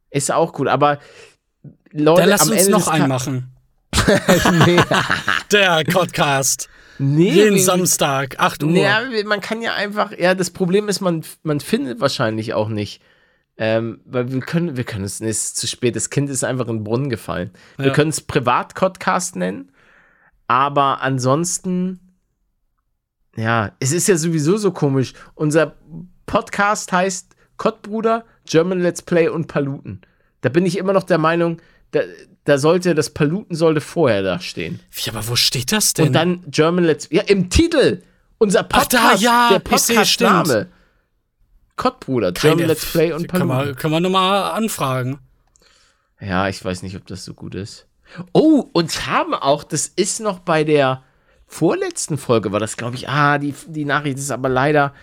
Ist 0.09 0.31
auch 0.31 0.51
gut. 0.51 0.67
Aber 0.67 0.99
Leute, 1.91 2.21
Dann 2.21 2.29
lass 2.29 2.41
am 2.41 2.49
uns 2.49 2.59
Ende 2.59 2.71
noch 2.71 2.87
einen 2.87 3.07
machen. 3.07 3.55
nee, 4.65 4.79
Der 5.51 5.83
Podcast. 5.85 6.69
Nee, 6.99 7.29
Jeden 7.31 7.55
wir- 7.55 7.61
Samstag, 7.63 8.39
8 8.39 8.63
Uhr. 8.63 8.71
Ja, 8.71 9.01
man 9.25 9.41
kann 9.41 9.61
ja 9.61 9.73
einfach, 9.73 10.11
ja, 10.17 10.35
das 10.35 10.49
Problem 10.51 10.89
ist, 10.89 11.01
man, 11.01 11.23
man 11.43 11.59
findet 11.59 11.99
wahrscheinlich 11.99 12.53
auch 12.53 12.69
nicht. 12.69 13.01
Ähm, 13.59 14.01
weil 14.05 14.31
wir 14.31 14.39
können, 14.41 14.77
wir 14.77 14.83
können 14.83 15.03
es, 15.03 15.19
nee, 15.19 15.29
es 15.29 15.45
ist 15.45 15.57
zu 15.57 15.65
spät, 15.67 15.95
das 15.95 16.11
Kind 16.11 16.29
ist 16.29 16.43
einfach 16.43 16.67
in 16.67 16.77
den 16.77 16.83
Brunnen 16.83 17.09
gefallen. 17.09 17.49
Wir 17.77 17.87
Ja. 17.87 17.93
können 17.93 18.11
es 18.11 18.21
Privat-Podcast 18.21 19.35
nennen, 19.35 19.71
aber 20.47 21.01
ansonsten, 21.01 21.99
ja, 23.35 23.71
es 23.79 23.91
ist 23.93 24.07
ja 24.07 24.15
sowieso 24.15 24.57
so 24.57 24.71
komisch. 24.71 25.13
Unser 25.35 25.75
Podcast 26.27 26.91
heißt 26.91 27.35
Kottbruder, 27.57 28.25
German 28.45 28.79
Let's 28.79 29.01
Play 29.01 29.27
und 29.27 29.47
Paluten. 29.47 30.01
Da 30.41 30.49
bin 30.49 30.65
ich 30.65 30.77
immer 30.77 30.93
noch 30.93 31.03
der 31.03 31.17
Meinung, 31.17 31.59
da, 31.91 32.01
da 32.47 32.57
sollte, 32.57 32.95
das 32.95 33.09
Paluten 33.09 33.55
sollte 33.55 33.81
vorher 33.81 34.23
da 34.23 34.39
stehen. 34.39 34.79
Wie, 34.91 35.09
aber 35.09 35.27
wo 35.27 35.35
steht 35.35 35.71
das 35.71 35.93
denn? 35.93 36.07
Und 36.07 36.13
dann 36.13 36.43
German 36.47 36.85
Let's 36.85 37.07
Ja, 37.11 37.23
im 37.23 37.49
Titel. 37.49 38.01
Unser 38.37 38.61
Ach, 38.61 38.69
Podcast, 38.69 38.93
da, 39.23 39.25
ja, 39.25 39.49
der. 39.51 39.59
Podcast-Name. 39.59 40.67
Kottbruder, 41.75 42.31
German 42.31 42.57
Keine- 42.59 42.67
Let's 42.67 42.85
Play 42.91 43.11
und 43.13 43.27
Können 43.27 43.47
wir, 43.47 43.53
Paluten. 43.55 43.75
können 43.75 43.93
wir 43.93 43.99
nochmal 43.99 44.51
anfragen. 44.51 45.19
Ja, 46.19 46.47
ich 46.47 46.63
weiß 46.63 46.81
nicht, 46.83 46.95
ob 46.95 47.05
das 47.05 47.25
so 47.25 47.33
gut 47.33 47.53
ist. 47.53 47.87
Oh, 48.33 48.63
uns 48.73 49.05
haben 49.05 49.33
auch, 49.33 49.63
das 49.63 49.87
ist 49.87 50.19
noch 50.19 50.39
bei 50.39 50.63
der 50.63 51.03
vorletzten 51.45 52.17
Folge, 52.17 52.51
war 52.51 52.59
das, 52.59 52.77
glaube 52.77 52.95
ich, 52.95 53.09
ah, 53.09 53.37
die, 53.37 53.53
die 53.67 53.85
Nachricht 53.85 54.17
ist 54.17 54.31
aber 54.31 54.49
leider 54.49 54.93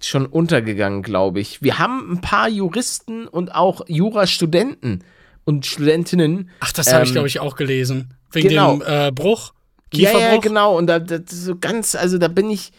schon 0.00 0.26
untergegangen, 0.26 1.02
glaube 1.02 1.40
ich. 1.40 1.62
Wir 1.62 1.78
haben 1.78 2.12
ein 2.12 2.20
paar 2.20 2.48
Juristen 2.48 3.26
und 3.26 3.54
auch 3.54 3.82
Jurastudenten 3.88 5.02
und 5.46 5.64
Studentinnen. 5.64 6.50
Ach, 6.60 6.72
das 6.72 6.92
habe 6.92 7.04
ich, 7.04 7.10
Ähm, 7.10 7.14
glaube 7.14 7.28
ich, 7.28 7.40
auch 7.40 7.56
gelesen. 7.56 8.12
Wegen 8.32 8.50
genau. 8.50 8.76
dem 8.76 8.82
äh, 8.86 9.10
Bruch. 9.12 9.54
Ja, 9.94 10.10
Kieferbruch. 10.10 10.20
ja, 10.20 10.36
genau. 10.38 10.76
Und 10.76 10.88
da, 10.88 10.98
da 10.98 11.18
so 11.26 11.56
ganz, 11.56 11.94
also 11.94 12.18
da 12.18 12.28
bin 12.28 12.50
ich, 12.50 12.72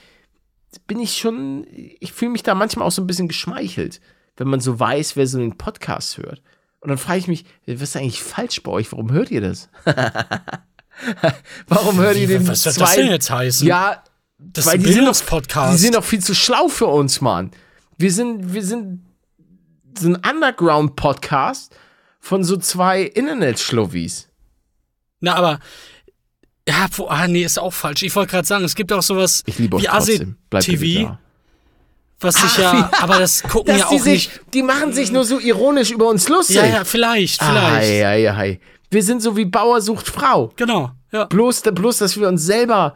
bin 0.85 0.99
ich 0.99 1.17
schon, 1.17 1.65
ich 1.99 2.11
fühle 2.13 2.31
mich 2.31 2.43
da 2.43 2.53
manchmal 2.53 2.85
auch 2.85 2.91
so 2.91 3.01
ein 3.01 3.07
bisschen 3.07 3.27
geschmeichelt, 3.29 3.99
wenn 4.35 4.47
man 4.49 4.59
so 4.59 4.79
weiß, 4.79 5.15
wer 5.15 5.25
so 5.25 5.39
einen 5.39 5.57
Podcast 5.57 6.17
hört. 6.17 6.41
Und 6.81 6.89
dann 6.89 6.97
frage 6.97 7.19
ich 7.19 7.27
mich, 7.27 7.45
was 7.65 7.81
ist 7.81 7.95
eigentlich 7.97 8.21
falsch 8.21 8.61
bei 8.61 8.71
euch? 8.71 8.91
Warum 8.91 9.11
hört 9.11 9.31
ihr 9.31 9.41
das? 9.41 9.69
Warum 11.67 11.97
hört 11.97 12.15
ihr 12.17 12.27
Wie, 12.27 12.33
den 12.33 12.47
was 12.47 12.63
soll 12.63 12.73
zwei? 12.73 12.85
das 12.85 12.95
denn 12.95 13.07
jetzt 13.07 13.29
heißen? 13.31 13.67
Ja, 13.67 14.03
das 14.37 14.65
weil 14.65 14.73
ist 14.75 14.79
ein 14.79 14.83
die 14.83 14.85
sind, 14.87 14.95
Bildungspodcast. 14.95 15.73
die 15.73 15.77
sind 15.81 15.95
doch 15.95 16.03
viel 16.03 16.19
zu 16.23 16.35
schlau 16.35 16.67
für 16.67 16.87
uns, 16.87 17.21
Mann. 17.21 17.51
Wir 17.97 18.11
sind, 18.11 18.53
wir 18.53 18.63
sind 18.63 19.05
so 19.97 20.09
ein 20.09 20.15
Underground-Podcast 20.17 21.75
von 22.19 22.43
so 22.43 22.57
zwei 22.57 23.01
Internet-Schluwis. 23.03 24.29
Na, 25.19 25.35
aber. 25.35 25.59
Ja, 26.67 26.87
wo, 26.95 27.07
ah, 27.07 27.27
nee, 27.27 27.43
ist 27.43 27.57
auch 27.59 27.71
falsch. 27.71 28.03
Ich 28.03 28.13
wollte 28.15 28.31
gerade 28.31 28.47
sagen, 28.47 28.65
es 28.65 28.75
gibt 28.75 28.91
auch 28.91 29.01
sowas 29.01 29.41
Ich 29.45 29.57
liebe 29.57 29.77
euch 29.77 29.83
wie 29.83 29.89
Asi 29.89 30.11
trotzdem. 30.11 30.37
Bleibt 30.49 30.65
bitte 30.67 30.79
TV, 30.79 31.07
da. 31.07 31.19
was 32.19 32.35
sich 32.35 32.43
Ach, 32.43 32.57
ja, 32.57 32.73
ja. 32.73 32.91
aber 32.99 33.19
das 33.19 33.43
gucken 33.49 33.77
ja 33.77 33.87
die 33.89 33.95
auch 33.95 34.03
sich, 34.03 34.29
nicht. 34.29 34.41
die 34.53 34.63
machen 34.63 34.91
sich 34.91 35.11
nur 35.11 35.23
so 35.23 35.39
ironisch 35.39 35.91
über 35.91 36.09
uns 36.09 36.27
lustig. 36.27 36.57
Ja, 36.57 36.65
ja, 36.65 36.83
vielleicht, 36.83 37.41
vielleicht. 37.41 37.89
Ei, 37.89 38.05
ei, 38.05 38.31
ei. 38.31 38.59
Wir 38.91 39.03
sind 39.03 39.21
so 39.21 39.37
wie 39.37 39.45
Bauer 39.45 39.81
sucht 39.81 40.09
Frau. 40.09 40.51
Genau, 40.57 40.91
ja. 41.13 41.25
Bloß, 41.25 41.61
bloß, 41.61 41.99
dass 41.99 42.19
wir 42.19 42.27
uns 42.27 42.45
selber, 42.45 42.95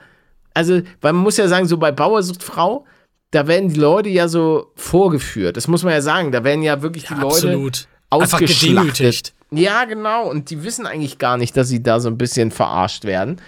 also, 0.53 0.81
weil 0.99 1.13
man 1.13 1.23
muss 1.23 1.37
ja 1.37 1.47
sagen, 1.47 1.65
so 1.65 1.77
bei 1.77 1.93
Bauer 1.93 2.23
sucht 2.23 2.43
Frau, 2.43 2.85
da 3.31 3.47
werden 3.47 3.69
die 3.69 3.79
Leute 3.79 4.09
ja 4.09 4.27
so 4.27 4.71
vorgeführt. 4.75 5.55
Das 5.55 5.67
muss 5.69 5.83
man 5.83 5.93
ja 5.93 6.01
sagen. 6.01 6.33
Da 6.33 6.43
werden 6.43 6.61
ja 6.61 6.81
wirklich 6.81 7.05
die 7.05 7.13
Leute 7.13 7.27
Absolut. 7.27 7.87
Einfach 8.11 8.33
ausgeschlachtet. 8.41 9.33
Ja, 9.51 9.85
genau. 9.85 10.29
Und 10.29 10.49
die 10.49 10.63
wissen 10.63 10.85
eigentlich 10.85 11.17
gar 11.17 11.37
nicht, 11.37 11.57
dass 11.57 11.67
sie 11.67 11.81
da 11.83 11.99
so 11.99 12.09
ein 12.09 12.17
bisschen 12.17 12.51
verarscht 12.51 13.03
werden. 13.03 13.41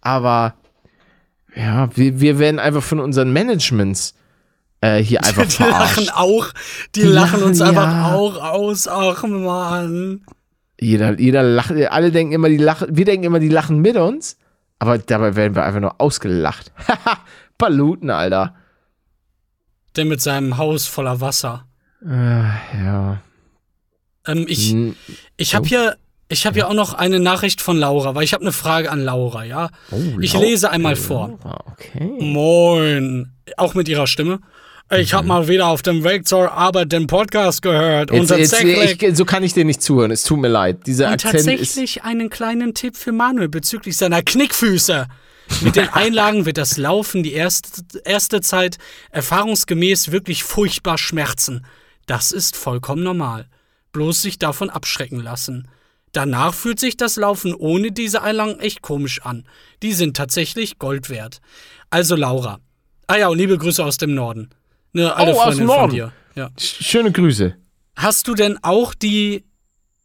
Aber 0.00 0.54
ja, 1.54 1.88
wir, 1.96 2.20
wir 2.20 2.38
werden 2.38 2.58
einfach 2.58 2.82
von 2.82 3.00
unseren 3.00 3.32
Managements 3.32 4.14
äh, 4.80 4.98
hier 5.02 5.20
einfach 5.24 5.46
Die 5.46 5.62
lachen 5.62 6.04
verarscht. 6.04 6.12
auch, 6.14 6.46
die, 6.94 7.00
Die 7.00 7.06
lachen 7.06 7.42
uns 7.42 7.58
lachen, 7.58 7.76
einfach 7.76 7.92
ja. 7.92 8.14
auch 8.14 8.36
aus. 8.42 8.88
Ach 8.88 9.22
man. 9.24 10.24
Jeder, 10.80 11.18
jeder 11.18 11.42
lacht, 11.42 11.72
alle 11.72 12.10
denken 12.10 12.32
immer, 12.32 12.48
die 12.48 12.56
lachen, 12.56 12.88
wir 12.96 13.04
denken 13.04 13.24
immer, 13.24 13.38
die 13.40 13.50
lachen 13.50 13.80
mit 13.80 13.96
uns, 13.96 14.38
aber 14.78 14.96
dabei 14.96 15.36
werden 15.36 15.54
wir 15.54 15.62
einfach 15.64 15.80
nur 15.80 16.00
ausgelacht. 16.00 16.72
Haha, 16.88 17.18
Paluten, 17.58 18.08
Alter. 18.08 18.54
Der 19.96 20.06
mit 20.06 20.22
seinem 20.22 20.56
Haus 20.56 20.86
voller 20.86 21.20
Wasser. 21.20 21.66
Äh, 22.02 22.44
ja. 22.82 23.18
Ähm, 24.30 24.44
ich 24.48 24.70
Hm, 24.72 24.96
ich 25.36 25.54
habe 25.54 25.66
hier, 25.66 25.96
ich 26.28 26.46
habe 26.46 26.54
hier 26.54 26.68
auch 26.68 26.74
noch 26.74 26.94
eine 26.94 27.18
Nachricht 27.20 27.60
von 27.60 27.76
Laura, 27.76 28.14
weil 28.14 28.24
ich 28.24 28.32
habe 28.32 28.42
eine 28.42 28.52
Frage 28.52 28.90
an 28.90 29.04
Laura, 29.04 29.44
ja. 29.44 29.70
oh, 29.90 29.96
Ich 30.20 30.34
lese 30.34 30.70
einmal 30.70 30.96
vor. 30.96 31.38
Okay. 31.72 32.10
Moin. 32.20 33.32
Auch 33.56 33.74
mit 33.74 33.88
ihrer 33.88 34.06
Stimme. 34.06 34.40
Ich 34.92 35.14
habe 35.14 35.26
mal 35.28 35.46
wieder 35.46 35.68
auf 35.68 35.82
dem 35.82 36.02
Weg 36.02 36.26
zur 36.26 36.50
Arbeit 36.52 36.90
den 36.90 37.06
Podcast 37.06 37.62
gehört. 37.62 38.10
und 38.10 38.16
Mhm. 38.16 38.22
Jetzt, 38.22 38.30
jetzt, 38.38 38.50
tatsächlich, 38.50 39.02
ich, 39.02 39.16
so 39.16 39.24
kann 39.24 39.44
ich 39.44 39.52
dir 39.54 39.64
nicht 39.64 39.82
zuhören, 39.82 40.10
es 40.10 40.24
tut 40.24 40.40
mir 40.40 40.48
leid. 40.48 40.84
Dieser 40.86 41.06
und 41.06 41.12
Akzent 41.12 41.34
ist. 41.34 41.46
tatsächlich 41.46 42.02
einen 42.02 42.28
kleinen 42.28 42.74
Tipp 42.74 42.96
für 42.96 43.12
Manuel 43.12 43.48
bezüglich 43.48 43.96
seiner 43.96 44.22
Knickfüße. 44.22 45.06
Mit 45.60 45.76
den 45.76 45.88
Einlagen 45.92 46.44
wird 46.44 46.58
das 46.58 46.76
Laufen 46.76 47.22
die 47.22 47.32
erste, 47.34 47.70
erste 48.04 48.40
Zeit 48.40 48.78
erfahrungsgemäß 49.12 50.10
wirklich 50.10 50.42
furchtbar 50.42 50.98
schmerzen. 50.98 51.64
Das 52.06 52.32
ist 52.32 52.56
vollkommen 52.56 53.04
normal. 53.04 53.46
Bloß 53.92 54.22
sich 54.22 54.38
davon 54.38 54.70
abschrecken 54.70 55.20
lassen. 55.20 55.68
Danach 56.12 56.54
fühlt 56.54 56.80
sich 56.80 56.96
das 56.96 57.16
Laufen 57.16 57.54
ohne 57.54 57.92
diese 57.92 58.22
Einlagen 58.22 58.58
echt 58.60 58.82
komisch 58.82 59.22
an. 59.22 59.44
Die 59.82 59.92
sind 59.92 60.16
tatsächlich 60.16 60.78
Gold 60.78 61.08
wert. 61.10 61.40
Also 61.88 62.16
Laura. 62.16 62.60
Ah 63.06 63.16
ja, 63.16 63.28
und 63.28 63.38
liebe 63.38 63.58
Grüße 63.58 63.84
aus 63.84 63.96
dem 63.96 64.14
Norden. 64.14 64.50
Eine 64.94 65.14
alte 65.14 65.34
Oh, 65.36 65.40
aus 65.40 65.56
dem 65.56 65.66
von 65.66 65.76
Norden. 65.76 65.92
dir. 65.92 66.12
Ja. 66.34 66.46
Sch- 66.58 66.82
Schöne 66.82 67.12
Grüße. 67.12 67.56
Hast 67.96 68.26
du 68.28 68.34
denn 68.34 68.58
auch 68.62 68.94
die 68.94 69.44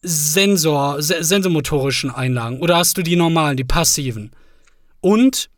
Sensor, 0.01 1.01
se 1.01 1.23
sensomotorischen 1.23 2.11
Einlagen 2.11 2.59
oder 2.59 2.77
hast 2.77 2.97
du 2.97 3.01
die 3.03 3.15
normalen, 3.15 3.57
die 3.57 3.63
passiven? 3.63 4.31
Und 5.01 5.49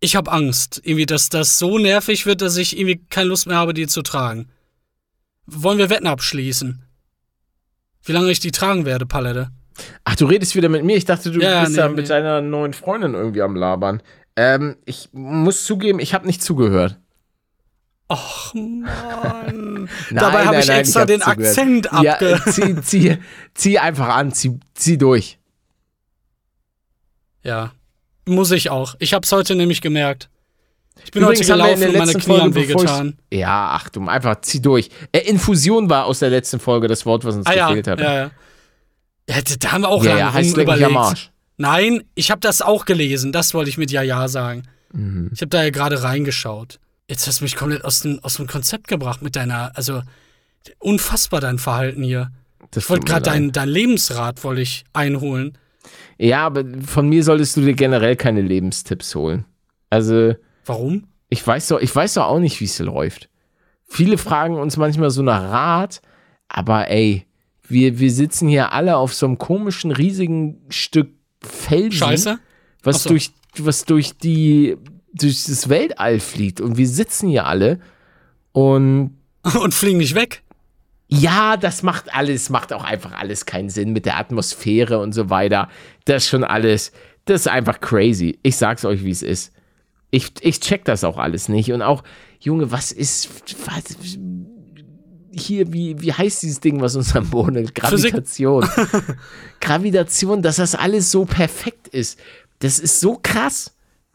ich 0.00 0.16
habe 0.16 0.30
Angst, 0.32 0.80
irgendwie, 0.84 1.06
dass 1.06 1.28
das 1.28 1.58
so 1.58 1.78
nervig 1.78 2.26
wird, 2.26 2.40
dass 2.42 2.56
ich 2.56 2.76
irgendwie 2.78 3.00
keine 3.10 3.28
Lust 3.30 3.46
mehr 3.46 3.56
habe, 3.56 3.74
die 3.74 3.86
zu 3.86 4.02
tragen. 4.02 4.48
Wollen 5.46 5.78
wir 5.78 5.90
Wetten 5.90 6.06
abschließen? 6.06 6.82
Wie 8.04 8.12
lange 8.12 8.30
ich 8.30 8.40
die 8.40 8.50
tragen 8.52 8.84
werde, 8.84 9.06
Palette? 9.06 9.50
Ach, 10.04 10.16
du 10.16 10.26
redest 10.26 10.54
wieder 10.54 10.68
mit 10.68 10.84
mir. 10.84 10.96
Ich 10.96 11.04
dachte, 11.04 11.30
du 11.30 11.40
Ja, 11.40 11.60
bist 11.60 11.72
nee, 11.72 11.76
da 11.78 11.88
nee. 11.88 11.94
mit 11.96 12.10
deiner 12.10 12.40
neuen 12.40 12.72
Freundin 12.72 13.14
irgendwie 13.14 13.42
am 13.42 13.56
Labern. 13.56 14.02
Ähm, 14.36 14.76
ich 14.84 15.08
muss 15.12 15.64
zugeben, 15.64 15.98
ich 15.98 16.14
habe 16.14 16.26
nicht 16.26 16.42
zugehört. 16.42 16.98
Och 18.08 18.54
Mann. 18.54 18.84
Nein, 19.84 19.88
Dabei 20.10 20.46
habe 20.46 20.58
ich 20.60 20.68
nein, 20.68 20.80
extra 20.80 21.00
hab 21.00 21.06
den 21.08 21.20
zugehört. 21.20 21.48
Akzent 21.48 21.92
abge... 21.92 22.06
Ja, 22.06 22.20
äh, 22.20 22.40
zieh, 22.50 22.80
zieh, 22.82 23.18
zieh 23.54 23.78
einfach 23.78 24.08
an, 24.14 24.32
zieh, 24.32 24.58
zieh 24.74 24.96
durch. 24.96 25.38
Ja. 27.42 27.72
Muss 28.26 28.50
ich 28.52 28.70
auch. 28.70 28.94
Ich 29.00 29.12
hab's 29.14 29.32
heute 29.32 29.54
nämlich 29.56 29.80
gemerkt. 29.80 30.28
Ich 31.04 31.10
bin 31.10 31.22
Übrigens 31.22 31.48
heute 31.48 31.52
gelaufen 31.52 31.88
und 31.88 31.98
meine 31.98 32.12
Knie 32.14 32.40
haben 32.40 32.54
wehgetan. 32.54 33.18
Ja, 33.32 33.70
Achtung, 33.72 34.08
einfach 34.08 34.40
zieh 34.40 34.60
durch. 34.60 34.88
Äh, 35.12 35.20
Infusion 35.20 35.88
war 35.88 36.06
aus 36.06 36.18
der 36.18 36.30
letzten 36.30 36.58
Folge 36.58 36.88
das 36.88 37.06
Wort, 37.06 37.24
was 37.24 37.36
uns 37.36 37.46
Ah 37.46 37.54
ja, 37.54 37.68
gefehlt 37.68 37.86
hat. 37.86 38.00
ja, 38.00 38.14
ja. 38.14 38.30
Ja, 39.28 39.36
da 39.58 39.72
haben 39.72 39.82
wir 39.82 39.88
auch 39.88 40.04
ja, 40.04 40.10
lange 40.10 40.20
ja 40.20 40.40
mich 40.40 40.54
am 40.54 40.60
überlegt. 40.60 40.96
Arsch. 40.96 41.30
Nein, 41.58 42.04
ich 42.14 42.30
habe 42.30 42.40
das 42.40 42.62
auch 42.62 42.84
gelesen. 42.84 43.32
Das 43.32 43.54
wollte 43.54 43.70
ich 43.70 43.78
mit 43.78 43.90
Ja, 43.90 44.02
ja 44.02 44.28
sagen. 44.28 44.62
Mhm. 44.92 45.30
Ich 45.34 45.40
habe 45.40 45.48
da 45.48 45.64
ja 45.64 45.70
gerade 45.70 46.02
reingeschaut. 46.02 46.78
Jetzt 47.08 47.26
hast 47.26 47.40
du 47.40 47.44
mich 47.44 47.56
komplett 47.56 47.84
aus 47.84 48.00
dem, 48.00 48.20
aus 48.22 48.34
dem 48.34 48.46
Konzept 48.46 48.88
gebracht 48.88 49.22
mit 49.22 49.36
deiner, 49.36 49.72
also 49.74 50.02
unfassbar 50.78 51.40
dein 51.40 51.58
Verhalten 51.58 52.02
hier. 52.02 52.30
Das 52.70 52.84
Ich 52.84 52.90
wollte 52.90 53.04
gerade 53.04 53.22
dein, 53.22 53.52
dein 53.52 53.68
Lebensrat 53.68 54.42
wollte 54.44 54.60
ich 54.62 54.84
einholen. 54.92 55.56
Ja, 56.18 56.46
aber 56.46 56.64
von 56.84 57.08
mir 57.08 57.22
solltest 57.22 57.56
du 57.56 57.60
dir 57.60 57.74
generell 57.74 58.16
keine 58.16 58.40
Lebenstipps 58.42 59.14
holen. 59.14 59.44
Also, 59.90 60.34
Warum? 60.66 61.04
ich 61.28 61.46
weiß 61.46 61.68
doch, 61.68 61.80
ich 61.80 61.94
weiß 61.94 62.14
doch 62.14 62.26
auch 62.26 62.38
nicht, 62.38 62.60
wie 62.60 62.66
es 62.66 62.78
läuft. 62.78 63.28
Viele 63.88 64.18
fragen 64.18 64.56
uns 64.56 64.76
manchmal 64.76 65.10
so 65.10 65.22
nach 65.22 65.42
Rat, 65.42 66.00
aber 66.48 66.88
ey, 66.88 67.26
wir, 67.68 67.98
wir 67.98 68.10
sitzen 68.12 68.48
hier 68.48 68.72
alle 68.72 68.96
auf 68.96 69.14
so 69.14 69.26
einem 69.26 69.38
komischen, 69.38 69.90
riesigen 69.90 70.60
Stück 70.68 71.10
Felsen, 71.40 71.92
Scheiße? 71.92 72.38
was 72.82 73.02
so. 73.02 73.10
durch, 73.10 73.30
was 73.58 73.84
durch 73.84 74.16
die, 74.18 74.76
durch 75.12 75.44
das 75.44 75.68
Weltall 75.68 76.20
fliegt. 76.20 76.60
Und 76.60 76.76
wir 76.76 76.88
sitzen 76.88 77.28
hier 77.28 77.46
alle 77.46 77.80
und 78.52 79.16
Und 79.54 79.74
fliegen 79.74 79.98
nicht 79.98 80.14
weg? 80.14 80.42
ja, 81.08 81.56
das 81.56 81.84
macht 81.84 82.12
alles, 82.12 82.50
macht 82.50 82.72
auch 82.72 82.82
einfach 82.82 83.12
alles 83.12 83.46
keinen 83.46 83.70
Sinn 83.70 83.92
mit 83.92 84.06
der 84.06 84.18
Atmosphäre 84.18 84.98
und 84.98 85.12
so 85.12 85.30
weiter. 85.30 85.68
Das 86.04 86.24
ist 86.24 86.30
schon 86.30 86.42
alles, 86.42 86.90
das 87.26 87.42
ist 87.42 87.48
einfach 87.48 87.80
crazy. 87.80 88.40
Ich 88.42 88.56
sag's 88.56 88.84
euch, 88.84 89.04
wie 89.04 89.10
es 89.10 89.22
ist. 89.22 89.52
Ich, 90.10 90.32
ich 90.40 90.60
check 90.60 90.84
das 90.84 91.04
auch 91.04 91.18
alles 91.18 91.48
nicht. 91.48 91.72
Und 91.72 91.82
auch, 91.82 92.02
Junge, 92.40 92.70
was 92.70 92.92
ist, 92.92 93.28
was, 93.66 94.18
hier, 95.32 95.72
wie, 95.72 96.00
wie 96.00 96.12
heißt 96.12 96.42
dieses 96.42 96.60
Ding, 96.60 96.80
was 96.80 96.96
uns 96.96 97.14
am 97.14 97.28
Boden 97.28 97.56
ist? 97.56 97.74
Gravitation. 97.74 98.66
Gravitation, 99.60 100.42
dass 100.42 100.56
das 100.56 100.74
alles 100.74 101.10
so 101.10 101.24
perfekt 101.24 101.88
ist. 101.88 102.18
Das 102.60 102.78
ist 102.78 103.00
so 103.00 103.18
krass. 103.22 103.72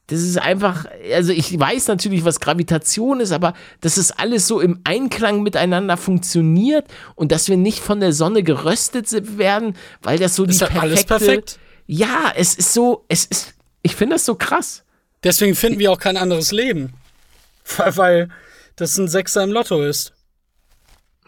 Das 0.07 0.19
ist 0.19 0.37
einfach, 0.37 0.87
also 1.13 1.31
ich 1.31 1.57
weiß 1.57 1.87
natürlich, 1.87 2.25
was 2.25 2.41
Gravitation 2.41 3.21
ist, 3.21 3.31
aber 3.31 3.53
dass 3.79 3.95
es 3.95 4.11
alles 4.11 4.45
so 4.45 4.59
im 4.59 4.81
Einklang 4.83 5.41
miteinander 5.41 5.95
funktioniert 5.95 6.85
und 7.15 7.31
dass 7.31 7.47
wir 7.47 7.55
nicht 7.55 7.79
von 7.79 8.01
der 8.01 8.11
Sonne 8.11 8.43
geröstet 8.43 9.37
werden, 9.37 9.75
weil 10.01 10.19
das 10.19 10.35
so 10.35 10.43
Ist 10.43 10.59
die 10.59 10.65
halt 10.65 10.81
alles 10.81 11.05
perfekte, 11.05 11.25
perfekt. 11.25 11.59
Ja, 11.87 12.33
es 12.35 12.55
ist 12.55 12.73
so, 12.73 13.05
es 13.07 13.25
ist, 13.25 13.53
ich 13.83 13.95
finde 13.95 14.15
das 14.15 14.25
so 14.25 14.35
krass. 14.35 14.83
Deswegen 15.23 15.55
finden 15.55 15.79
wir 15.79 15.91
auch 15.91 15.99
kein 15.99 16.17
anderes 16.17 16.51
Leben. 16.51 16.93
Weil, 17.77 17.97
weil 17.97 18.29
das 18.75 18.97
ein 18.97 19.07
Sechser 19.07 19.43
im 19.43 19.51
Lotto 19.51 19.81
ist. 19.83 20.13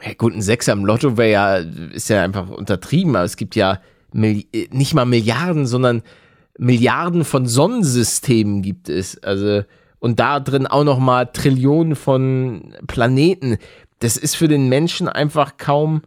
Ja, 0.04 0.14
gut, 0.16 0.34
ein 0.34 0.42
Sechser 0.42 0.74
im 0.74 0.86
Lotto 0.86 1.18
wäre 1.18 1.32
ja, 1.32 1.58
ist 1.58 2.10
ja 2.10 2.24
einfach 2.24 2.50
untertrieben, 2.50 3.16
aber 3.16 3.26
es 3.26 3.38
gibt 3.38 3.56
ja 3.56 3.80
äh, 4.14 4.44
nicht 4.72 4.94
mal 4.94 5.06
Milliarden, 5.06 5.66
sondern 5.66 6.02
Milliarden 6.58 7.24
von 7.24 7.48
Sonnensystemen 7.48 8.62
gibt 8.62 8.90
es. 8.90 9.22
Also, 9.24 9.64
und 10.00 10.20
da 10.20 10.40
drin 10.40 10.68
auch 10.68 10.84
noch 10.84 11.00
mal 11.00 11.26
Trillionen 11.26 11.96
von 11.96 12.74
Planeten. 12.88 13.58
Das 14.00 14.18
ist 14.18 14.36
für 14.36 14.48
den 14.48 14.68
Menschen 14.68 15.08
einfach 15.08 15.58
kaum, 15.58 16.02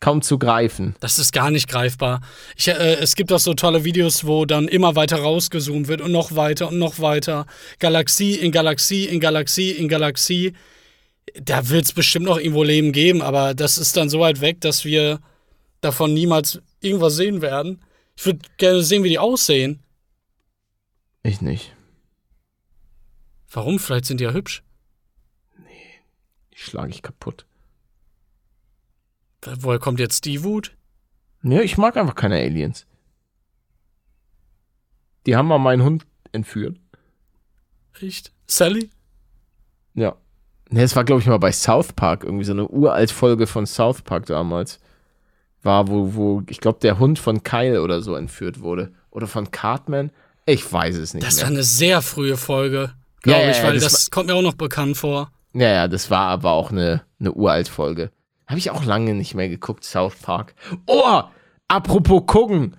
kaum 0.00 0.22
zu 0.22 0.38
greifen. 0.38 0.96
Das 1.00 1.18
ist 1.18 1.32
gar 1.32 1.50
nicht 1.50 1.68
greifbar. 1.68 2.22
Ich, 2.56 2.68
äh, 2.68 2.94
es 2.94 3.14
gibt 3.14 3.32
auch 3.32 3.38
so 3.38 3.54
tolle 3.54 3.84
Videos, 3.84 4.26
wo 4.26 4.46
dann 4.46 4.66
immer 4.66 4.96
weiter 4.96 5.18
rausgezoomt 5.18 5.88
wird 5.88 6.00
und 6.00 6.10
noch 6.10 6.34
weiter 6.34 6.68
und 6.68 6.78
noch 6.78 6.98
weiter. 6.98 7.46
Galaxie 7.78 8.34
in 8.34 8.50
Galaxie 8.50 9.04
in 9.04 9.20
Galaxie 9.20 9.70
in 9.70 9.88
Galaxie. 9.88 10.54
Da 11.34 11.68
wird 11.68 11.84
es 11.84 11.92
bestimmt 11.92 12.26
noch 12.26 12.38
irgendwo 12.38 12.64
Leben 12.64 12.92
geben, 12.92 13.22
aber 13.22 13.54
das 13.54 13.78
ist 13.78 13.96
dann 13.96 14.08
so 14.08 14.20
weit 14.20 14.40
weg, 14.40 14.60
dass 14.62 14.84
wir 14.84 15.20
davon 15.80 16.14
niemals 16.14 16.60
irgendwas 16.80 17.16
sehen 17.16 17.42
werden. 17.42 17.82
Ich 18.16 18.26
würde 18.26 18.40
gerne 18.56 18.82
sehen, 18.82 19.04
wie 19.04 19.10
die 19.10 19.18
aussehen. 19.18 19.80
Ich 21.22 21.40
nicht. 21.40 21.74
Warum? 23.50 23.78
Vielleicht 23.78 24.06
sind 24.06 24.20
die 24.20 24.24
ja 24.24 24.32
hübsch. 24.32 24.62
Die 26.52 26.58
schlage 26.58 26.90
ich 26.90 27.02
kaputt. 27.02 27.46
Woher 29.60 29.78
kommt 29.78 30.00
jetzt 30.00 30.24
die 30.24 30.42
Wut? 30.44 30.76
Ja, 31.42 31.60
ich 31.60 31.78
mag 31.78 31.96
einfach 31.96 32.14
keine 32.14 32.36
Aliens. 32.36 32.86
Die 35.26 35.36
haben 35.36 35.48
mal 35.48 35.58
meinen 35.58 35.82
Hund 35.82 36.06
entführt. 36.32 36.78
Echt? 38.00 38.32
Sally? 38.46 38.90
Ja. 39.94 40.16
Ne, 40.70 40.82
es 40.82 40.94
war, 40.96 41.04
glaube 41.04 41.20
ich, 41.20 41.26
mal 41.26 41.38
bei 41.38 41.52
South 41.52 41.92
Park, 41.94 42.24
irgendwie 42.24 42.44
so 42.44 42.52
eine 42.52 42.68
uralt 42.68 43.10
Folge 43.10 43.46
von 43.46 43.66
South 43.66 44.02
Park 44.02 44.26
damals. 44.26 44.78
War, 45.62 45.88
wo, 45.88 46.14
wo, 46.14 46.42
ich 46.48 46.60
glaube, 46.60 46.78
der 46.80 46.98
Hund 46.98 47.18
von 47.18 47.42
Kyle 47.42 47.82
oder 47.82 48.00
so 48.02 48.14
entführt 48.14 48.60
wurde. 48.60 48.92
Oder 49.10 49.26
von 49.26 49.50
Cartman. 49.50 50.10
Ich 50.46 50.70
weiß 50.72 50.96
es 50.96 51.12
nicht 51.12 51.26
Das 51.26 51.38
war 51.38 51.50
mehr. 51.50 51.58
eine 51.58 51.64
sehr 51.64 52.00
frühe 52.02 52.36
Folge, 52.36 52.78
Ja, 52.78 52.92
glaube 53.22 53.42
ja, 53.42 53.50
ich, 53.50 53.56
ja, 53.58 53.64
weil 53.64 53.74
das 53.74 53.92
das, 53.92 54.10
kommt 54.10 54.28
mir 54.28 54.34
auch 54.34 54.42
noch 54.42 54.54
bekannt 54.54 54.96
vor. 54.96 55.30
Ja, 55.52 55.68
ja, 55.68 55.88
das 55.88 56.10
war 56.10 56.28
aber 56.28 56.52
auch 56.52 56.70
eine, 56.70 57.02
eine 57.18 57.32
uralt 57.32 57.68
Folge. 57.68 58.10
Habe 58.50 58.58
ich 58.58 58.72
auch 58.72 58.84
lange 58.84 59.14
nicht 59.14 59.36
mehr 59.36 59.48
geguckt, 59.48 59.84
South 59.84 60.16
Park. 60.16 60.56
Oh, 60.86 61.22
apropos 61.68 62.22
gucken. 62.26 62.76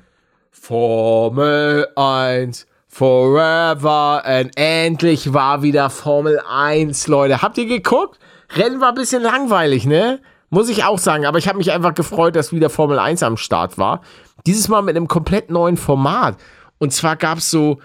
Formel 0.51 1.88
1 1.95 2.67
Forever 2.89 4.22
and 4.26 4.51
endlich 4.57 5.34
war 5.34 5.63
wieder 5.63 5.89
Formel 5.89 6.41
1, 6.45 7.07
Leute. 7.07 7.41
Habt 7.41 7.57
ihr 7.57 7.67
geguckt? 7.67 8.19
Rennen 8.53 8.82
war 8.82 8.89
ein 8.89 8.95
bisschen 8.95 9.24
langweilig, 9.24 9.86
ne? 9.86 10.19
Muss 10.49 10.67
ich 10.67 10.84
auch 10.84 10.99
sagen, 10.99 11.26
aber 11.26 11.38
ich 11.38 11.47
habe 11.47 11.57
mich 11.57 11.72
einfach 11.72 11.93
gefreut, 11.93 12.36
dass 12.36 12.51
wieder 12.51 12.69
Formel 12.69 12.99
1 12.99 13.24
am 13.24 13.38
Start 13.38 13.78
war. 13.78 14.01
Dieses 14.45 14.67
Mal 14.67 14.82
mit 14.82 14.97
einem 14.97 15.07
komplett 15.07 15.49
neuen 15.49 15.78
Format. 15.78 16.36
Und 16.80 16.91
zwar 16.91 17.15
gab 17.15 17.38
es 17.38 17.49
so, 17.49 17.80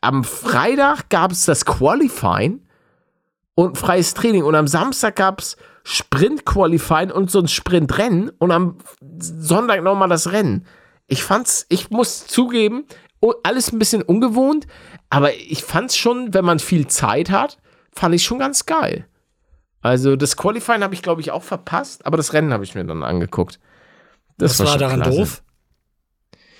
am 0.00 0.22
Freitag 0.22 1.08
gab 1.08 1.32
es 1.32 1.46
das 1.46 1.64
Qualifying 1.64 2.60
und 3.56 3.76
freies 3.76 4.14
Training. 4.14 4.44
Und 4.44 4.54
am 4.54 4.68
Samstag 4.68 5.16
gab 5.16 5.40
es 5.40 5.56
Sprint-Qualifying 5.84 7.10
und 7.10 7.30
so 7.30 7.38
ein 7.40 7.48
Sprintrennen. 7.48 8.30
Und 8.38 8.50
am 8.50 8.78
Sonntag 9.18 9.82
nochmal 9.82 10.08
das 10.08 10.32
Rennen. 10.32 10.66
Ich 11.06 11.22
fand's, 11.22 11.66
ich 11.68 11.90
muss 11.90 12.26
zugeben, 12.26 12.86
alles 13.42 13.72
ein 13.72 13.78
bisschen 13.78 14.02
ungewohnt, 14.02 14.66
aber 15.10 15.34
ich 15.34 15.62
fand's 15.62 15.96
schon, 15.96 16.34
wenn 16.34 16.44
man 16.44 16.58
viel 16.58 16.86
Zeit 16.86 17.30
hat, 17.30 17.58
fand 17.92 18.14
ich 18.14 18.24
schon 18.24 18.38
ganz 18.38 18.66
geil. 18.66 19.06
Also 19.80 20.16
das 20.16 20.36
Qualifying 20.36 20.82
habe 20.82 20.94
ich, 20.94 21.02
glaube 21.02 21.20
ich, 21.20 21.30
auch 21.30 21.42
verpasst, 21.42 22.06
aber 22.06 22.16
das 22.16 22.32
Rennen 22.32 22.52
habe 22.52 22.64
ich 22.64 22.74
mir 22.74 22.84
dann 22.84 23.02
angeguckt. 23.02 23.60
Das 24.38 24.58
war 24.58 24.66
schon 24.66 24.78
daran 24.80 25.02
klasse. 25.02 25.18
doof. 25.18 25.42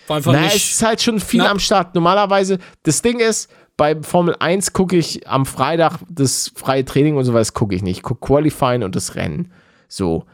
War 0.06 0.16
einfach 0.18 0.32
Na, 0.32 0.44
es 0.46 0.56
ist 0.56 0.82
halt 0.82 1.00
schon 1.00 1.18
viel 1.20 1.40
Na- 1.42 1.50
am 1.50 1.58
Start. 1.58 1.94
Normalerweise, 1.94 2.58
das 2.82 3.00
Ding 3.00 3.20
ist, 3.20 3.50
bei 3.76 4.00
Formel 4.02 4.36
1 4.38 4.72
gucke 4.72 4.96
ich 4.96 5.28
am 5.28 5.46
Freitag 5.46 5.98
das 6.08 6.52
freie 6.54 6.84
Training 6.84 7.16
und 7.16 7.24
sowas 7.24 7.54
gucke 7.54 7.74
ich 7.74 7.82
nicht. 7.82 7.98
Ich 7.98 8.02
gucke 8.02 8.26
Qualifying 8.26 8.82
und 8.82 8.94
das 8.94 9.14
Rennen. 9.14 9.52
So. 9.88 10.24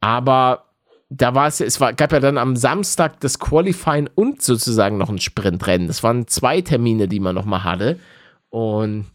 Aber 0.00 0.64
da 1.10 1.34
war 1.34 1.46
es, 1.46 1.60
es 1.60 1.80
war, 1.80 1.92
gab 1.92 2.12
ja 2.12 2.20
dann 2.20 2.38
am 2.38 2.56
Samstag 2.56 3.20
das 3.20 3.38
Qualifying 3.38 4.10
und 4.14 4.42
sozusagen 4.42 4.98
noch 4.98 5.08
ein 5.08 5.18
Sprintrennen. 5.18 5.86
Das 5.86 6.02
waren 6.02 6.26
zwei 6.26 6.60
Termine, 6.60 7.08
die 7.08 7.20
man 7.20 7.34
nochmal 7.34 7.64
hatte. 7.64 7.98
Und 8.50 9.06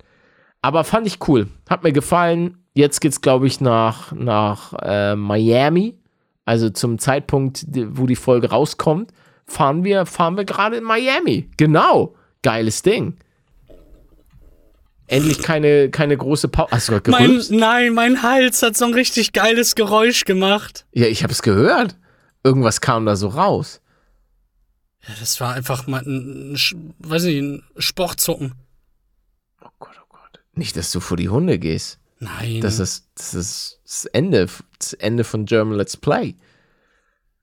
aber 0.62 0.86
fand 0.86 1.06
ich 1.06 1.28
cool. 1.28 1.48
Hat 1.70 1.84
mir 1.84 1.92
gefallen. 1.92 2.58
Jetzt 2.74 3.02
geht's, 3.02 3.22
glaube 3.22 3.48
ich, 3.48 3.60
nach, 3.60 4.14
nach 4.14 4.74
äh, 4.82 5.16
Miami. 5.16 6.00
Also 6.46 6.70
zum 6.70 7.00
Zeitpunkt, 7.00 7.66
wo 7.68 8.06
die 8.06 8.16
Folge 8.16 8.50
rauskommt, 8.50 9.12
fahren 9.46 9.84
wir, 9.84 10.06
fahren 10.06 10.38
wir 10.38 10.46
gerade 10.46 10.78
in 10.78 10.84
Miami. 10.84 11.50
Genau. 11.58 12.16
Geiles 12.42 12.82
Ding. 12.82 13.18
Endlich 15.14 15.43
keine, 15.43 15.89
keine 15.91 16.18
große 16.18 16.47
Pause. 16.47 16.72
Hast 16.72 16.89
du 16.89 16.99
Mein, 17.11 17.39
nein, 17.49 17.93
mein 17.93 18.24
Hals 18.24 18.64
hat 18.64 18.76
so 18.76 18.86
ein 18.86 18.93
richtig 18.95 19.32
geiles 19.32 19.76
Geräusch 19.76 20.26
gemacht. 20.26 20.88
Ja, 20.91 21.05
ich 21.05 21.22
habe 21.22 21.32
es 21.32 21.43
gehört. 21.43 21.95
Irgendwas 22.43 22.82
kam 22.82 23.05
da 23.05 23.16
so 23.16 23.28
raus. 23.28 23.80
Ja, 25.07 25.14
das 25.20 25.39
war 25.39 25.53
einfach 25.53 25.86
mal 25.86 26.01
ein, 26.01 26.53
ein 26.53 26.93
weiß 26.97 27.26
nicht, 27.26 27.38
ein 27.38 27.64
Sportzucken. 27.78 28.55
Oh 29.61 29.70
Gott, 29.78 29.95
oh 30.01 30.05
Gott. 30.09 30.39
Nicht, 30.55 30.76
dass 30.78 30.91
du 30.91 30.99
vor 30.99 31.18
die 31.18 31.30
Hunde 31.30 31.59
gehst. 31.59 31.99
Nein. 32.18 32.61
Das 32.61 32.80
ist, 32.80 33.05
das 33.16 33.36
ist 33.36 33.82
das 33.86 34.05
Ende, 34.05 34.47
das 34.80 34.93
Ende 34.93 35.24
von 35.24 35.45
German 35.45 35.78
Let's 35.78 35.95
Play. 35.95 36.34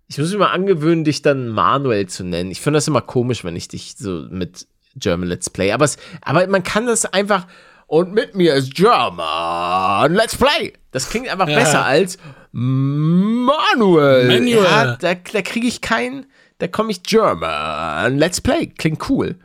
Ich 0.09 0.19
muss 0.19 0.33
mir 0.33 0.39
mal 0.39 0.51
angewöhnen, 0.51 1.05
dich 1.05 1.23
dann 1.23 1.49
Manuel 1.49 2.09
zu 2.09 2.25
nennen. 2.25 2.51
Ich 2.51 2.61
finde 2.61 2.79
das 2.79 2.89
immer 2.89 3.03
komisch, 3.03 3.45
wenn 3.45 3.55
ich 3.55 3.69
dich 3.69 3.95
so 3.97 4.27
mit 4.29 4.67
German 4.97 5.29
Let's 5.29 5.51
Play. 5.51 5.73
Aber, 5.73 5.85
es, 5.85 5.97
aber 6.23 6.47
man 6.47 6.63
kann 6.63 6.87
das 6.87 7.05
einfach. 7.07 7.47
Und 7.87 8.13
mit 8.13 8.35
mir 8.37 8.55
ist 8.55 8.75
German 8.75 10.13
Let's 10.15 10.37
Play. 10.37 10.73
Das 10.93 11.09
klingt 11.11 11.29
einfach 11.29 11.49
Ja. 11.49 11.59
besser 11.59 11.85
als 11.85 12.19
Manuel. 12.53 14.27
Manuel. 14.29 14.49
Ja, 14.49 14.97
da 14.97 15.15
da 15.15 15.43
kriege 15.43 15.67
ich 15.67 15.81
keinen. 15.81 16.27
Da 16.59 16.69
komme 16.69 16.91
ich 16.91 17.03
German 17.03 18.19
Let's 18.19 18.41
Play. 18.41 18.67
Klingt 18.67 19.09
cool. 19.09 19.37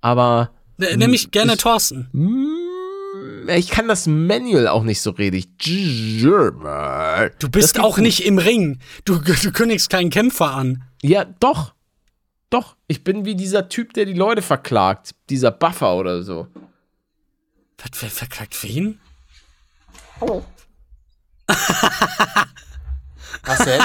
Aber 0.00 0.50
Nämlich 0.76 1.30
gerne 1.30 1.56
Thorsten. 1.56 2.08
ich 3.48 3.70
kann 3.70 3.86
das 3.88 4.06
Manual 4.06 4.66
auch 4.68 4.82
nicht 4.82 5.00
so 5.00 5.10
richtig. 5.10 5.48
Du 5.62 7.48
bist 7.50 7.78
auch 7.80 7.98
nicht 7.98 8.26
im 8.26 8.38
Ring. 8.38 8.80
Du, 9.04 9.18
du 9.18 9.52
kündigst 9.52 9.88
keinen 9.88 10.10
Kämpfer 10.10 10.50
an. 10.50 10.82
Ja, 11.02 11.24
doch. 11.40 11.73
Doch. 12.54 12.76
Ich 12.86 13.02
bin 13.02 13.24
wie 13.24 13.34
dieser 13.34 13.68
Typ, 13.68 13.94
der 13.94 14.04
die 14.04 14.12
Leute 14.12 14.40
verklagt. 14.40 15.16
Dieser 15.28 15.50
Buffer 15.50 15.96
oder 15.96 16.22
so. 16.22 16.46
Was, 17.78 18.00
wer 18.00 18.08
verklagt 18.08 18.62
wen? 18.62 19.00
Was 23.44 23.58
denn? 23.58 23.80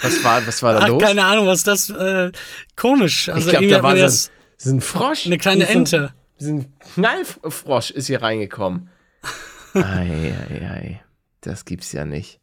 Was 0.00 0.24
war, 0.24 0.46
was 0.46 0.62
war 0.62 0.72
da 0.72 0.80
Ach, 0.80 0.88
los? 0.88 1.02
keine 1.02 1.22
Ahnung, 1.24 1.46
was 1.46 1.62
das 1.62 1.90
äh, 1.90 2.32
komisch. 2.76 3.28
Also 3.28 3.50
ich 3.50 3.58
glaube, 3.58 3.68
da 3.68 3.82
war 3.82 3.90
ein, 3.90 3.98
das 3.98 4.30
so 4.56 4.70
ein 4.70 4.80
Frosch. 4.80 5.26
eine 5.26 5.36
kleine 5.36 5.68
Ente. 5.68 6.14
So 6.38 6.48
ein 6.48 6.74
Knallfrosch 6.94 7.90
ist 7.90 8.06
hier 8.06 8.22
reingekommen. 8.22 8.88
ei, 9.74 10.34
ei, 10.50 10.66
ei. 10.66 11.04
Das 11.42 11.66
gibt's 11.66 11.92
ja 11.92 12.06
nicht. 12.06 12.40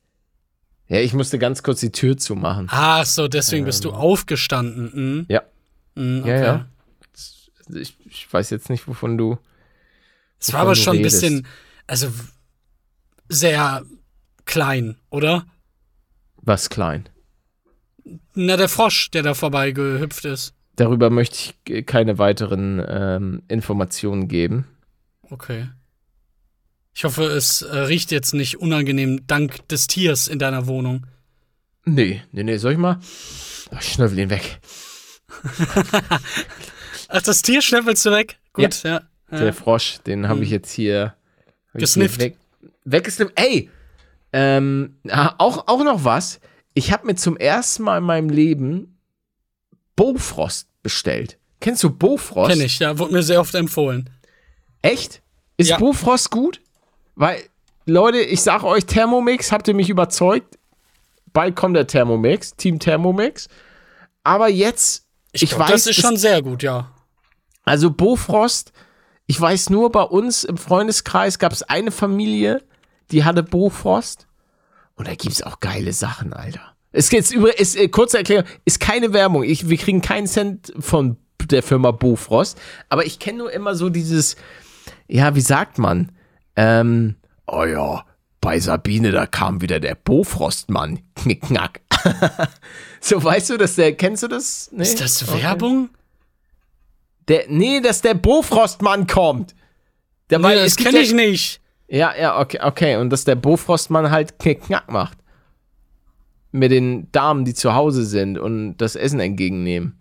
Ja, 0.91 0.99
ich 0.99 1.13
musste 1.13 1.39
ganz 1.39 1.63
kurz 1.63 1.79
die 1.79 1.93
Tür 1.93 2.17
zumachen. 2.17 2.67
Ach 2.69 3.05
so, 3.05 3.29
deswegen 3.29 3.63
bist 3.63 3.85
du 3.85 3.91
aufgestanden. 3.91 4.91
Hm? 4.91 5.25
Ja. 5.29 5.41
Hm, 5.95 6.25
Ja, 6.25 6.35
okay. 6.35 6.43
ja. 6.43 6.67
Ich, 7.73 7.95
ich 8.05 8.33
weiß 8.33 8.49
jetzt 8.49 8.69
nicht, 8.69 8.85
wovon 8.89 9.17
du. 9.17 9.37
Es 10.37 10.51
war 10.51 10.59
aber 10.59 10.75
schon 10.75 10.97
ein 10.97 11.01
bisschen, 11.01 11.47
also 11.87 12.11
sehr 13.29 13.85
klein, 14.43 14.97
oder? 15.09 15.45
Was 16.41 16.69
klein. 16.69 17.07
Na, 18.33 18.57
der 18.57 18.67
Frosch, 18.67 19.11
der 19.11 19.23
da 19.23 19.33
vorbei 19.33 19.71
gehüpft 19.71 20.25
ist. 20.25 20.53
Darüber 20.75 21.09
möchte 21.09 21.37
ich 21.37 21.73
äh, 21.73 21.83
keine 21.83 22.17
weiteren 22.17 22.83
ähm, 22.85 23.43
Informationen 23.47 24.27
geben. 24.27 24.67
Okay. 25.29 25.69
Ich 26.93 27.03
hoffe, 27.03 27.23
es 27.23 27.61
äh, 27.61 27.77
riecht 27.77 28.11
jetzt 28.11 28.33
nicht 28.33 28.59
unangenehm 28.59 29.25
dank 29.27 29.67
des 29.69 29.87
Tiers 29.87 30.27
in 30.27 30.39
deiner 30.39 30.67
Wohnung. 30.67 31.05
Nee, 31.85 32.21
nee, 32.31 32.43
nee, 32.43 32.57
soll 32.57 32.73
ich 32.73 32.77
mal? 32.77 32.99
Ach, 33.73 33.81
schnöffel 33.81 34.19
ihn 34.19 34.29
weg. 34.29 34.59
Ach, 37.07 37.21
das 37.21 37.41
Tier 37.41 37.61
schnäppelst 37.61 38.05
du 38.05 38.11
weg? 38.11 38.37
Gut, 38.53 38.83
ja. 38.83 39.01
ja. 39.31 39.37
Der 39.37 39.53
Frosch, 39.53 39.99
den 40.05 40.27
habe 40.27 40.43
ich 40.43 40.49
jetzt 40.49 40.71
hier. 40.71 41.15
Gesnifft. 41.73 42.19
Weg, 42.19 42.37
weggesnifft. 42.83 43.33
Ey! 43.35 43.69
Ähm, 44.33 44.97
auch, 45.09 45.67
auch 45.67 45.83
noch 45.83 46.03
was. 46.03 46.39
Ich 46.73 46.91
habe 46.91 47.07
mir 47.07 47.15
zum 47.15 47.37
ersten 47.37 47.83
Mal 47.83 47.97
in 47.97 48.03
meinem 48.03 48.29
Leben 48.29 48.97
Bofrost 49.95 50.67
bestellt. 50.83 51.37
Kennst 51.59 51.83
du 51.83 51.89
Bofrost? 51.89 52.51
Kenn 52.51 52.61
ich, 52.61 52.79
ja. 52.79 52.97
Wurde 52.97 53.13
mir 53.13 53.23
sehr 53.23 53.39
oft 53.39 53.53
empfohlen. 53.55 54.09
Echt? 54.81 55.21
Ist 55.57 55.69
Ja. 55.69 55.77
Bofrost 55.77 56.31
gut? 56.31 56.61
Weil, 57.21 57.43
Leute, 57.85 58.17
ich 58.17 58.41
sag 58.41 58.63
euch, 58.63 58.87
Thermomix, 58.87 59.51
habt 59.51 59.67
ihr 59.67 59.75
mich 59.75 59.91
überzeugt? 59.91 60.57
Bald 61.33 61.55
kommt 61.55 61.75
der 61.75 61.85
Thermomix, 61.85 62.55
Team 62.55 62.79
Thermomix. 62.79 63.47
Aber 64.23 64.49
jetzt, 64.49 65.05
ich, 65.31 65.47
glaub, 65.49 65.61
weiß, 65.61 65.69
das 65.69 65.85
ist 65.85 66.01
schon 66.01 66.17
sehr 66.17 66.41
gut, 66.41 66.63
ja. 66.63 66.89
also 67.63 67.91
Bofrost, 67.91 68.73
ich 69.27 69.39
weiß 69.39 69.69
nur, 69.69 69.91
bei 69.91 70.01
uns 70.01 70.43
im 70.43 70.57
Freundeskreis 70.57 71.37
gab 71.37 71.51
es 71.51 71.61
eine 71.61 71.91
Familie, 71.91 72.63
die 73.11 73.23
hatte 73.23 73.43
Bofrost. 73.43 74.25
Und 74.95 75.07
da 75.07 75.13
gibt 75.13 75.33
es 75.33 75.43
auch 75.43 75.59
geile 75.59 75.93
Sachen, 75.93 76.33
Alter. 76.33 76.75
Es 76.91 77.09
geht 77.09 77.29
über, 77.29 77.59
ist, 77.59 77.75
äh, 77.75 77.87
kurze 77.87 78.17
Erklärung, 78.17 78.45
ist 78.65 78.79
keine 78.79 79.13
Werbung. 79.13 79.43
Ich, 79.43 79.69
wir 79.69 79.77
kriegen 79.77 80.01
keinen 80.01 80.25
Cent 80.25 80.73
von 80.79 81.17
der 81.39 81.61
Firma 81.61 81.91
Bofrost. 81.91 82.59
Aber 82.89 83.05
ich 83.05 83.19
kenne 83.19 83.37
nur 83.37 83.51
immer 83.51 83.75
so 83.75 83.91
dieses, 83.91 84.37
ja, 85.07 85.35
wie 85.35 85.41
sagt 85.41 85.77
man? 85.77 86.11
Ähm, 86.63 87.15
oh 87.47 87.63
ja, 87.63 88.05
bei 88.39 88.59
Sabine, 88.59 89.11
da 89.11 89.25
kam 89.25 89.61
wieder 89.61 89.79
der 89.79 89.95
Bofrostmann. 89.95 90.99
Knick, 91.15 91.41
knack. 91.41 91.81
so, 93.01 93.23
weißt 93.23 93.51
du, 93.51 93.57
dass 93.57 93.75
der, 93.75 93.95
kennst 93.95 94.23
du 94.23 94.27
das? 94.27 94.69
Nee? 94.71 94.83
Ist 94.83 95.01
das 95.01 95.27
Okay. 95.27 95.41
Werbung? 95.43 95.89
Der, 97.27 97.45
nee, 97.47 97.79
dass 97.81 98.01
der 98.01 98.13
Bofrostmann 98.15 99.07
kommt. 99.07 99.55
Der, 100.29 100.39
Nee, 100.39 100.55
das 100.55 100.75
kenne 100.75 100.99
ich 100.99 101.13
nicht. 101.13 101.61
Ja, 101.87 102.15
ja, 102.15 102.39
okay, 102.39 102.59
okay. 102.61 102.95
Und 102.97 103.09
dass 103.09 103.25
der 103.25 103.35
Bofrostmann 103.35 104.11
halt 104.11 104.39
Knick-Knack 104.39 104.89
macht. 104.91 105.17
Mit 106.51 106.71
den 106.71 107.11
Damen, 107.11 107.45
die 107.45 107.53
zu 107.53 107.73
Hause 107.75 108.05
sind 108.05 108.37
und 108.37 108.77
das 108.77 108.95
Essen 108.95 109.19
entgegennehmen. 109.19 109.97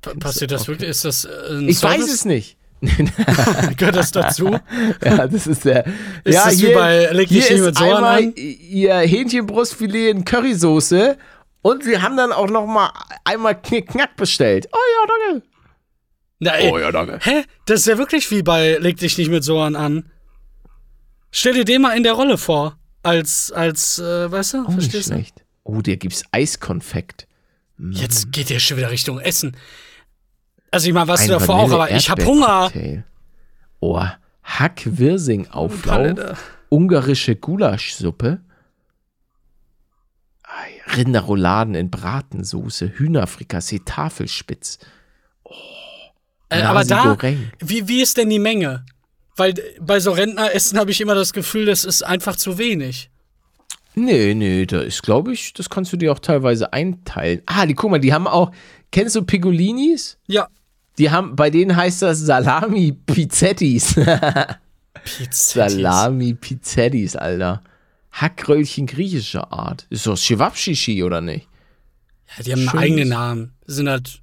Pa- 0.00 0.14
Passiert 0.14 0.50
das 0.50 0.62
Okay. 0.62 0.70
wirklich? 0.72 0.90
Ist 0.90 1.04
das 1.04 1.24
äh, 1.24 1.28
ein 1.50 1.68
Ich 1.68 1.78
Service? 1.78 2.00
weiß 2.00 2.12
es 2.12 2.24
nicht. 2.24 2.56
Gehört 3.76 3.96
das 3.96 4.10
dazu? 4.10 4.58
ja, 5.04 5.28
das 5.28 5.46
ist 5.46 5.64
der. 5.64 5.86
Ist 6.24 6.34
ja, 6.34 6.44
das 6.46 6.60
wie 6.60 6.74
bei 6.74 7.06
Leg 7.12 7.28
dich 7.28 7.46
hier 7.46 7.56
nicht 7.56 7.66
ist 7.66 7.80
mit 7.80 7.80
einmal 7.80 8.18
an? 8.18 8.32
ihr 8.34 8.96
Hähnchenbrustfilet 8.96 10.10
in 10.10 10.24
Currysoße 10.24 11.16
und 11.62 11.86
wir 11.86 12.02
haben 12.02 12.16
dann 12.16 12.32
auch 12.32 12.48
noch 12.48 12.66
mal 12.66 12.92
einmal 13.24 13.60
Knick-Knack 13.60 14.16
bestellt. 14.16 14.68
Oh 14.72 14.76
ja, 14.76 15.14
danke. 15.30 15.46
Na, 16.40 16.50
ey, 16.56 16.72
Oh 16.72 16.78
ja, 16.78 16.90
danke. 16.90 17.20
Hä? 17.22 17.44
Das 17.66 17.80
ist 17.80 17.86
ja 17.86 17.98
wirklich 17.98 18.28
wie 18.32 18.42
bei 18.42 18.78
Leg 18.78 18.96
dich 18.96 19.16
nicht 19.16 19.30
mit 19.30 19.44
Sohan 19.44 19.76
an. 19.76 20.10
Stell 21.30 21.54
dir 21.54 21.64
den 21.64 21.82
mal 21.82 21.96
in 21.96 22.02
der 22.02 22.14
Rolle 22.14 22.36
vor. 22.36 22.76
Als, 23.04 23.52
als, 23.52 24.00
äh, 24.00 24.30
weißt 24.30 24.54
du, 24.54 24.62
nicht 24.62 24.72
verstehst 24.72 25.10
du? 25.10 25.14
schlecht. 25.14 25.44
Oh, 25.62 25.80
dir 25.80 25.96
gibt's 25.96 26.24
Eiskonfekt. 26.32 27.26
Jetzt 27.78 28.32
geht 28.32 28.50
der 28.50 28.58
schon 28.58 28.76
wieder 28.76 28.90
Richtung 28.90 29.18
Essen. 29.18 29.56
Also 30.72 30.88
ich 30.88 30.94
meine, 30.94 31.06
was 31.06 31.24
du 31.24 31.28
davor 31.28 31.54
auch, 31.54 31.70
aber 31.70 31.92
ich 31.92 32.10
hab 32.10 32.20
Hunger. 32.24 32.72
Oh, 33.78 34.02
Hack-Wirsing-Auflauf, 34.42 36.50
ungarische 36.68 37.36
Gulaschsuppe, 37.36 38.40
Rinderrouladen 40.96 41.74
in 41.74 41.90
Bratensoße, 41.90 42.98
Hühnerfrikassee, 42.98 43.80
Tafelspitz. 43.84 44.78
Äh, 46.48 46.62
aber 46.62 46.80
Nasi 46.80 46.88
da, 46.88 47.02
Goreng. 47.04 47.50
wie, 47.60 47.88
wie 47.88 48.02
ist 48.02 48.18
denn 48.18 48.28
die 48.28 48.38
Menge? 48.38 48.84
Weil 49.36 49.58
äh, 49.58 49.62
bei 49.80 50.00
so 50.00 50.12
Rentneressen 50.12 50.78
habe 50.78 50.90
ich 50.90 51.00
immer 51.00 51.14
das 51.14 51.32
Gefühl, 51.32 51.66
das 51.66 51.84
ist 51.84 52.02
einfach 52.02 52.36
zu 52.36 52.58
wenig. 52.58 53.10
Nee, 53.94 54.34
nee, 54.34 54.66
da 54.66 54.80
ist, 54.80 55.02
glaube 55.02 55.32
ich, 55.32 55.52
das 55.52 55.68
kannst 55.68 55.92
du 55.92 55.96
dir 55.96 56.12
auch 56.12 56.18
teilweise 56.18 56.72
einteilen. 56.72 57.42
Ah, 57.46 57.66
die, 57.66 57.74
guck 57.74 57.90
mal, 57.90 57.98
die 57.98 58.12
haben 58.12 58.26
auch, 58.26 58.50
kennst 58.90 59.16
du 59.16 59.22
Picolinis? 59.22 60.18
Ja. 60.26 60.48
Die 60.98 61.10
haben, 61.10 61.36
bei 61.36 61.50
denen 61.50 61.74
heißt 61.76 62.02
das 62.02 62.18
Salami 62.20 62.92
Pizzettis. 62.92 63.94
Pizza. 65.04 65.68
Salami 65.70 66.34
Pizzettis, 66.34 67.16
Alter. 67.16 67.62
Hackröllchen 68.12 68.86
griechischer 68.86 69.52
Art. 69.52 69.86
Ist 69.90 70.06
doch 70.06 70.16
Shivapshishi, 70.16 71.02
oder 71.02 71.20
nicht? 71.20 71.48
Ja, 72.36 72.42
die 72.44 72.52
haben 72.52 72.60
einen 72.60 72.68
Schönes- 72.68 72.82
eigenen 72.82 73.08
Namen. 73.08 73.52
Sind 73.66 73.88
halt 73.88 74.20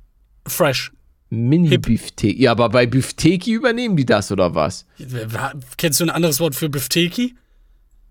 fresh. 0.48 0.92
Mini-Bifteki. 1.32 2.42
Ja, 2.42 2.52
aber 2.52 2.70
bei 2.70 2.86
Bifteki 2.88 3.52
übernehmen 3.54 3.96
die 3.98 4.06
das, 4.06 4.32
oder 4.32 4.56
was? 4.56 4.86
Kennst 5.78 6.00
du 6.00 6.06
ein 6.06 6.10
anderes 6.10 6.40
Wort 6.40 6.56
für 6.56 6.70
Bifteki? 6.70 7.36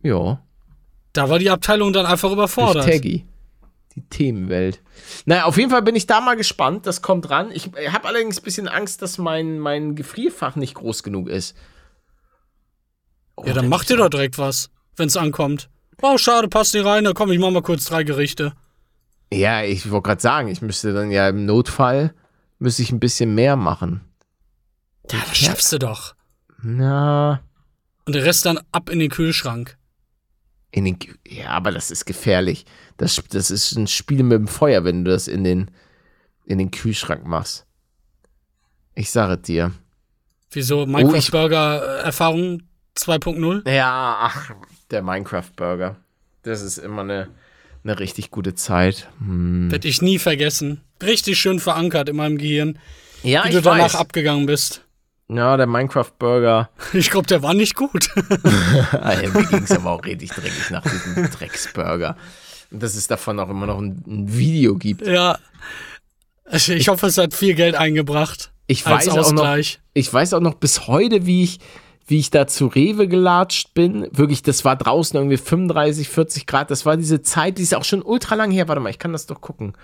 Ja. 0.02 0.40
Da 1.12 1.28
war 1.28 1.38
die 1.38 1.50
Abteilung 1.50 1.92
dann 1.92 2.06
einfach 2.06 2.30
überfordert. 2.30 2.84
Bifteki. 2.86 3.24
Die 4.02 4.08
Themenwelt. 4.08 4.82
Naja, 5.24 5.44
auf 5.44 5.56
jeden 5.56 5.70
Fall 5.70 5.82
bin 5.82 5.96
ich 5.96 6.06
da 6.06 6.20
mal 6.20 6.36
gespannt. 6.36 6.86
Das 6.86 7.02
kommt 7.02 7.28
ran. 7.30 7.50
Ich 7.52 7.70
habe 7.92 8.06
allerdings 8.08 8.38
ein 8.38 8.44
bisschen 8.44 8.68
Angst, 8.68 9.02
dass 9.02 9.18
mein, 9.18 9.58
mein 9.58 9.94
Gefrierfach 9.96 10.56
nicht 10.56 10.74
groß 10.74 11.02
genug 11.02 11.28
ist. 11.28 11.56
Oh, 13.36 13.44
Ja, 13.46 13.52
dann 13.54 13.68
mach 13.68 13.84
dir 13.84 13.96
doch 13.96 14.08
direkt 14.08 14.38
was, 14.38 14.70
wenn's 14.96 15.16
ankommt. 15.16 15.68
Oh, 16.02 16.18
schade, 16.18 16.48
passt 16.48 16.74
nicht 16.74 16.84
rein. 16.86 17.04
Da 17.04 17.12
komm, 17.12 17.30
ich 17.32 17.38
mach 17.38 17.50
mal 17.50 17.62
kurz 17.62 17.84
drei 17.86 18.04
Gerichte. 18.04 18.52
Ja, 19.32 19.62
ich 19.62 19.90
wollte 19.90 20.06
gerade 20.08 20.20
sagen, 20.20 20.48
ich 20.48 20.62
müsste 20.62 20.92
dann 20.92 21.10
ja 21.10 21.28
im 21.28 21.44
Notfall 21.44 22.14
müsste 22.58 22.82
ich 22.82 22.92
ein 22.92 23.00
bisschen 23.00 23.34
mehr 23.34 23.56
machen. 23.56 24.00
Ja, 25.10 25.18
das 25.26 25.36
schaffst 25.36 25.72
du 25.72 25.78
doch. 25.78 26.14
Na, 26.60 27.40
Und 28.04 28.14
der 28.14 28.24
Rest 28.24 28.44
dann 28.46 28.58
ab 28.72 28.90
in 28.90 28.98
den 28.98 29.10
Kühlschrank. 29.10 29.77
In 30.70 30.84
den, 30.84 30.98
ja, 31.26 31.48
aber 31.50 31.70
das 31.72 31.90
ist 31.90 32.04
gefährlich. 32.04 32.64
Das, 32.96 33.22
das 33.30 33.50
ist 33.50 33.72
ein 33.76 33.86
Spiel 33.86 34.22
mit 34.22 34.38
dem 34.38 34.48
Feuer, 34.48 34.84
wenn 34.84 35.04
du 35.04 35.10
das 35.10 35.28
in 35.28 35.44
den, 35.44 35.70
in 36.44 36.58
den 36.58 36.70
Kühlschrank 36.70 37.26
machst. 37.26 37.64
Ich 38.94 39.10
sage 39.10 39.38
dir. 39.38 39.72
Wieso 40.50 40.82
Oh, 40.82 40.86
Minecraft 40.86 41.30
Burger 41.30 42.00
äh, 42.00 42.04
Erfahrung 42.04 42.62
2.0? 42.96 43.70
Ja, 43.70 44.16
ach, 44.20 44.50
der 44.90 45.02
Minecraft 45.02 45.50
Burger. 45.56 45.96
Das 46.42 46.62
ist 46.62 46.78
immer 46.78 47.02
eine, 47.02 47.28
eine 47.84 47.98
richtig 47.98 48.30
gute 48.30 48.54
Zeit. 48.54 49.08
Hm. 49.20 49.70
Werd 49.70 49.84
ich 49.84 50.02
nie 50.02 50.18
vergessen. 50.18 50.80
Richtig 51.02 51.38
schön 51.38 51.60
verankert 51.60 52.08
in 52.08 52.16
meinem 52.16 52.38
Gehirn, 52.38 52.78
Ja, 53.22 53.44
wie 53.44 53.50
du 53.52 53.62
danach 53.62 53.94
abgegangen 53.94 54.46
bist. 54.46 54.84
Ja, 55.30 55.56
der 55.56 55.66
Minecraft 55.66 56.10
Burger. 56.18 56.70
Ich 56.92 57.10
glaube, 57.10 57.26
der 57.26 57.42
war 57.42 57.54
nicht 57.54 57.74
gut. 57.74 58.08
Alter, 58.92 59.30
mir 59.30 59.46
ging 59.46 59.62
es 59.62 59.72
aber 59.72 59.90
auch 59.90 60.04
richtig 60.04 60.30
dreckig 60.30 60.70
nach 60.70 60.82
diesem 60.82 61.30
Drecksburger. 61.38 62.16
Und 62.70 62.82
dass 62.82 62.94
es 62.94 63.06
davon 63.06 63.38
auch 63.38 63.50
immer 63.50 63.66
noch 63.66 63.78
ein, 63.78 64.02
ein 64.06 64.36
Video 64.36 64.74
gibt. 64.76 65.06
ja. 65.06 65.38
Also 66.50 66.72
ich 66.72 66.88
hoffe, 66.88 67.08
es 67.08 67.18
hat 67.18 67.34
viel 67.34 67.54
Geld 67.54 67.74
eingebracht. 67.74 68.52
Ich 68.68 68.84
weiß 68.84 69.10
auch 69.10 69.32
noch, 69.32 69.56
ich 69.92 70.12
weiß 70.12 70.32
auch 70.32 70.40
noch 70.40 70.54
bis 70.54 70.86
heute, 70.86 71.26
wie 71.26 71.44
ich, 71.44 71.58
wie 72.06 72.18
ich 72.18 72.30
da 72.30 72.46
zu 72.46 72.68
Rewe 72.68 73.06
gelatscht 73.06 73.74
bin. 73.74 74.08
Wirklich, 74.12 74.42
das 74.42 74.64
war 74.64 74.76
draußen 74.76 75.14
irgendwie 75.14 75.36
35, 75.36 76.08
40 76.08 76.46
Grad. 76.46 76.70
Das 76.70 76.86
war 76.86 76.96
diese 76.96 77.20
Zeit, 77.20 77.58
die 77.58 77.62
ist 77.62 77.74
auch 77.74 77.84
schon 77.84 78.00
ultra 78.00 78.34
lang 78.34 78.50
her. 78.50 78.66
Warte 78.66 78.80
mal, 78.80 78.88
ich 78.88 78.98
kann 78.98 79.12
das 79.12 79.26
doch 79.26 79.42
gucken. 79.42 79.74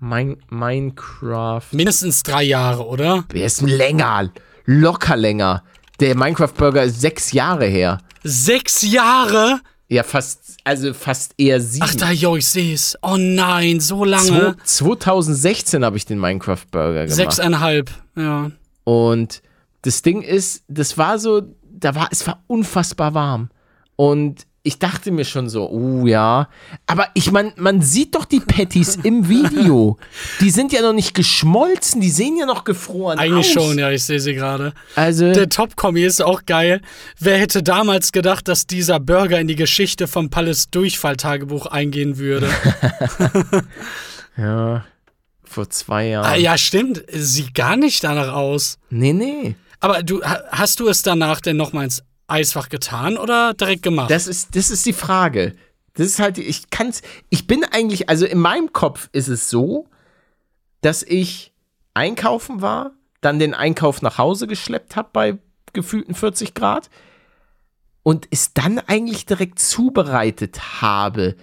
Mein, 0.00 0.38
Minecraft. 0.50 1.62
Mindestens 1.70 2.24
drei 2.24 2.42
Jahre, 2.42 2.86
oder? 2.86 3.24
Wer 3.30 3.46
ist 3.46 3.60
länger? 3.60 4.30
Locker 4.70 5.16
länger. 5.16 5.62
Der 5.98 6.14
Minecraft 6.14 6.52
Burger 6.56 6.84
ist 6.84 7.00
sechs 7.00 7.32
Jahre 7.32 7.64
her. 7.66 7.98
Sechs 8.22 8.82
Jahre? 8.82 9.60
Ja, 9.88 10.02
fast, 10.02 10.58
also 10.64 10.92
fast 10.92 11.32
eher 11.38 11.60
sieben. 11.62 11.86
Ach 11.88 11.94
da, 11.94 12.10
jo, 12.10 12.36
ich 12.36 12.46
seh's. 12.46 12.96
Oh 13.00 13.16
nein, 13.16 13.80
so 13.80 14.04
lange. 14.04 14.54
Zwo- 14.66 14.98
2016 14.98 15.82
habe 15.84 15.96
ich 15.96 16.04
den 16.04 16.18
Minecraft 16.18 16.66
Burger 16.70 17.04
gemacht. 17.04 17.14
Sechseinhalb, 17.16 17.90
ja. 18.14 18.50
Und 18.84 19.42
das 19.82 20.02
Ding 20.02 20.20
ist, 20.20 20.62
das 20.68 20.98
war 20.98 21.18
so, 21.18 21.40
da 21.70 21.94
war, 21.94 22.08
es 22.10 22.26
war 22.26 22.42
unfassbar 22.46 23.14
warm. 23.14 23.48
Und 23.96 24.46
ich 24.64 24.78
dachte 24.78 25.10
mir 25.12 25.24
schon 25.24 25.48
so, 25.48 25.70
oh 25.70 26.06
ja. 26.06 26.48
Aber 26.86 27.08
ich 27.14 27.30
meine, 27.32 27.52
man 27.56 27.80
sieht 27.80 28.14
doch 28.14 28.24
die 28.26 28.40
Patties 28.40 28.96
im 29.02 29.28
Video. 29.28 29.96
Die 30.40 30.50
sind 30.50 30.72
ja 30.72 30.82
noch 30.82 30.92
nicht 30.92 31.14
geschmolzen, 31.14 32.00
die 32.02 32.10
sehen 32.10 32.36
ja 32.38 32.44
noch 32.44 32.64
gefroren 32.64 33.18
Eigentlich 33.18 33.56
aus. 33.56 33.64
schon, 33.64 33.78
ja, 33.78 33.90
ich 33.90 34.04
sehe 34.04 34.20
sie 34.20 34.34
gerade. 34.34 34.74
Also, 34.94 35.32
Der 35.32 35.48
Top-Kommi 35.48 36.02
ist 36.02 36.20
auch 36.20 36.44
geil. 36.44 36.82
Wer 37.18 37.38
hätte 37.38 37.62
damals 37.62 38.12
gedacht, 38.12 38.48
dass 38.48 38.66
dieser 38.66 39.00
Burger 39.00 39.40
in 39.40 39.46
die 39.48 39.56
Geschichte 39.56 40.06
vom 40.06 40.28
Palace 40.28 40.68
Durchfall-Tagebuch 40.70 41.66
eingehen 41.66 42.18
würde? 42.18 42.50
ja, 44.36 44.84
vor 45.44 45.70
zwei 45.70 46.08
Jahren. 46.08 46.26
ah, 46.26 46.36
ja, 46.36 46.58
stimmt. 46.58 47.02
Sieht 47.10 47.54
gar 47.54 47.76
nicht 47.76 48.04
danach 48.04 48.34
aus. 48.34 48.78
Nee, 48.90 49.12
nee. 49.12 49.54
Aber 49.80 50.02
du, 50.02 50.22
ha- 50.22 50.42
hast 50.50 50.80
du 50.80 50.88
es 50.88 51.02
danach 51.02 51.40
denn 51.40 51.56
nochmal 51.56 51.84
ins 51.84 52.02
Eisfach 52.28 52.68
getan 52.68 53.16
oder 53.16 53.54
direkt 53.54 53.82
gemacht? 53.82 54.10
Das 54.10 54.26
ist, 54.26 54.54
das 54.54 54.70
ist 54.70 54.86
die 54.86 54.92
Frage. 54.92 55.56
Das 55.94 56.06
ist 56.06 56.20
halt, 56.20 56.38
ich 56.38 56.70
kann's, 56.70 57.02
ich 57.28 57.46
bin 57.46 57.64
eigentlich, 57.64 58.08
also 58.08 58.24
in 58.24 58.38
meinem 58.38 58.72
Kopf 58.72 59.08
ist 59.12 59.28
es 59.28 59.50
so, 59.50 59.88
dass 60.80 61.02
ich 61.02 61.52
einkaufen 61.94 62.62
war, 62.62 62.92
dann 63.20 63.40
den 63.40 63.54
Einkauf 63.54 64.02
nach 64.02 64.18
Hause 64.18 64.46
geschleppt 64.46 64.94
habe 64.94 65.08
bei 65.12 65.38
gefühlten 65.72 66.14
40 66.14 66.54
Grad 66.54 66.88
und 68.02 68.28
es 68.30 68.54
dann 68.54 68.78
eigentlich 68.78 69.26
direkt 69.26 69.58
zubereitet 69.58 70.80
habe, 70.80 71.36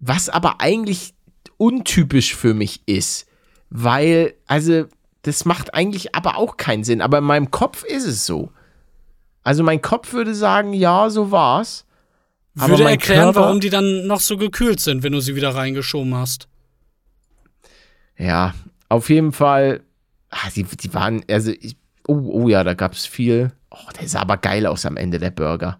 was 0.00 0.28
aber 0.28 0.60
eigentlich 0.60 1.14
untypisch 1.56 2.36
für 2.36 2.54
mich 2.54 2.82
ist, 2.86 3.26
weil, 3.70 4.34
also, 4.46 4.84
das 5.22 5.44
macht 5.44 5.74
eigentlich 5.74 6.14
aber 6.14 6.36
auch 6.36 6.56
keinen 6.56 6.84
Sinn, 6.84 7.00
aber 7.00 7.18
in 7.18 7.24
meinem 7.24 7.50
Kopf 7.50 7.84
ist 7.84 8.04
es 8.04 8.26
so. 8.26 8.52
Also 9.48 9.62
mein 9.62 9.80
Kopf 9.80 10.12
würde 10.12 10.34
sagen, 10.34 10.74
ja, 10.74 11.08
so 11.08 11.30
war's. 11.30 11.86
aber 12.58 12.68
Würde 12.68 12.82
mein 12.84 12.92
erklären, 12.96 13.32
Körper- 13.32 13.40
warum 13.40 13.60
die 13.60 13.70
dann 13.70 14.06
noch 14.06 14.20
so 14.20 14.36
gekühlt 14.36 14.78
sind, 14.78 15.02
wenn 15.02 15.12
du 15.14 15.20
sie 15.20 15.36
wieder 15.36 15.54
reingeschoben 15.54 16.14
hast. 16.14 16.48
Ja, 18.18 18.52
auf 18.90 19.08
jeden 19.08 19.32
Fall. 19.32 19.80
Ah, 20.28 20.50
die, 20.54 20.64
die 20.64 20.92
waren, 20.92 21.24
also, 21.30 21.50
ich, 21.50 21.76
oh, 22.06 22.18
oh 22.30 22.48
ja, 22.50 22.62
da 22.62 22.74
gab's 22.74 23.06
viel. 23.06 23.50
Oh, 23.70 23.78
der 23.98 24.06
sah 24.06 24.20
aber 24.20 24.36
geil 24.36 24.66
aus 24.66 24.84
am 24.84 24.98
Ende, 24.98 25.18
der 25.18 25.30
Burger. 25.30 25.78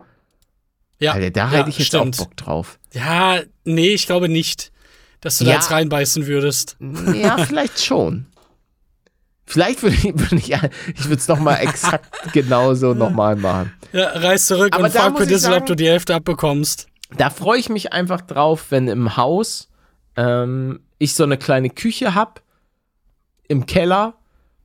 Ja, 0.98 1.12
Alter, 1.12 1.30
da 1.30 1.40
ja, 1.44 1.50
hätte 1.58 1.68
ich 1.68 1.76
jetzt 1.78 1.88
stimmt. 1.88 2.18
auch 2.18 2.24
Bock 2.24 2.36
drauf. 2.38 2.78
Ja, 2.94 3.40
nee, 3.64 3.88
ich 3.90 4.06
glaube 4.06 4.30
nicht, 4.30 4.72
dass 5.20 5.36
du 5.36 5.44
da 5.44 5.50
Ja. 5.50 5.56
jetzt 5.56 5.70
reinbeißen 5.70 6.26
würdest. 6.26 6.78
Ja, 7.12 7.36
vielleicht 7.44 7.84
schon. 7.84 8.24
Vielleicht 9.48 9.82
würde 9.82 9.96
ich, 9.96 10.04
würde 10.14 10.36
ich, 10.36 10.50
ich 10.50 11.04
würde 11.04 11.14
es 11.16 11.26
nochmal 11.26 11.60
exakt 11.62 12.10
genauso 12.32 12.92
nochmal 12.92 13.34
machen. 13.34 13.72
Ja, 13.92 14.08
reiß 14.10 14.46
zurück 14.46 14.74
Aber 14.74 14.84
und 14.84 14.92
frag 14.92 15.12
muss 15.12 15.20
für 15.20 15.24
ich 15.24 15.30
Dissel, 15.30 15.54
ob 15.54 15.64
du 15.64 15.74
die 15.74 15.88
Hälfte 15.88 16.14
abbekommst. 16.14 16.86
Da 17.16 17.30
freue 17.30 17.58
ich 17.58 17.70
mich 17.70 17.94
einfach 17.94 18.20
drauf, 18.20 18.66
wenn 18.68 18.88
im 18.88 19.16
Haus 19.16 19.70
ähm, 20.16 20.80
ich 20.98 21.14
so 21.14 21.24
eine 21.24 21.38
kleine 21.38 21.70
Küche 21.70 22.14
habe, 22.14 22.42
im 23.48 23.64
Keller, 23.64 24.14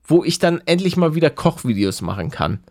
wo 0.03 0.25
ich 0.25 0.37
dann 0.37 0.61
endlich 0.65 0.97
mal 0.97 1.15
wieder 1.15 1.29
Kochvideos 1.29 2.01
machen 2.01 2.29
kann. 2.29 2.61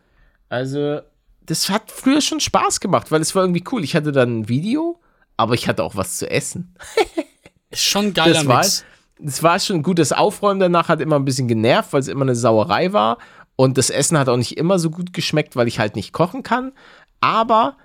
Also, 0.50 1.00
das 1.46 1.70
hat 1.70 1.90
früher 1.90 2.20
schon 2.20 2.40
Spaß 2.40 2.80
gemacht, 2.80 3.10
weil 3.10 3.22
es 3.22 3.34
war 3.34 3.44
irgendwie 3.44 3.64
cool. 3.72 3.82
Ich 3.84 3.96
hatte 3.96 4.12
dann 4.12 4.40
ein 4.40 4.48
Video, 4.50 5.00
aber 5.38 5.54
ich 5.54 5.66
hatte 5.66 5.82
auch 5.82 5.96
was 5.96 6.18
zu 6.18 6.30
essen. 6.30 6.74
Ist 7.70 7.84
schon 7.84 8.12
geiler 8.12 8.34
Das 8.34 8.46
war, 8.46 8.58
Mix. 8.58 8.84
Das 9.22 9.42
war 9.42 9.58
schon 9.58 9.82
gut. 9.82 9.98
Das 9.98 10.12
Aufräumen 10.12 10.60
danach 10.60 10.88
hat 10.88 11.00
immer 11.00 11.16
ein 11.16 11.24
bisschen 11.24 11.48
genervt, 11.48 11.92
weil 11.92 12.00
es 12.00 12.08
immer 12.08 12.22
eine 12.22 12.34
Sauerei 12.34 12.92
war. 12.92 13.18
Und 13.56 13.78
das 13.78 13.90
Essen 13.90 14.18
hat 14.18 14.28
auch 14.28 14.36
nicht 14.36 14.56
immer 14.56 14.78
so 14.78 14.90
gut 14.90 15.12
geschmeckt, 15.12 15.56
weil 15.56 15.68
ich 15.68 15.78
halt 15.78 15.96
nicht 15.96 16.12
kochen 16.12 16.42
kann. 16.42 16.72
Aber 17.20 17.76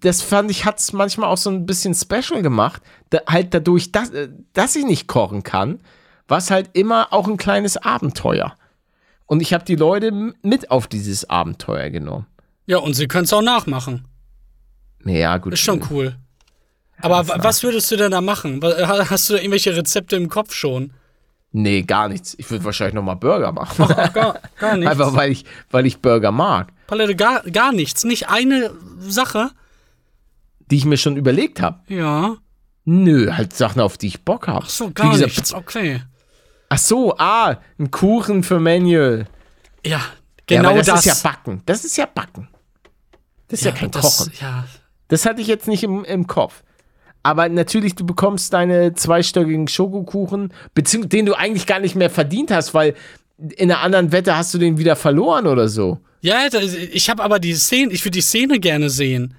das 0.00 0.22
fand 0.22 0.50
ich, 0.50 0.64
hat 0.64 0.78
es 0.78 0.92
manchmal 0.92 1.28
auch 1.28 1.36
so 1.36 1.50
ein 1.50 1.66
bisschen 1.66 1.94
special 1.94 2.42
gemacht. 2.42 2.82
Da, 3.10 3.20
halt 3.28 3.52
dadurch, 3.52 3.92
dass, 3.92 4.10
äh, 4.10 4.28
dass 4.52 4.76
ich 4.76 4.84
nicht 4.84 5.08
kochen 5.08 5.42
kann, 5.42 5.80
war 6.28 6.38
es 6.38 6.50
halt 6.50 6.70
immer 6.74 7.12
auch 7.12 7.26
ein 7.26 7.36
kleines 7.36 7.76
Abenteuer. 7.76 8.54
Und 9.26 9.40
ich 9.40 9.52
habe 9.52 9.64
die 9.64 9.76
Leute 9.76 10.12
mit 10.42 10.70
auf 10.70 10.86
dieses 10.86 11.28
Abenteuer 11.28 11.90
genommen. 11.90 12.26
Ja, 12.66 12.78
und 12.78 12.94
sie 12.94 13.08
können 13.08 13.24
es 13.24 13.32
auch 13.32 13.42
nachmachen. 13.42 14.06
Ja, 15.04 15.36
gut. 15.38 15.52
Ist 15.52 15.60
schon 15.60 15.82
cool. 15.90 16.16
Aber 17.04 17.28
wa- 17.28 17.36
was 17.38 17.62
würdest 17.62 17.90
du 17.90 17.96
denn 17.96 18.10
da 18.12 18.20
machen? 18.20 18.60
Hast 18.62 19.28
du 19.28 19.34
da 19.34 19.38
irgendwelche 19.40 19.76
Rezepte 19.76 20.16
im 20.16 20.28
Kopf 20.28 20.54
schon? 20.54 20.92
Nee, 21.52 21.82
gar 21.82 22.08
nichts. 22.08 22.34
Ich 22.38 22.50
würde 22.50 22.64
wahrscheinlich 22.64 22.94
nochmal 22.94 23.16
Burger 23.16 23.52
machen. 23.52 23.86
Gar, 24.12 24.40
gar 24.58 24.76
nichts. 24.76 24.90
Einfach 24.90 25.14
weil 25.14 25.30
ich, 25.30 25.44
weil 25.70 25.86
ich 25.86 26.00
Burger 26.00 26.32
mag. 26.32 26.72
Palette, 26.88 27.14
gar, 27.14 27.42
gar 27.42 27.72
nichts. 27.72 28.02
Nicht 28.04 28.28
eine 28.28 28.72
Sache? 28.98 29.50
Die 30.70 30.76
ich 30.76 30.84
mir 30.84 30.96
schon 30.96 31.16
überlegt 31.16 31.60
habe. 31.62 31.80
Ja. 31.88 32.36
Nö, 32.86 33.32
halt 33.32 33.54
Sachen, 33.54 33.80
auf 33.80 33.96
die 33.98 34.08
ich 34.08 34.24
Bock 34.24 34.48
habe. 34.48 34.64
Ach 34.64 34.68
so, 34.70 34.90
gar 34.90 35.16
nichts. 35.16 35.54
Okay. 35.54 36.02
Ach 36.70 36.78
so, 36.78 37.16
ah, 37.18 37.56
ein 37.78 37.90
Kuchen 37.90 38.42
für 38.42 38.58
Manuel. 38.58 39.26
Ja, 39.86 39.98
Ja, 39.98 40.02
genau 40.46 40.70
aber 40.70 40.78
das, 40.78 40.86
das. 40.86 41.06
ist 41.06 41.22
ja 41.22 41.30
Backen. 41.30 41.62
Das 41.66 41.84
ist 41.84 41.96
ja 41.96 42.06
Backen. 42.06 42.48
Das 43.48 43.60
ist 43.60 43.66
ja, 43.66 43.72
kein 43.72 43.90
das, 43.90 44.02
Kochen. 44.18 44.32
Ja, 44.40 44.64
Das 45.08 45.24
hatte 45.24 45.40
ich 45.40 45.46
jetzt 45.46 45.68
nicht 45.68 45.84
im, 45.84 46.04
im 46.04 46.26
Kopf. 46.26 46.62
Aber 47.24 47.48
natürlich, 47.48 47.94
du 47.94 48.04
bekommst 48.04 48.52
deine 48.52 48.92
zweistöckigen 48.94 49.66
Schokokuchen, 49.66 50.52
beziehungsweise 50.74 51.08
den 51.08 51.26
du 51.26 51.34
eigentlich 51.34 51.66
gar 51.66 51.80
nicht 51.80 51.96
mehr 51.96 52.10
verdient 52.10 52.50
hast, 52.50 52.74
weil 52.74 52.94
in 53.38 53.72
einer 53.72 53.80
anderen 53.80 54.12
Wette 54.12 54.36
hast 54.36 54.52
du 54.52 54.58
den 54.58 54.76
wieder 54.78 54.94
verloren 54.94 55.46
oder 55.46 55.68
so. 55.68 55.98
ja 56.20 56.46
ich 56.92 57.08
habe 57.10 57.24
aber 57.24 57.38
die 57.38 57.54
Szene, 57.54 57.92
ich 57.92 58.04
würde 58.04 58.12
die 58.18 58.20
Szene 58.20 58.60
gerne 58.60 58.90
sehen. 58.90 59.34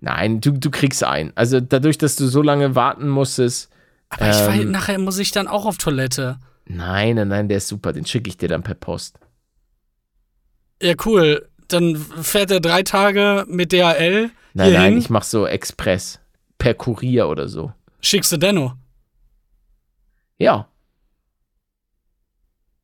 Nein, 0.00 0.40
du, 0.40 0.52
du 0.52 0.70
kriegst 0.70 1.02
einen. 1.02 1.32
Also 1.34 1.60
dadurch, 1.60 1.96
dass 1.98 2.14
du 2.14 2.26
so 2.28 2.42
lange 2.42 2.74
warten 2.74 3.08
musstest. 3.08 3.70
Aber 4.10 4.28
ich 4.30 4.36
weiß, 4.36 4.60
Ähm. 4.60 4.70
nachher 4.70 4.98
muss 4.98 5.18
ich 5.18 5.30
dann 5.32 5.48
auch 5.48 5.64
auf 5.64 5.78
Toilette. 5.78 6.38
Nein, 6.66 7.16
nein, 7.16 7.28
nein, 7.28 7.48
der 7.48 7.56
ist 7.56 7.68
super. 7.68 7.92
Den 7.94 8.04
schicke 8.04 8.28
ich 8.28 8.36
dir 8.36 8.48
dann 8.48 8.62
per 8.62 8.74
Post. 8.74 9.18
Ja, 10.82 10.94
cool. 11.06 11.48
Dann 11.68 11.96
fährt 11.96 12.50
er 12.50 12.60
drei 12.60 12.82
Tage 12.82 13.44
mit 13.48 13.72
DHL 13.72 14.30
Nein, 14.54 14.72
nein, 14.72 14.98
ich 14.98 15.10
mach 15.10 15.22
so 15.22 15.46
Express. 15.46 16.20
Per 16.58 16.74
Kurier 16.74 17.28
oder 17.28 17.48
so. 17.48 17.72
Schickst 18.00 18.32
du 18.32 18.36
Denno. 18.36 18.74
Ja. 20.38 20.68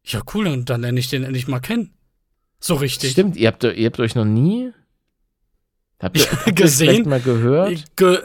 Ja, 0.04 0.22
cool, 0.34 0.46
und 0.46 0.70
dann 0.70 0.82
lerne 0.82 1.00
ich 1.00 1.08
den 1.08 1.24
endlich 1.24 1.48
mal 1.48 1.60
kennen. 1.60 1.94
So 2.60 2.74
richtig. 2.74 3.12
Stimmt, 3.12 3.36
ihr 3.36 3.48
habt, 3.48 3.64
ihr 3.64 3.86
habt 3.86 4.00
euch 4.00 4.14
noch 4.14 4.24
nie 4.24 4.72
habt 6.04 6.18
ihr, 6.18 6.24
habt 6.30 6.46
ihr 6.46 6.52
Gesehen? 6.52 6.88
vielleicht 6.88 7.06
mal 7.06 7.20
gehört? 7.20 7.96
Ge 7.96 8.22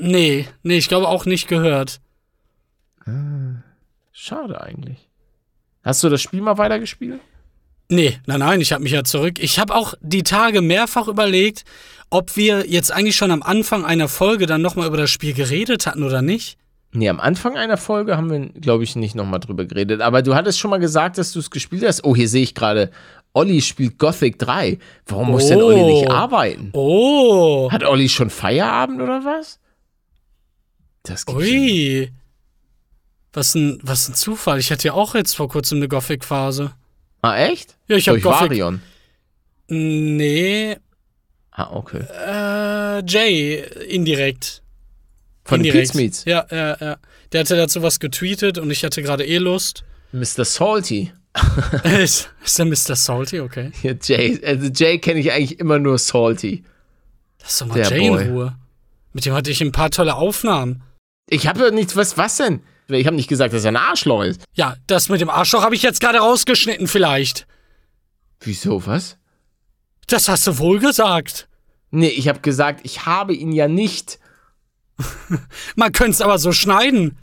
nee, 0.00 0.46
nee, 0.62 0.76
ich 0.76 0.88
glaube 0.88 1.08
auch 1.08 1.24
nicht 1.24 1.48
gehört. 1.48 2.00
Schade 4.12 4.60
eigentlich. 4.60 5.08
Hast 5.82 6.02
du 6.02 6.08
das 6.08 6.22
Spiel 6.22 6.40
mal 6.40 6.56
weitergespielt? 6.58 7.20
Nee, 7.90 8.18
nein, 8.26 8.40
nein, 8.40 8.60
ich 8.60 8.72
habe 8.72 8.82
mich 8.82 8.92
ja 8.92 9.04
zurück. 9.04 9.38
Ich 9.38 9.58
habe 9.58 9.74
auch 9.74 9.94
die 10.00 10.22
Tage 10.22 10.62
mehrfach 10.62 11.06
überlegt, 11.08 11.64
ob 12.10 12.36
wir 12.36 12.66
jetzt 12.68 12.90
eigentlich 12.92 13.16
schon 13.16 13.30
am 13.30 13.42
Anfang 13.42 13.84
einer 13.84 14.08
Folge 14.08 14.46
dann 14.46 14.62
nochmal 14.62 14.86
über 14.86 14.96
das 14.96 15.10
Spiel 15.10 15.34
geredet 15.34 15.86
hatten 15.86 16.02
oder 16.02 16.22
nicht. 16.22 16.56
Nee, 16.92 17.08
am 17.08 17.18
Anfang 17.20 17.56
einer 17.56 17.76
Folge 17.76 18.16
haben 18.16 18.30
wir, 18.30 18.38
glaube 18.60 18.84
ich, 18.84 18.94
nicht 18.96 19.14
nochmal 19.16 19.40
drüber 19.40 19.64
geredet. 19.64 20.00
Aber 20.00 20.22
du 20.22 20.34
hattest 20.34 20.58
schon 20.60 20.70
mal 20.70 20.78
gesagt, 20.78 21.18
dass 21.18 21.32
du 21.32 21.40
es 21.40 21.50
gespielt 21.50 21.84
hast. 21.84 22.04
Oh, 22.04 22.14
hier 22.14 22.28
sehe 22.28 22.42
ich 22.44 22.54
gerade, 22.54 22.90
Olli 23.32 23.60
spielt 23.60 23.98
Gothic 23.98 24.38
3. 24.38 24.78
Warum 25.06 25.32
muss 25.32 25.48
denn 25.48 25.60
Olli 25.60 25.82
nicht 25.82 26.08
Oh. 26.08 26.12
arbeiten? 26.12 26.70
Oh, 26.72 27.68
Hat 27.72 27.82
Olli 27.84 28.08
schon 28.08 28.30
Feierabend 28.30 29.00
oder 29.02 29.24
was? 29.24 29.58
Das 31.02 31.26
gibt's 31.26 31.42
ui. 31.42 32.12
Was 33.32 33.54
ein, 33.56 33.78
was 33.82 34.08
ein 34.08 34.14
Zufall. 34.14 34.60
Ich 34.60 34.70
hatte 34.70 34.86
ja 34.88 34.94
auch 34.94 35.16
jetzt 35.16 35.34
vor 35.34 35.48
kurzem 35.48 35.78
eine 35.78 35.88
Gothic-Phase. 35.88 36.72
Ah, 37.24 37.36
echt? 37.38 37.76
Ja, 37.88 37.96
ich 37.96 38.06
hab 38.08 38.14
Durch 38.14 38.24
Gothic- 38.24 38.40
Varion. 38.50 38.80
Nee, 39.68 40.76
Ah, 41.50 41.70
okay. 41.72 42.00
äh, 42.00 43.02
Jay, 43.06 43.64
indirekt. 43.88 44.62
Von 45.44 45.60
den 45.60 45.66
indirekt. 45.66 45.88
Kids 45.92 45.94
Meets. 45.94 46.24
Ja, 46.24 46.46
ja, 46.50 46.76
ja. 46.80 46.96
Der 47.32 47.40
hatte 47.40 47.56
dazu 47.56 47.82
was 47.82 48.00
getweetet 48.00 48.58
und 48.58 48.70
ich 48.70 48.84
hatte 48.84 49.02
gerade 49.02 49.24
eh 49.24 49.38
Lust. 49.38 49.84
Mr. 50.12 50.44
Salty. 50.44 51.12
ist, 51.84 52.30
ist 52.44 52.58
der 52.58 52.66
Mr. 52.66 52.94
Salty, 52.96 53.40
okay. 53.40 53.72
Ja, 53.82 53.92
Jay, 54.00 54.40
also 54.44 54.66
Jay 54.68 54.98
kenne 54.98 55.20
ich 55.20 55.32
eigentlich 55.32 55.58
immer 55.60 55.78
nur 55.78 55.98
Salty. 55.98 56.64
Lass 57.40 57.58
doch 57.58 57.66
mal 57.66 57.74
Der 57.74 57.88
Jay 57.90 58.08
Boy. 58.10 58.22
in 58.24 58.30
Ruhe. 58.32 58.56
Mit 59.12 59.26
dem 59.26 59.32
hatte 59.34 59.50
ich 59.50 59.60
ein 59.60 59.72
paar 59.72 59.90
tolle 59.90 60.14
Aufnahmen. 60.16 60.82
Ich 61.28 61.46
habe 61.46 61.60
ja 61.60 61.70
nichts, 61.70 61.96
was, 61.96 62.18
was 62.18 62.36
denn? 62.36 62.60
Ich 62.88 63.06
habe 63.06 63.16
nicht 63.16 63.28
gesagt, 63.28 63.54
dass 63.54 63.64
er 63.64 63.72
ein 63.72 63.76
Arschloch 63.76 64.24
ist. 64.24 64.44
Ja, 64.54 64.76
das 64.86 65.08
mit 65.08 65.20
dem 65.20 65.30
Arschloch 65.30 65.62
habe 65.62 65.74
ich 65.74 65.82
jetzt 65.82 66.00
gerade 66.00 66.18
rausgeschnitten 66.18 66.86
vielleicht. 66.86 67.46
Wieso, 68.40 68.84
was? 68.86 69.16
Das 70.06 70.28
hast 70.28 70.46
du 70.46 70.58
wohl 70.58 70.78
gesagt. 70.78 71.48
Nee, 71.90 72.08
ich 72.08 72.28
habe 72.28 72.40
gesagt, 72.40 72.80
ich 72.82 73.06
habe 73.06 73.34
ihn 73.34 73.52
ja 73.52 73.68
nicht. 73.68 74.18
Man 75.76 75.92
könnte 75.92 76.12
es 76.12 76.20
aber 76.20 76.38
so 76.38 76.52
schneiden. 76.52 77.18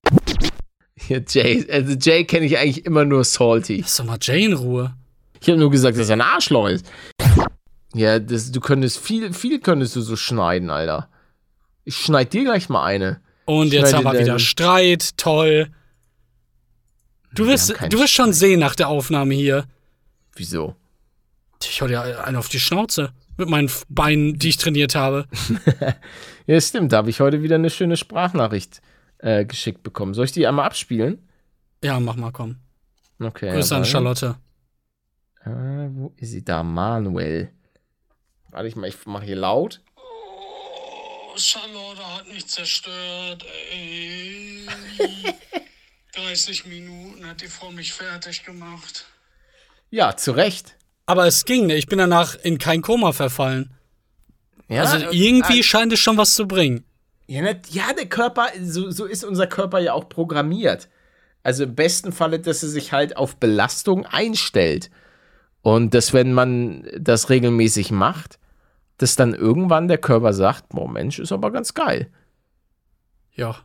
Ja, 1.07 1.19
Jay, 1.27 1.65
also 1.69 1.93
Jay 1.93 2.25
kenne 2.25 2.45
ich 2.45 2.57
eigentlich 2.57 2.85
immer 2.85 3.05
nur 3.05 3.23
Salty. 3.23 3.81
Lass 3.81 3.97
doch 3.97 4.05
mal 4.05 4.17
Jay 4.21 4.45
in 4.45 4.53
Ruhe. 4.53 4.95
Ich 5.41 5.49
habe 5.49 5.59
nur 5.59 5.71
gesagt, 5.71 5.97
dass 5.97 6.09
er 6.09 6.17
ein 6.17 6.21
Arschloch 6.21 6.69
ist. 6.69 6.85
Ja, 7.93 8.19
das, 8.19 8.51
du 8.51 8.59
könntest 8.59 8.99
viel, 8.99 9.33
viel 9.33 9.59
könntest 9.59 9.95
du 9.95 10.01
so 10.01 10.15
schneiden, 10.15 10.69
Alter. 10.69 11.09
Ich 11.83 11.97
schneid 11.97 12.33
dir 12.33 12.43
gleich 12.43 12.69
mal 12.69 12.83
eine. 12.83 13.21
Und 13.51 13.73
jetzt 13.73 13.93
haben 13.93 14.05
wir 14.05 14.17
wieder 14.17 14.39
Streit. 14.39 15.17
Toll. 15.17 15.67
Du 17.33 17.43
Wir 17.43 17.51
wirst, 17.51 17.75
du 17.89 17.99
wirst 17.99 18.13
schon 18.13 18.31
sehen 18.31 18.61
nach 18.61 18.75
der 18.75 18.87
Aufnahme 18.87 19.33
hier. 19.33 19.65
Wieso? 20.35 20.75
Ich 21.61 21.81
hau 21.81 21.87
dir 21.87 22.23
einen 22.23 22.37
auf 22.37 22.47
die 22.47 22.61
Schnauze. 22.61 23.11
Mit 23.35 23.49
meinen 23.49 23.69
Beinen, 23.89 24.39
die 24.39 24.49
ich 24.49 24.57
trainiert 24.57 24.95
habe. 24.95 25.27
Ja, 26.47 26.59
stimmt, 26.59 26.91
da 26.91 26.97
habe 26.97 27.09
ich 27.11 27.19
heute 27.21 27.43
wieder 27.43 27.55
eine 27.55 27.69
schöne 27.69 27.95
Sprachnachricht 27.95 28.81
äh, 29.19 29.45
geschickt 29.45 29.83
bekommen. 29.83 30.15
Soll 30.15 30.25
ich 30.25 30.31
die 30.31 30.47
einmal 30.47 30.65
abspielen? 30.65 31.19
Ja, 31.83 31.99
mach 31.99 32.15
mal, 32.15 32.31
komm. 32.31 32.57
Okay. 33.19 33.51
Grüße 33.51 33.75
an. 33.75 33.85
Charlotte. 33.85 34.35
Äh, 35.45 35.49
wo 35.91 36.13
ist 36.17 36.31
sie 36.31 36.43
da? 36.43 36.63
Manuel. 36.63 37.51
Warte 38.49 38.67
ich 38.67 38.75
mal, 38.75 38.87
ich 38.87 39.05
mache 39.05 39.25
hier 39.25 39.35
laut. 39.35 39.81
Charlotte 41.37 42.05
hat 42.15 42.27
mich 42.27 42.47
zerstört, 42.47 43.45
ey. 43.71 44.65
30 46.15 46.65
Minuten 46.65 47.25
hat 47.25 47.41
die 47.41 47.47
Frau 47.47 47.71
mich 47.71 47.93
fertig 47.93 48.43
gemacht. 48.43 49.05
Ja, 49.89 50.15
zu 50.15 50.31
Recht. 50.31 50.75
Aber 51.05 51.25
es 51.25 51.45
ging, 51.45 51.67
ne? 51.67 51.75
Ich 51.75 51.87
bin 51.87 51.99
danach 51.99 52.35
in 52.35 52.57
kein 52.57 52.81
Koma 52.81 53.11
verfallen. 53.11 53.71
Ja, 54.67 54.83
Also 54.83 54.97
äh, 54.97 55.09
irgendwie 55.15 55.59
äh, 55.59 55.63
scheint 55.63 55.91
es 55.93 55.99
schon 55.99 56.17
was 56.17 56.33
zu 56.35 56.47
bringen. 56.47 56.85
Ja, 57.27 57.41
ne, 57.41 57.61
ja, 57.69 57.93
der 57.93 58.07
Körper, 58.07 58.47
so, 58.61 58.91
so 58.91 59.05
ist 59.05 59.23
unser 59.23 59.47
Körper 59.47 59.79
ja 59.79 59.93
auch 59.93 60.09
programmiert. 60.09 60.89
Also 61.43 61.63
im 61.63 61.75
besten 61.75 62.11
Falle, 62.11 62.39
dass 62.39 62.61
er 62.63 62.69
sich 62.69 62.91
halt 62.91 63.17
auf 63.17 63.37
Belastung 63.37 64.05
einstellt. 64.05 64.89
Und 65.61 65.93
dass, 65.93 66.13
wenn 66.13 66.33
man 66.33 66.89
das 66.97 67.29
regelmäßig 67.29 67.91
macht, 67.91 68.39
dass 68.97 69.15
dann 69.15 69.33
irgendwann 69.33 69.87
der 69.87 69.97
Körper 69.97 70.33
sagt, 70.33 70.69
boah, 70.69 70.87
Mensch, 70.89 71.19
ist 71.19 71.31
aber 71.31 71.51
ganz 71.51 71.73
geil. 71.73 72.07
Ja. 73.33 73.55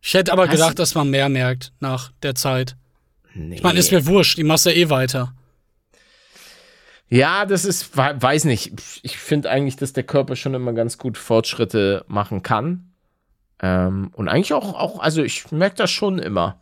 Ich 0.00 0.14
hätte 0.14 0.32
aber 0.32 0.44
Hast 0.44 0.52
gedacht, 0.52 0.78
dass 0.78 0.94
man 0.94 1.10
mehr 1.10 1.28
merkt 1.28 1.72
nach 1.80 2.12
der 2.22 2.34
Zeit. 2.34 2.76
Nee. 3.34 3.56
Ich 3.56 3.62
meine, 3.62 3.78
ist 3.78 3.90
mir 3.92 4.06
wurscht, 4.06 4.38
die 4.38 4.44
machst 4.44 4.66
ja 4.66 4.72
eh 4.72 4.88
weiter. 4.88 5.34
Ja, 7.08 7.44
das 7.46 7.64
ist, 7.64 7.96
we- 7.96 8.16
weiß 8.20 8.44
nicht. 8.44 8.72
Ich 9.02 9.16
finde 9.18 9.50
eigentlich, 9.50 9.76
dass 9.76 9.92
der 9.92 10.02
Körper 10.02 10.34
schon 10.36 10.54
immer 10.54 10.72
ganz 10.72 10.98
gut 10.98 11.16
Fortschritte 11.18 12.04
machen 12.08 12.42
kann. 12.42 12.90
Ähm, 13.62 14.10
und 14.14 14.28
eigentlich 14.28 14.52
auch, 14.52 14.74
auch, 14.74 14.98
also 15.00 15.22
ich 15.22 15.50
merke 15.52 15.76
das 15.76 15.90
schon 15.90 16.18
immer. 16.18 16.60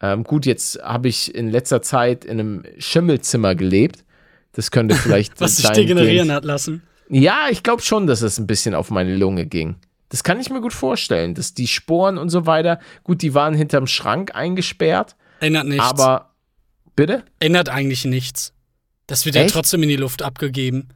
Ähm, 0.00 0.24
gut, 0.24 0.46
jetzt 0.46 0.82
habe 0.82 1.08
ich 1.08 1.32
in 1.34 1.48
letzter 1.48 1.80
Zeit 1.80 2.24
in 2.24 2.40
einem 2.40 2.64
Schimmelzimmer 2.78 3.54
gelebt. 3.54 4.04
Das 4.52 4.70
könnte 4.72 4.94
vielleicht. 4.96 5.40
Was 5.40 5.56
sich 5.56 5.68
degenerieren 5.70 6.32
hat 6.32 6.44
lassen. 6.44 6.82
Ja, 7.14 7.48
ich 7.50 7.62
glaube 7.62 7.82
schon, 7.82 8.06
dass 8.06 8.22
es 8.22 8.38
ein 8.38 8.46
bisschen 8.46 8.74
auf 8.74 8.90
meine 8.90 9.14
Lunge 9.14 9.44
ging. 9.44 9.76
Das 10.08 10.24
kann 10.24 10.40
ich 10.40 10.48
mir 10.48 10.62
gut 10.62 10.72
vorstellen, 10.72 11.34
dass 11.34 11.52
die 11.52 11.66
Sporen 11.66 12.16
und 12.16 12.30
so 12.30 12.46
weiter, 12.46 12.80
gut, 13.04 13.20
die 13.20 13.34
waren 13.34 13.52
hinterm 13.54 13.86
Schrank 13.86 14.34
eingesperrt, 14.34 15.14
Ändert 15.40 15.66
nichts. 15.66 15.84
aber. 15.84 16.30
Bitte? 16.96 17.22
Ändert 17.38 17.68
eigentlich 17.68 18.04
nichts. 18.06 18.52
Das 19.06 19.26
wird 19.26 19.34
ja 19.34 19.42
Echt? 19.42 19.54
trotzdem 19.54 19.82
in 19.82 19.88
die 19.90 19.96
Luft 19.96 20.22
abgegeben. 20.22 20.88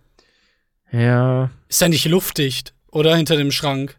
Ja. 0.91 1.51
Ist 1.69 1.81
ja 1.83 1.89
nicht 1.89 2.07
luftdicht, 2.07 2.73
oder? 2.91 3.15
Hinter 3.17 3.37
dem 3.37 3.51
Schrank. 3.51 3.97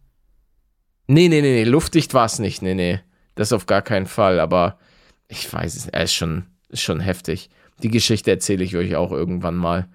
Nee, 1.07 1.27
nee, 1.27 1.41
nee, 1.41 1.53
nee, 1.53 1.63
luftdicht 1.63 2.13
war 2.13 2.25
es 2.25 2.39
nicht. 2.39 2.61
Nee, 2.61 2.73
nee. 2.73 2.99
Das 3.35 3.53
auf 3.53 3.65
gar 3.67 3.81
keinen 3.83 4.07
Fall. 4.07 4.39
Aber 4.39 4.79
ich 5.27 5.51
weiß 5.51 5.75
es, 5.75 5.87
er 5.87 6.03
ist 6.03 6.13
schon, 6.13 6.45
ist 6.69 6.81
schon 6.81 6.99
heftig. 6.99 7.49
Die 7.83 7.89
Geschichte 7.89 8.31
erzähle 8.31 8.63
ich 8.63 8.75
euch 8.75 8.95
auch 8.95 9.11
irgendwann 9.11 9.55
mal. 9.55 9.87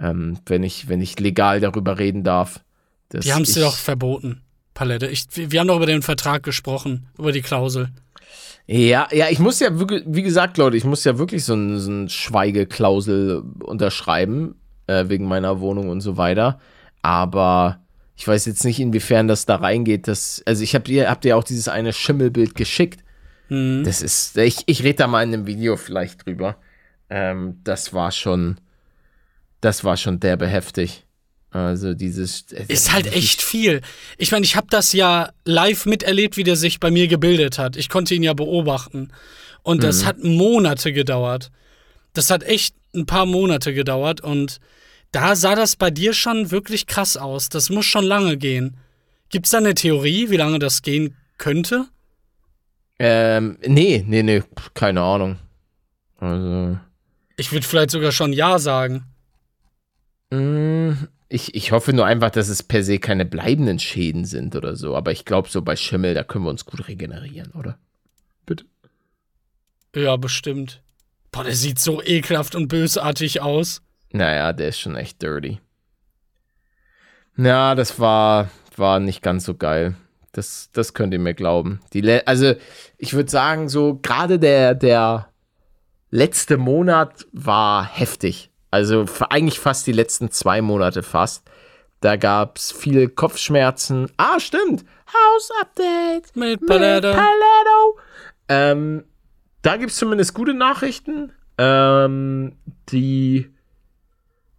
Ähm, 0.00 0.38
wenn, 0.46 0.62
ich, 0.62 0.88
wenn 0.88 1.00
ich 1.00 1.18
legal 1.18 1.60
darüber 1.60 1.98
reden 1.98 2.22
darf. 2.22 2.60
Die 3.12 3.32
haben 3.32 3.42
es 3.42 3.54
dir 3.54 3.62
doch 3.62 3.76
verboten, 3.76 4.42
Palette. 4.74 5.06
Ich, 5.06 5.24
wir 5.34 5.60
haben 5.60 5.68
doch 5.68 5.76
über 5.76 5.86
den 5.86 6.02
Vertrag 6.02 6.42
gesprochen, 6.42 7.08
über 7.18 7.32
die 7.32 7.42
Klausel. 7.42 7.90
Ja, 8.66 9.08
ja, 9.12 9.28
ich 9.30 9.38
muss 9.38 9.60
ja 9.60 9.78
wirklich, 9.78 10.02
wie 10.06 10.22
gesagt, 10.22 10.58
Leute, 10.58 10.76
ich 10.76 10.84
muss 10.84 11.02
ja 11.02 11.18
wirklich 11.18 11.42
so 11.42 11.54
ein, 11.54 11.78
so 11.78 11.90
ein 11.90 12.08
Schweigeklausel 12.10 13.42
unterschreiben, 13.60 14.56
äh, 14.86 15.08
wegen 15.08 15.24
meiner 15.24 15.60
Wohnung 15.60 15.88
und 15.88 16.02
so 16.02 16.18
weiter. 16.18 16.60
Aber 17.00 17.80
ich 18.14 18.28
weiß 18.28 18.44
jetzt 18.46 18.64
nicht, 18.64 18.78
inwiefern 18.78 19.26
das 19.26 19.46
da 19.46 19.56
reingeht. 19.56 20.06
Dass, 20.06 20.42
also 20.44 20.62
ich 20.62 20.74
habe 20.74 20.84
dir, 20.84 21.08
hab 21.08 21.22
dir 21.22 21.38
auch 21.38 21.44
dieses 21.44 21.68
eine 21.68 21.94
Schimmelbild 21.94 22.54
geschickt. 22.54 23.02
Hm. 23.46 23.84
Das 23.84 24.02
ist, 24.02 24.36
ich, 24.36 24.64
ich 24.66 24.82
rede 24.82 24.96
da 24.96 25.06
mal 25.06 25.22
in 25.22 25.32
einem 25.32 25.46
Video 25.46 25.76
vielleicht 25.76 26.26
drüber. 26.26 26.56
Ähm, 27.08 27.60
das 27.64 27.94
war 27.94 28.12
schon, 28.12 28.60
das 29.60 29.84
war 29.84 29.96
schon 29.96 30.20
derbe 30.20 30.46
heftig. 30.46 31.04
Also 31.50 31.94
dieses. 31.94 32.42
Ist 32.68 32.92
halt 32.92 33.12
echt 33.12 33.40
viel. 33.40 33.80
Ich 34.18 34.32
meine, 34.32 34.44
ich 34.44 34.54
habe 34.54 34.66
das 34.70 34.92
ja 34.92 35.30
live 35.44 35.86
miterlebt, 35.86 36.36
wie 36.36 36.44
der 36.44 36.56
sich 36.56 36.78
bei 36.78 36.90
mir 36.90 37.08
gebildet 37.08 37.58
hat. 37.58 37.76
Ich 37.76 37.88
konnte 37.88 38.14
ihn 38.14 38.22
ja 38.22 38.34
beobachten. 38.34 39.10
Und 39.62 39.82
das 39.82 40.04
hat 40.04 40.22
Monate 40.22 40.92
gedauert. 40.92 41.50
Das 42.12 42.30
hat 42.30 42.42
echt 42.42 42.74
ein 42.94 43.06
paar 43.06 43.26
Monate 43.26 43.74
gedauert. 43.74 44.20
Und 44.20 44.58
da 45.12 45.36
sah 45.36 45.54
das 45.54 45.76
bei 45.76 45.90
dir 45.90 46.12
schon 46.12 46.50
wirklich 46.50 46.86
krass 46.86 47.16
aus. 47.16 47.48
Das 47.48 47.70
muss 47.70 47.86
schon 47.86 48.04
lange 48.04 48.36
gehen. 48.36 48.76
Gibt's 49.30 49.50
da 49.50 49.58
eine 49.58 49.74
Theorie, 49.74 50.30
wie 50.30 50.36
lange 50.36 50.58
das 50.58 50.82
gehen 50.82 51.16
könnte? 51.38 51.86
Ähm, 52.98 53.58
nee, 53.64 54.04
nee, 54.06 54.22
nee, 54.22 54.42
keine 54.74 55.02
Ahnung. 55.02 55.38
Also. 56.18 56.78
Ich 57.36 57.52
würde 57.52 57.66
vielleicht 57.66 57.90
sogar 57.90 58.12
schon 58.12 58.32
Ja 58.32 58.58
sagen. 58.58 59.04
Mm, 60.30 60.92
Ich, 61.28 61.54
ich 61.54 61.72
hoffe 61.72 61.92
nur 61.92 62.06
einfach, 62.06 62.30
dass 62.30 62.48
es 62.48 62.62
per 62.62 62.82
se 62.82 62.98
keine 62.98 63.26
bleibenden 63.26 63.78
Schäden 63.78 64.24
sind 64.24 64.56
oder 64.56 64.76
so. 64.76 64.96
Aber 64.96 65.12
ich 65.12 65.24
glaube, 65.24 65.48
so 65.48 65.60
bei 65.62 65.76
Schimmel, 65.76 66.14
da 66.14 66.24
können 66.24 66.44
wir 66.44 66.50
uns 66.50 66.64
gut 66.64 66.88
regenerieren, 66.88 67.52
oder? 67.52 67.78
Bitte. 68.46 68.64
Ja, 69.94 70.16
bestimmt. 70.16 70.82
Boah, 71.30 71.44
der 71.44 71.54
sieht 71.54 71.78
so 71.78 72.02
ekelhaft 72.02 72.54
und 72.54 72.68
bösartig 72.68 73.42
aus. 73.42 73.82
Naja, 74.10 74.52
der 74.54 74.68
ist 74.68 74.80
schon 74.80 74.96
echt 74.96 75.20
dirty. 75.20 75.60
Ja, 77.36 77.74
das 77.74 78.00
war, 78.00 78.50
war 78.76 78.98
nicht 79.00 79.22
ganz 79.22 79.44
so 79.44 79.54
geil. 79.54 79.94
Das, 80.32 80.70
das 80.72 80.94
könnt 80.94 81.12
ihr 81.12 81.18
mir 81.18 81.34
glauben. 81.34 81.80
Die 81.92 82.26
also, 82.26 82.54
ich 82.96 83.12
würde 83.12 83.30
sagen, 83.30 83.68
so 83.68 83.98
gerade 83.98 84.38
der, 84.38 84.74
der 84.74 85.28
letzte 86.10 86.56
Monat 86.56 87.26
war 87.32 87.84
heftig. 87.84 88.50
Also 88.70 89.06
eigentlich 89.30 89.58
fast 89.58 89.86
die 89.86 89.92
letzten 89.92 90.30
zwei 90.30 90.60
Monate 90.60 91.02
fast. 91.02 91.48
Da 92.00 92.16
gab 92.16 92.58
es 92.58 92.70
viele 92.70 93.08
Kopfschmerzen. 93.08 94.10
Ah, 94.16 94.38
stimmt. 94.38 94.84
House-Update. 95.08 96.36
Mit 96.36 96.60
Mit 96.60 96.68
Paletto. 96.68 97.12
Paletto. 97.12 97.98
Ähm, 98.48 99.04
da 99.62 99.76
gibt 99.76 99.90
es 99.90 99.96
zumindest 99.96 100.34
gute 100.34 100.54
Nachrichten. 100.54 101.32
Ähm, 101.56 102.56
die, 102.90 103.50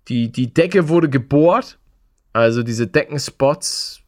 die, 0.09 0.31
die 0.31 0.53
Decke 0.53 0.89
wurde 0.89 1.09
gebohrt. 1.09 1.77
Also 2.33 2.61
diese 2.61 2.87
Deckenspots, 2.87 4.01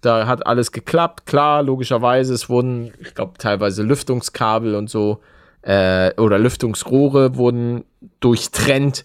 da 0.00 0.26
hat 0.26 0.46
alles 0.46 0.70
geklappt. 0.70 1.26
Klar, 1.26 1.62
logischerweise, 1.62 2.32
es 2.34 2.48
wurden, 2.48 2.94
ich 3.00 3.14
glaube, 3.14 3.36
teilweise 3.38 3.82
Lüftungskabel 3.82 4.74
und 4.76 4.88
so 4.88 5.20
äh, 5.64 6.12
oder 6.20 6.38
Lüftungsrohre 6.38 7.36
wurden 7.36 7.84
durchtrennt 8.20 9.04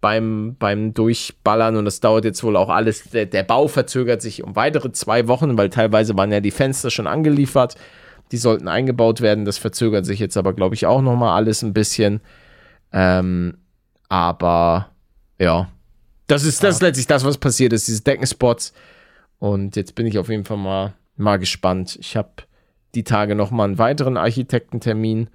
beim, 0.00 0.56
beim 0.58 0.92
Durchballern 0.92 1.76
und 1.76 1.86
das 1.86 2.00
dauert 2.00 2.24
jetzt 2.24 2.44
wohl 2.44 2.56
auch 2.56 2.68
alles. 2.68 3.10
Der, 3.10 3.26
der 3.26 3.42
Bau 3.42 3.66
verzögert 3.66 4.20
sich 4.20 4.44
um 4.44 4.54
weitere 4.54 4.92
zwei 4.92 5.26
Wochen, 5.26 5.56
weil 5.56 5.70
teilweise 5.70 6.16
waren 6.16 6.30
ja 6.30 6.40
die 6.40 6.50
Fenster 6.50 6.90
schon 6.90 7.06
angeliefert. 7.06 7.76
Die 8.32 8.36
sollten 8.36 8.68
eingebaut 8.68 9.20
werden. 9.20 9.44
Das 9.44 9.56
verzögert 9.56 10.04
sich 10.04 10.18
jetzt 10.18 10.36
aber, 10.36 10.52
glaube 10.52 10.74
ich, 10.74 10.86
auch 10.86 11.00
noch 11.00 11.16
mal 11.16 11.34
alles 11.34 11.62
ein 11.62 11.72
bisschen. 11.72 12.20
Ähm, 12.92 13.56
aber 14.08 14.90
ja, 15.38 15.68
das 16.26 16.44
ist, 16.44 16.62
das 16.62 16.76
ist 16.76 16.82
letztlich 16.82 17.06
das, 17.06 17.24
was 17.24 17.38
passiert 17.38 17.72
ist, 17.72 17.88
diese 17.88 18.02
Deckenspots. 18.02 18.72
Und 19.38 19.76
jetzt 19.76 19.94
bin 19.94 20.06
ich 20.06 20.18
auf 20.18 20.28
jeden 20.28 20.44
Fall 20.44 20.56
mal, 20.56 20.94
mal 21.16 21.38
gespannt. 21.38 21.96
Ich 22.00 22.16
habe 22.16 22.30
die 22.94 23.04
Tage 23.04 23.34
noch 23.34 23.50
mal 23.50 23.64
einen 23.64 23.78
weiteren 23.78 24.16
Architektentermin. 24.16 25.28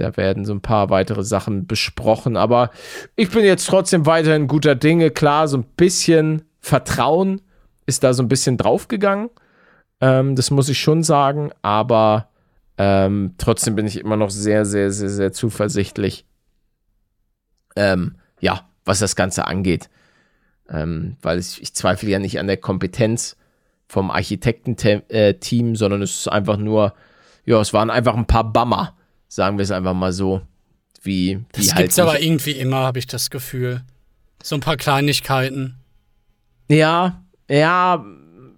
Da 0.00 0.16
werden 0.16 0.44
so 0.44 0.52
ein 0.52 0.60
paar 0.60 0.90
weitere 0.90 1.22
Sachen 1.22 1.66
besprochen. 1.66 2.36
Aber 2.36 2.70
ich 3.16 3.30
bin 3.30 3.44
jetzt 3.44 3.66
trotzdem 3.66 4.06
weiterhin 4.06 4.48
guter 4.48 4.74
Dinge. 4.74 5.10
Klar, 5.10 5.48
so 5.48 5.58
ein 5.58 5.64
bisschen 5.76 6.42
Vertrauen 6.60 7.40
ist 7.86 8.02
da 8.02 8.12
so 8.12 8.22
ein 8.22 8.28
bisschen 8.28 8.56
draufgegangen. 8.56 9.30
Ähm, 10.00 10.36
das 10.36 10.50
muss 10.50 10.68
ich 10.68 10.80
schon 10.80 11.02
sagen. 11.02 11.50
Aber 11.62 12.28
ähm, 12.78 13.34
trotzdem 13.38 13.76
bin 13.76 13.86
ich 13.86 13.98
immer 13.98 14.16
noch 14.16 14.30
sehr, 14.30 14.64
sehr, 14.64 14.90
sehr, 14.90 15.10
sehr 15.10 15.32
zuversichtlich. 15.32 16.24
Ähm, 17.76 18.16
ja, 18.40 18.68
was 18.84 18.98
das 18.98 19.16
Ganze 19.16 19.46
angeht. 19.46 19.90
Ähm, 20.68 21.16
weil 21.22 21.38
ich, 21.38 21.60
ich 21.60 21.74
zweifle 21.74 22.08
ja 22.08 22.18
nicht 22.18 22.38
an 22.38 22.46
der 22.46 22.56
Kompetenz 22.56 23.36
vom 23.86 24.10
Architektenteam, 24.10 25.02
äh, 25.08 25.74
sondern 25.74 26.00
es 26.00 26.20
ist 26.20 26.28
einfach 26.28 26.56
nur, 26.56 26.94
ja, 27.44 27.60
es 27.60 27.72
waren 27.72 27.90
einfach 27.90 28.14
ein 28.14 28.26
paar 28.26 28.52
Bammer, 28.52 28.96
sagen 29.30 29.56
wir 29.56 29.62
es 29.62 29.70
einfach 29.70 29.94
mal 29.94 30.12
so. 30.12 30.42
Wie, 31.02 31.38
wie 31.54 31.62
das 31.62 31.74
halt 31.74 31.84
gibt's 31.84 31.98
aber 31.98 32.20
irgendwie 32.20 32.50
immer, 32.50 32.78
habe 32.78 32.98
ich 32.98 33.06
das 33.06 33.30
Gefühl. 33.30 33.82
So 34.42 34.54
ein 34.54 34.60
paar 34.60 34.76
Kleinigkeiten. 34.76 35.76
Ja, 36.68 37.22
ja, 37.48 38.04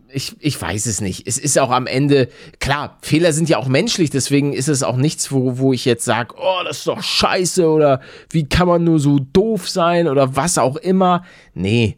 ich, 0.08 0.34
ich 0.40 0.60
weiß 0.60 0.86
es 0.86 1.00
nicht. 1.00 1.26
Es 1.26 1.38
ist 1.38 1.58
auch 1.58 1.70
am 1.70 1.86
Ende, 1.86 2.28
klar, 2.58 2.98
Fehler 3.02 3.32
sind 3.32 3.48
ja 3.48 3.58
auch 3.58 3.68
menschlich, 3.68 4.10
deswegen 4.10 4.52
ist 4.52 4.68
es 4.68 4.82
auch 4.82 4.96
nichts, 4.96 5.30
wo, 5.30 5.58
wo 5.58 5.72
ich 5.72 5.84
jetzt 5.84 6.04
sage, 6.04 6.34
oh, 6.36 6.64
das 6.64 6.78
ist 6.78 6.88
doch 6.88 7.02
scheiße 7.02 7.68
oder 7.68 8.00
wie 8.30 8.48
kann 8.48 8.66
man 8.66 8.82
nur 8.82 8.98
so 8.98 9.20
doof 9.20 9.68
sein 9.68 10.08
oder 10.08 10.34
was 10.34 10.58
auch 10.58 10.76
immer. 10.76 11.24
Nee, 11.54 11.96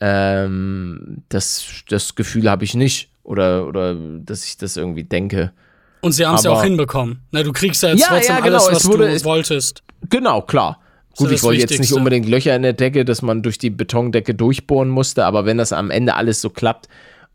ähm, 0.00 1.22
das, 1.28 1.66
das 1.88 2.14
Gefühl 2.14 2.48
habe 2.50 2.64
ich 2.64 2.74
nicht 2.74 3.10
oder, 3.22 3.66
oder 3.66 3.94
dass 3.94 4.44
ich 4.46 4.56
das 4.56 4.76
irgendwie 4.76 5.04
denke. 5.04 5.52
Und 6.00 6.12
sie 6.12 6.26
haben 6.26 6.36
es 6.36 6.44
ja 6.44 6.50
auch 6.50 6.62
hinbekommen. 6.62 7.20
Na, 7.30 7.42
du 7.42 7.52
kriegst 7.52 7.82
ja 7.82 7.90
jetzt 7.90 8.02
ja, 8.02 8.08
trotzdem 8.08 8.36
ja, 8.36 8.40
genau. 8.42 8.64
alles, 8.64 8.84
was 8.84 8.86
wurde, 8.86 9.08
du 9.08 9.24
wolltest. 9.24 9.82
Genau, 10.08 10.42
klar. 10.42 10.80
Gut, 11.16 11.30
ich 11.30 11.42
wollte 11.42 11.62
jetzt 11.62 11.78
nicht 11.80 11.92
unbedingt 11.92 12.28
Löcher 12.28 12.54
in 12.54 12.62
der 12.62 12.74
Decke, 12.74 13.04
dass 13.04 13.22
man 13.22 13.42
durch 13.42 13.56
die 13.56 13.70
Betondecke 13.70 14.34
durchbohren 14.34 14.90
musste, 14.90 15.24
aber 15.24 15.46
wenn 15.46 15.56
das 15.56 15.72
am 15.72 15.90
Ende 15.90 16.14
alles 16.14 16.42
so 16.42 16.50
klappt 16.50 16.88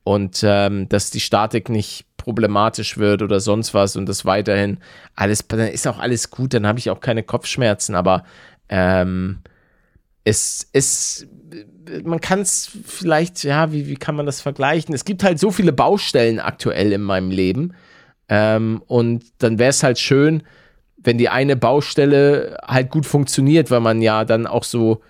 und 0.03 0.41
ähm, 0.43 0.87
dass 0.87 1.09
die 1.09 1.19
Statik 1.19 1.69
nicht 1.69 2.05
problematisch 2.17 2.99
wird 2.99 3.23
oder 3.23 3.39
sonst 3.39 3.73
was 3.73 3.95
und 3.95 4.07
das 4.07 4.23
weiterhin 4.23 4.77
alles, 5.15 5.47
dann 5.47 5.61
ist 5.61 5.87
auch 5.87 5.97
alles 5.97 6.29
gut, 6.29 6.53
dann 6.53 6.67
habe 6.67 6.77
ich 6.77 6.91
auch 6.91 6.99
keine 6.99 7.23
Kopfschmerzen, 7.23 7.95
aber 7.95 8.23
ähm, 8.69 9.39
es, 10.23 10.69
es 10.73 11.27
man 12.03 12.21
kann 12.21 12.39
es 12.39 12.69
vielleicht, 12.85 13.43
ja, 13.43 13.71
wie, 13.71 13.87
wie 13.87 13.95
kann 13.95 14.15
man 14.15 14.25
das 14.25 14.41
vergleichen? 14.41 14.93
Es 14.93 15.05
gibt 15.05 15.23
halt 15.23 15.39
so 15.39 15.51
viele 15.51 15.73
Baustellen 15.73 16.39
aktuell 16.39 16.93
in 16.93 17.01
meinem 17.01 17.31
Leben. 17.31 17.73
Ähm, 18.31 18.81
und 18.87 19.25
dann 19.39 19.59
wäre 19.59 19.71
es 19.71 19.83
halt 19.83 19.99
schön, 19.99 20.43
wenn 20.95 21.17
die 21.17 21.27
eine 21.27 21.57
Baustelle 21.57 22.57
halt 22.65 22.89
gut 22.89 23.05
funktioniert, 23.05 23.69
weil 23.69 23.81
man 23.81 24.01
ja 24.01 24.23
dann 24.23 24.47
auch 24.47 24.63
so 24.63 25.01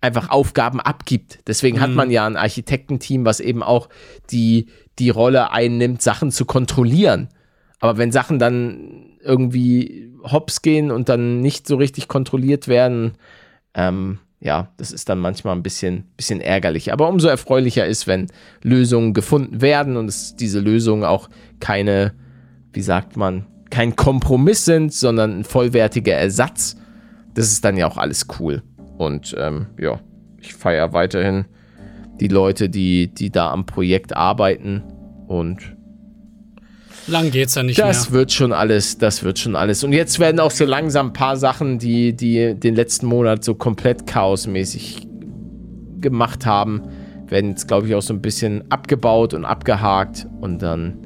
einfach 0.00 0.30
Aufgaben 0.30 0.80
abgibt. 0.80 1.40
Deswegen 1.46 1.76
mhm. 1.76 1.80
hat 1.82 1.90
man 1.90 2.10
ja 2.10 2.26
ein 2.26 2.36
Architektenteam, 2.36 3.26
was 3.26 3.40
eben 3.40 3.62
auch 3.62 3.90
die, 4.30 4.68
die 4.98 5.10
Rolle 5.10 5.52
einnimmt, 5.52 6.00
Sachen 6.00 6.30
zu 6.30 6.46
kontrollieren. 6.46 7.28
Aber 7.78 7.98
wenn 7.98 8.10
Sachen 8.10 8.38
dann 8.38 9.18
irgendwie 9.20 10.10
hops 10.22 10.62
gehen 10.62 10.90
und 10.90 11.10
dann 11.10 11.40
nicht 11.40 11.66
so 11.66 11.76
richtig 11.76 12.08
kontrolliert 12.08 12.68
werden, 12.68 13.18
ähm, 13.74 14.18
ja, 14.40 14.72
das 14.78 14.92
ist 14.92 15.10
dann 15.10 15.18
manchmal 15.18 15.54
ein 15.54 15.62
bisschen, 15.62 16.04
bisschen 16.16 16.40
ärgerlich. 16.40 16.90
Aber 16.90 17.08
umso 17.08 17.28
erfreulicher 17.28 17.86
ist, 17.86 18.06
wenn 18.06 18.28
Lösungen 18.62 19.12
gefunden 19.12 19.60
werden 19.60 19.98
und 19.98 20.08
es 20.08 20.36
diese 20.36 20.58
Lösungen 20.58 21.04
auch 21.04 21.28
keine, 21.60 22.14
wie 22.72 22.82
sagt 22.82 23.16
man, 23.16 23.46
kein 23.70 23.96
Kompromiss 23.96 24.64
sind, 24.64 24.92
sondern 24.92 25.40
ein 25.40 25.44
vollwertiger 25.44 26.14
Ersatz. 26.14 26.76
Das 27.34 27.46
ist 27.46 27.64
dann 27.64 27.76
ja 27.76 27.86
auch 27.86 27.96
alles 27.96 28.26
cool. 28.38 28.62
Und 28.98 29.34
ähm, 29.38 29.66
ja, 29.78 30.00
ich 30.40 30.54
feiere 30.54 30.92
weiterhin 30.92 31.46
die 32.20 32.28
Leute, 32.28 32.68
die, 32.68 33.08
die 33.08 33.30
da 33.30 33.50
am 33.50 33.66
Projekt 33.66 34.14
arbeiten 34.14 34.82
und 35.26 35.76
Lang 37.08 37.30
geht's 37.30 37.54
ja 37.56 37.62
nicht 37.62 37.78
das 37.78 37.84
mehr. 37.84 37.92
Das 37.92 38.12
wird 38.12 38.32
schon 38.32 38.52
alles, 38.52 38.98
das 38.98 39.24
wird 39.24 39.38
schon 39.38 39.56
alles. 39.56 39.82
Und 39.82 39.92
jetzt 39.92 40.20
werden 40.20 40.38
auch 40.38 40.50
so 40.50 40.64
langsam 40.64 41.08
ein 41.08 41.12
paar 41.12 41.36
Sachen, 41.36 41.78
die, 41.78 42.14
die 42.14 42.54
den 42.54 42.74
letzten 42.74 43.06
Monat 43.06 43.42
so 43.42 43.54
komplett 43.54 44.06
chaosmäßig 44.06 45.08
gemacht 46.00 46.46
haben, 46.46 46.82
werden 47.26 47.50
jetzt, 47.50 47.66
glaube 47.66 47.88
ich, 47.88 47.94
auch 47.94 48.02
so 48.02 48.14
ein 48.14 48.22
bisschen 48.22 48.70
abgebaut 48.70 49.34
und 49.34 49.44
abgehakt. 49.44 50.28
Und 50.40 50.62
dann, 50.62 50.98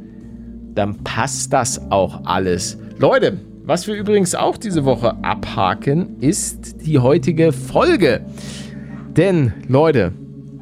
dann 0.76 1.02
passt 1.02 1.52
das 1.52 1.90
auch 1.90 2.20
alles. 2.24 2.78
Leute, 2.98 3.38
was 3.64 3.88
wir 3.88 3.94
übrigens 3.96 4.34
auch 4.34 4.56
diese 4.56 4.84
Woche 4.84 5.16
abhaken, 5.24 6.20
ist 6.20 6.86
die 6.86 6.98
heutige 7.00 7.52
Folge. 7.52 8.20
Denn, 9.16 9.52
Leute, 9.66 10.12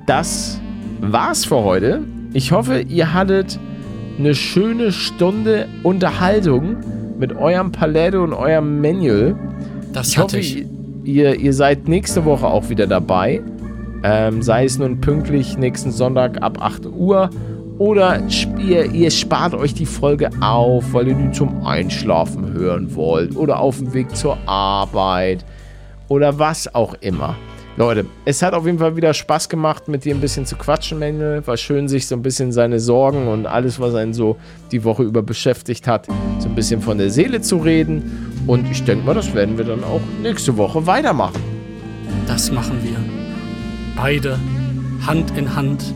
das 0.07 0.61
war's 1.01 1.45
für 1.45 1.63
heute. 1.63 2.03
Ich 2.33 2.53
hoffe, 2.53 2.81
ihr 2.81 3.13
hattet 3.13 3.59
eine 4.19 4.35
schöne 4.35 4.93
Stunde 4.93 5.67
Unterhaltung 5.83 6.77
mit 7.19 7.37
eurem 7.37 7.73
Palette 7.73 8.21
und 8.21 8.33
eurem 8.33 8.81
Manual. 8.81 9.37
Das 9.93 10.09
ich 10.09 10.19
hoffe, 10.19 10.39
ich. 10.39 10.65
Ihr, 11.05 11.39
ihr 11.39 11.53
seid 11.53 11.89
nächste 11.89 12.25
Woche 12.25 12.47
auch 12.47 12.71
wieder 12.71 12.87
dabei. 12.87 13.43
Ähm, 14.03 14.43
sei 14.43 14.65
es 14.65 14.79
nun 14.79 15.01
pünktlich 15.01 15.59
nächsten 15.59 15.91
Sonntag 15.91 16.43
ab 16.43 16.59
8 16.61 16.87
Uhr 16.87 17.31
oder 17.79 18.23
ihr, 18.59 18.91
ihr 18.93 19.11
spart 19.11 19.55
euch 19.55 19.75
die 19.75 19.87
Folge 19.87 20.31
auf, 20.41 20.93
weil 20.93 21.09
ihr 21.09 21.15
die 21.15 21.33
zum 21.33 21.67
Einschlafen 21.67 22.53
hören 22.53 22.95
wollt 22.95 23.37
oder 23.37 23.59
auf 23.59 23.79
dem 23.79 23.93
Weg 23.95 24.15
zur 24.17 24.39
Arbeit 24.47 25.45
oder 26.09 26.39
was 26.39 26.75
auch 26.75 26.95
immer. 27.01 27.37
Leute, 27.77 28.07
es 28.25 28.41
hat 28.41 28.55
auf 28.55 28.67
jeden 28.67 28.79
Fall 28.79 28.95
wieder 28.95 29.13
Spaß 29.13 29.49
gemacht, 29.49 29.89
mit 29.89 30.05
dir 30.05 30.15
ein 30.15 30.21
bisschen 30.21 30.47
zu 30.47 30.55
quatschen, 30.55 31.01
Manuel. 31.01 31.45
War 31.45 31.57
schön, 31.57 31.89
sich 31.89 32.07
so 32.07 32.15
ein 32.15 32.23
bisschen 32.23 32.53
seine 32.53 32.79
Sorgen 32.79 33.27
und 33.27 33.47
alles, 33.47 33.81
was 33.81 33.97
einen 33.97 34.15
so 34.15 34.37
die 34.71 34.85
Woche 34.85 35.03
über 35.03 35.23
beschäftigt 35.23 35.89
hat, 35.89 36.07
so 36.39 36.49
ein 36.49 36.55
bisschen 36.55 36.81
von 36.81 36.99
der 36.99 37.11
Seele 37.11 37.41
zu 37.41 37.57
reden. 37.57 38.33
Und 38.47 38.71
ich 38.71 38.85
denke 38.85 39.05
mal, 39.05 39.15
das 39.15 39.35
werden 39.35 39.59
wir 39.59 39.65
dann 39.65 39.83
auch 39.83 40.01
nächste 40.23 40.57
Woche 40.57 40.87
weitermachen. 40.87 41.43
Das 42.29 42.53
machen 42.53 42.79
wir. 42.85 42.97
Beide, 43.97 44.39
Hand 45.05 45.37
in 45.37 45.57
Hand. 45.57 45.93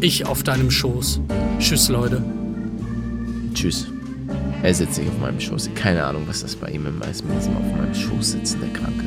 Ich 0.00 0.26
auf 0.26 0.42
deinem 0.42 0.70
Schoß. 0.70 1.20
Tschüss, 1.58 1.88
Leute. 1.88 2.22
Tschüss. 3.54 3.86
Er 4.62 4.74
sitzt 4.74 4.98
nicht 4.98 5.08
auf 5.08 5.18
meinem 5.18 5.40
Schoß. 5.40 5.70
Keine 5.74 6.04
Ahnung, 6.04 6.24
was 6.26 6.40
das 6.40 6.56
bei 6.56 6.68
ihm 6.68 6.86
immer 6.86 7.06
ist 7.08 7.24
mit 7.24 7.36
diesem 7.36 7.56
auf 7.56 7.76
meinem 7.76 7.94
Schoß 7.94 8.32
sitzen, 8.32 8.60
der 8.60 8.70
Kranke. 8.70 9.04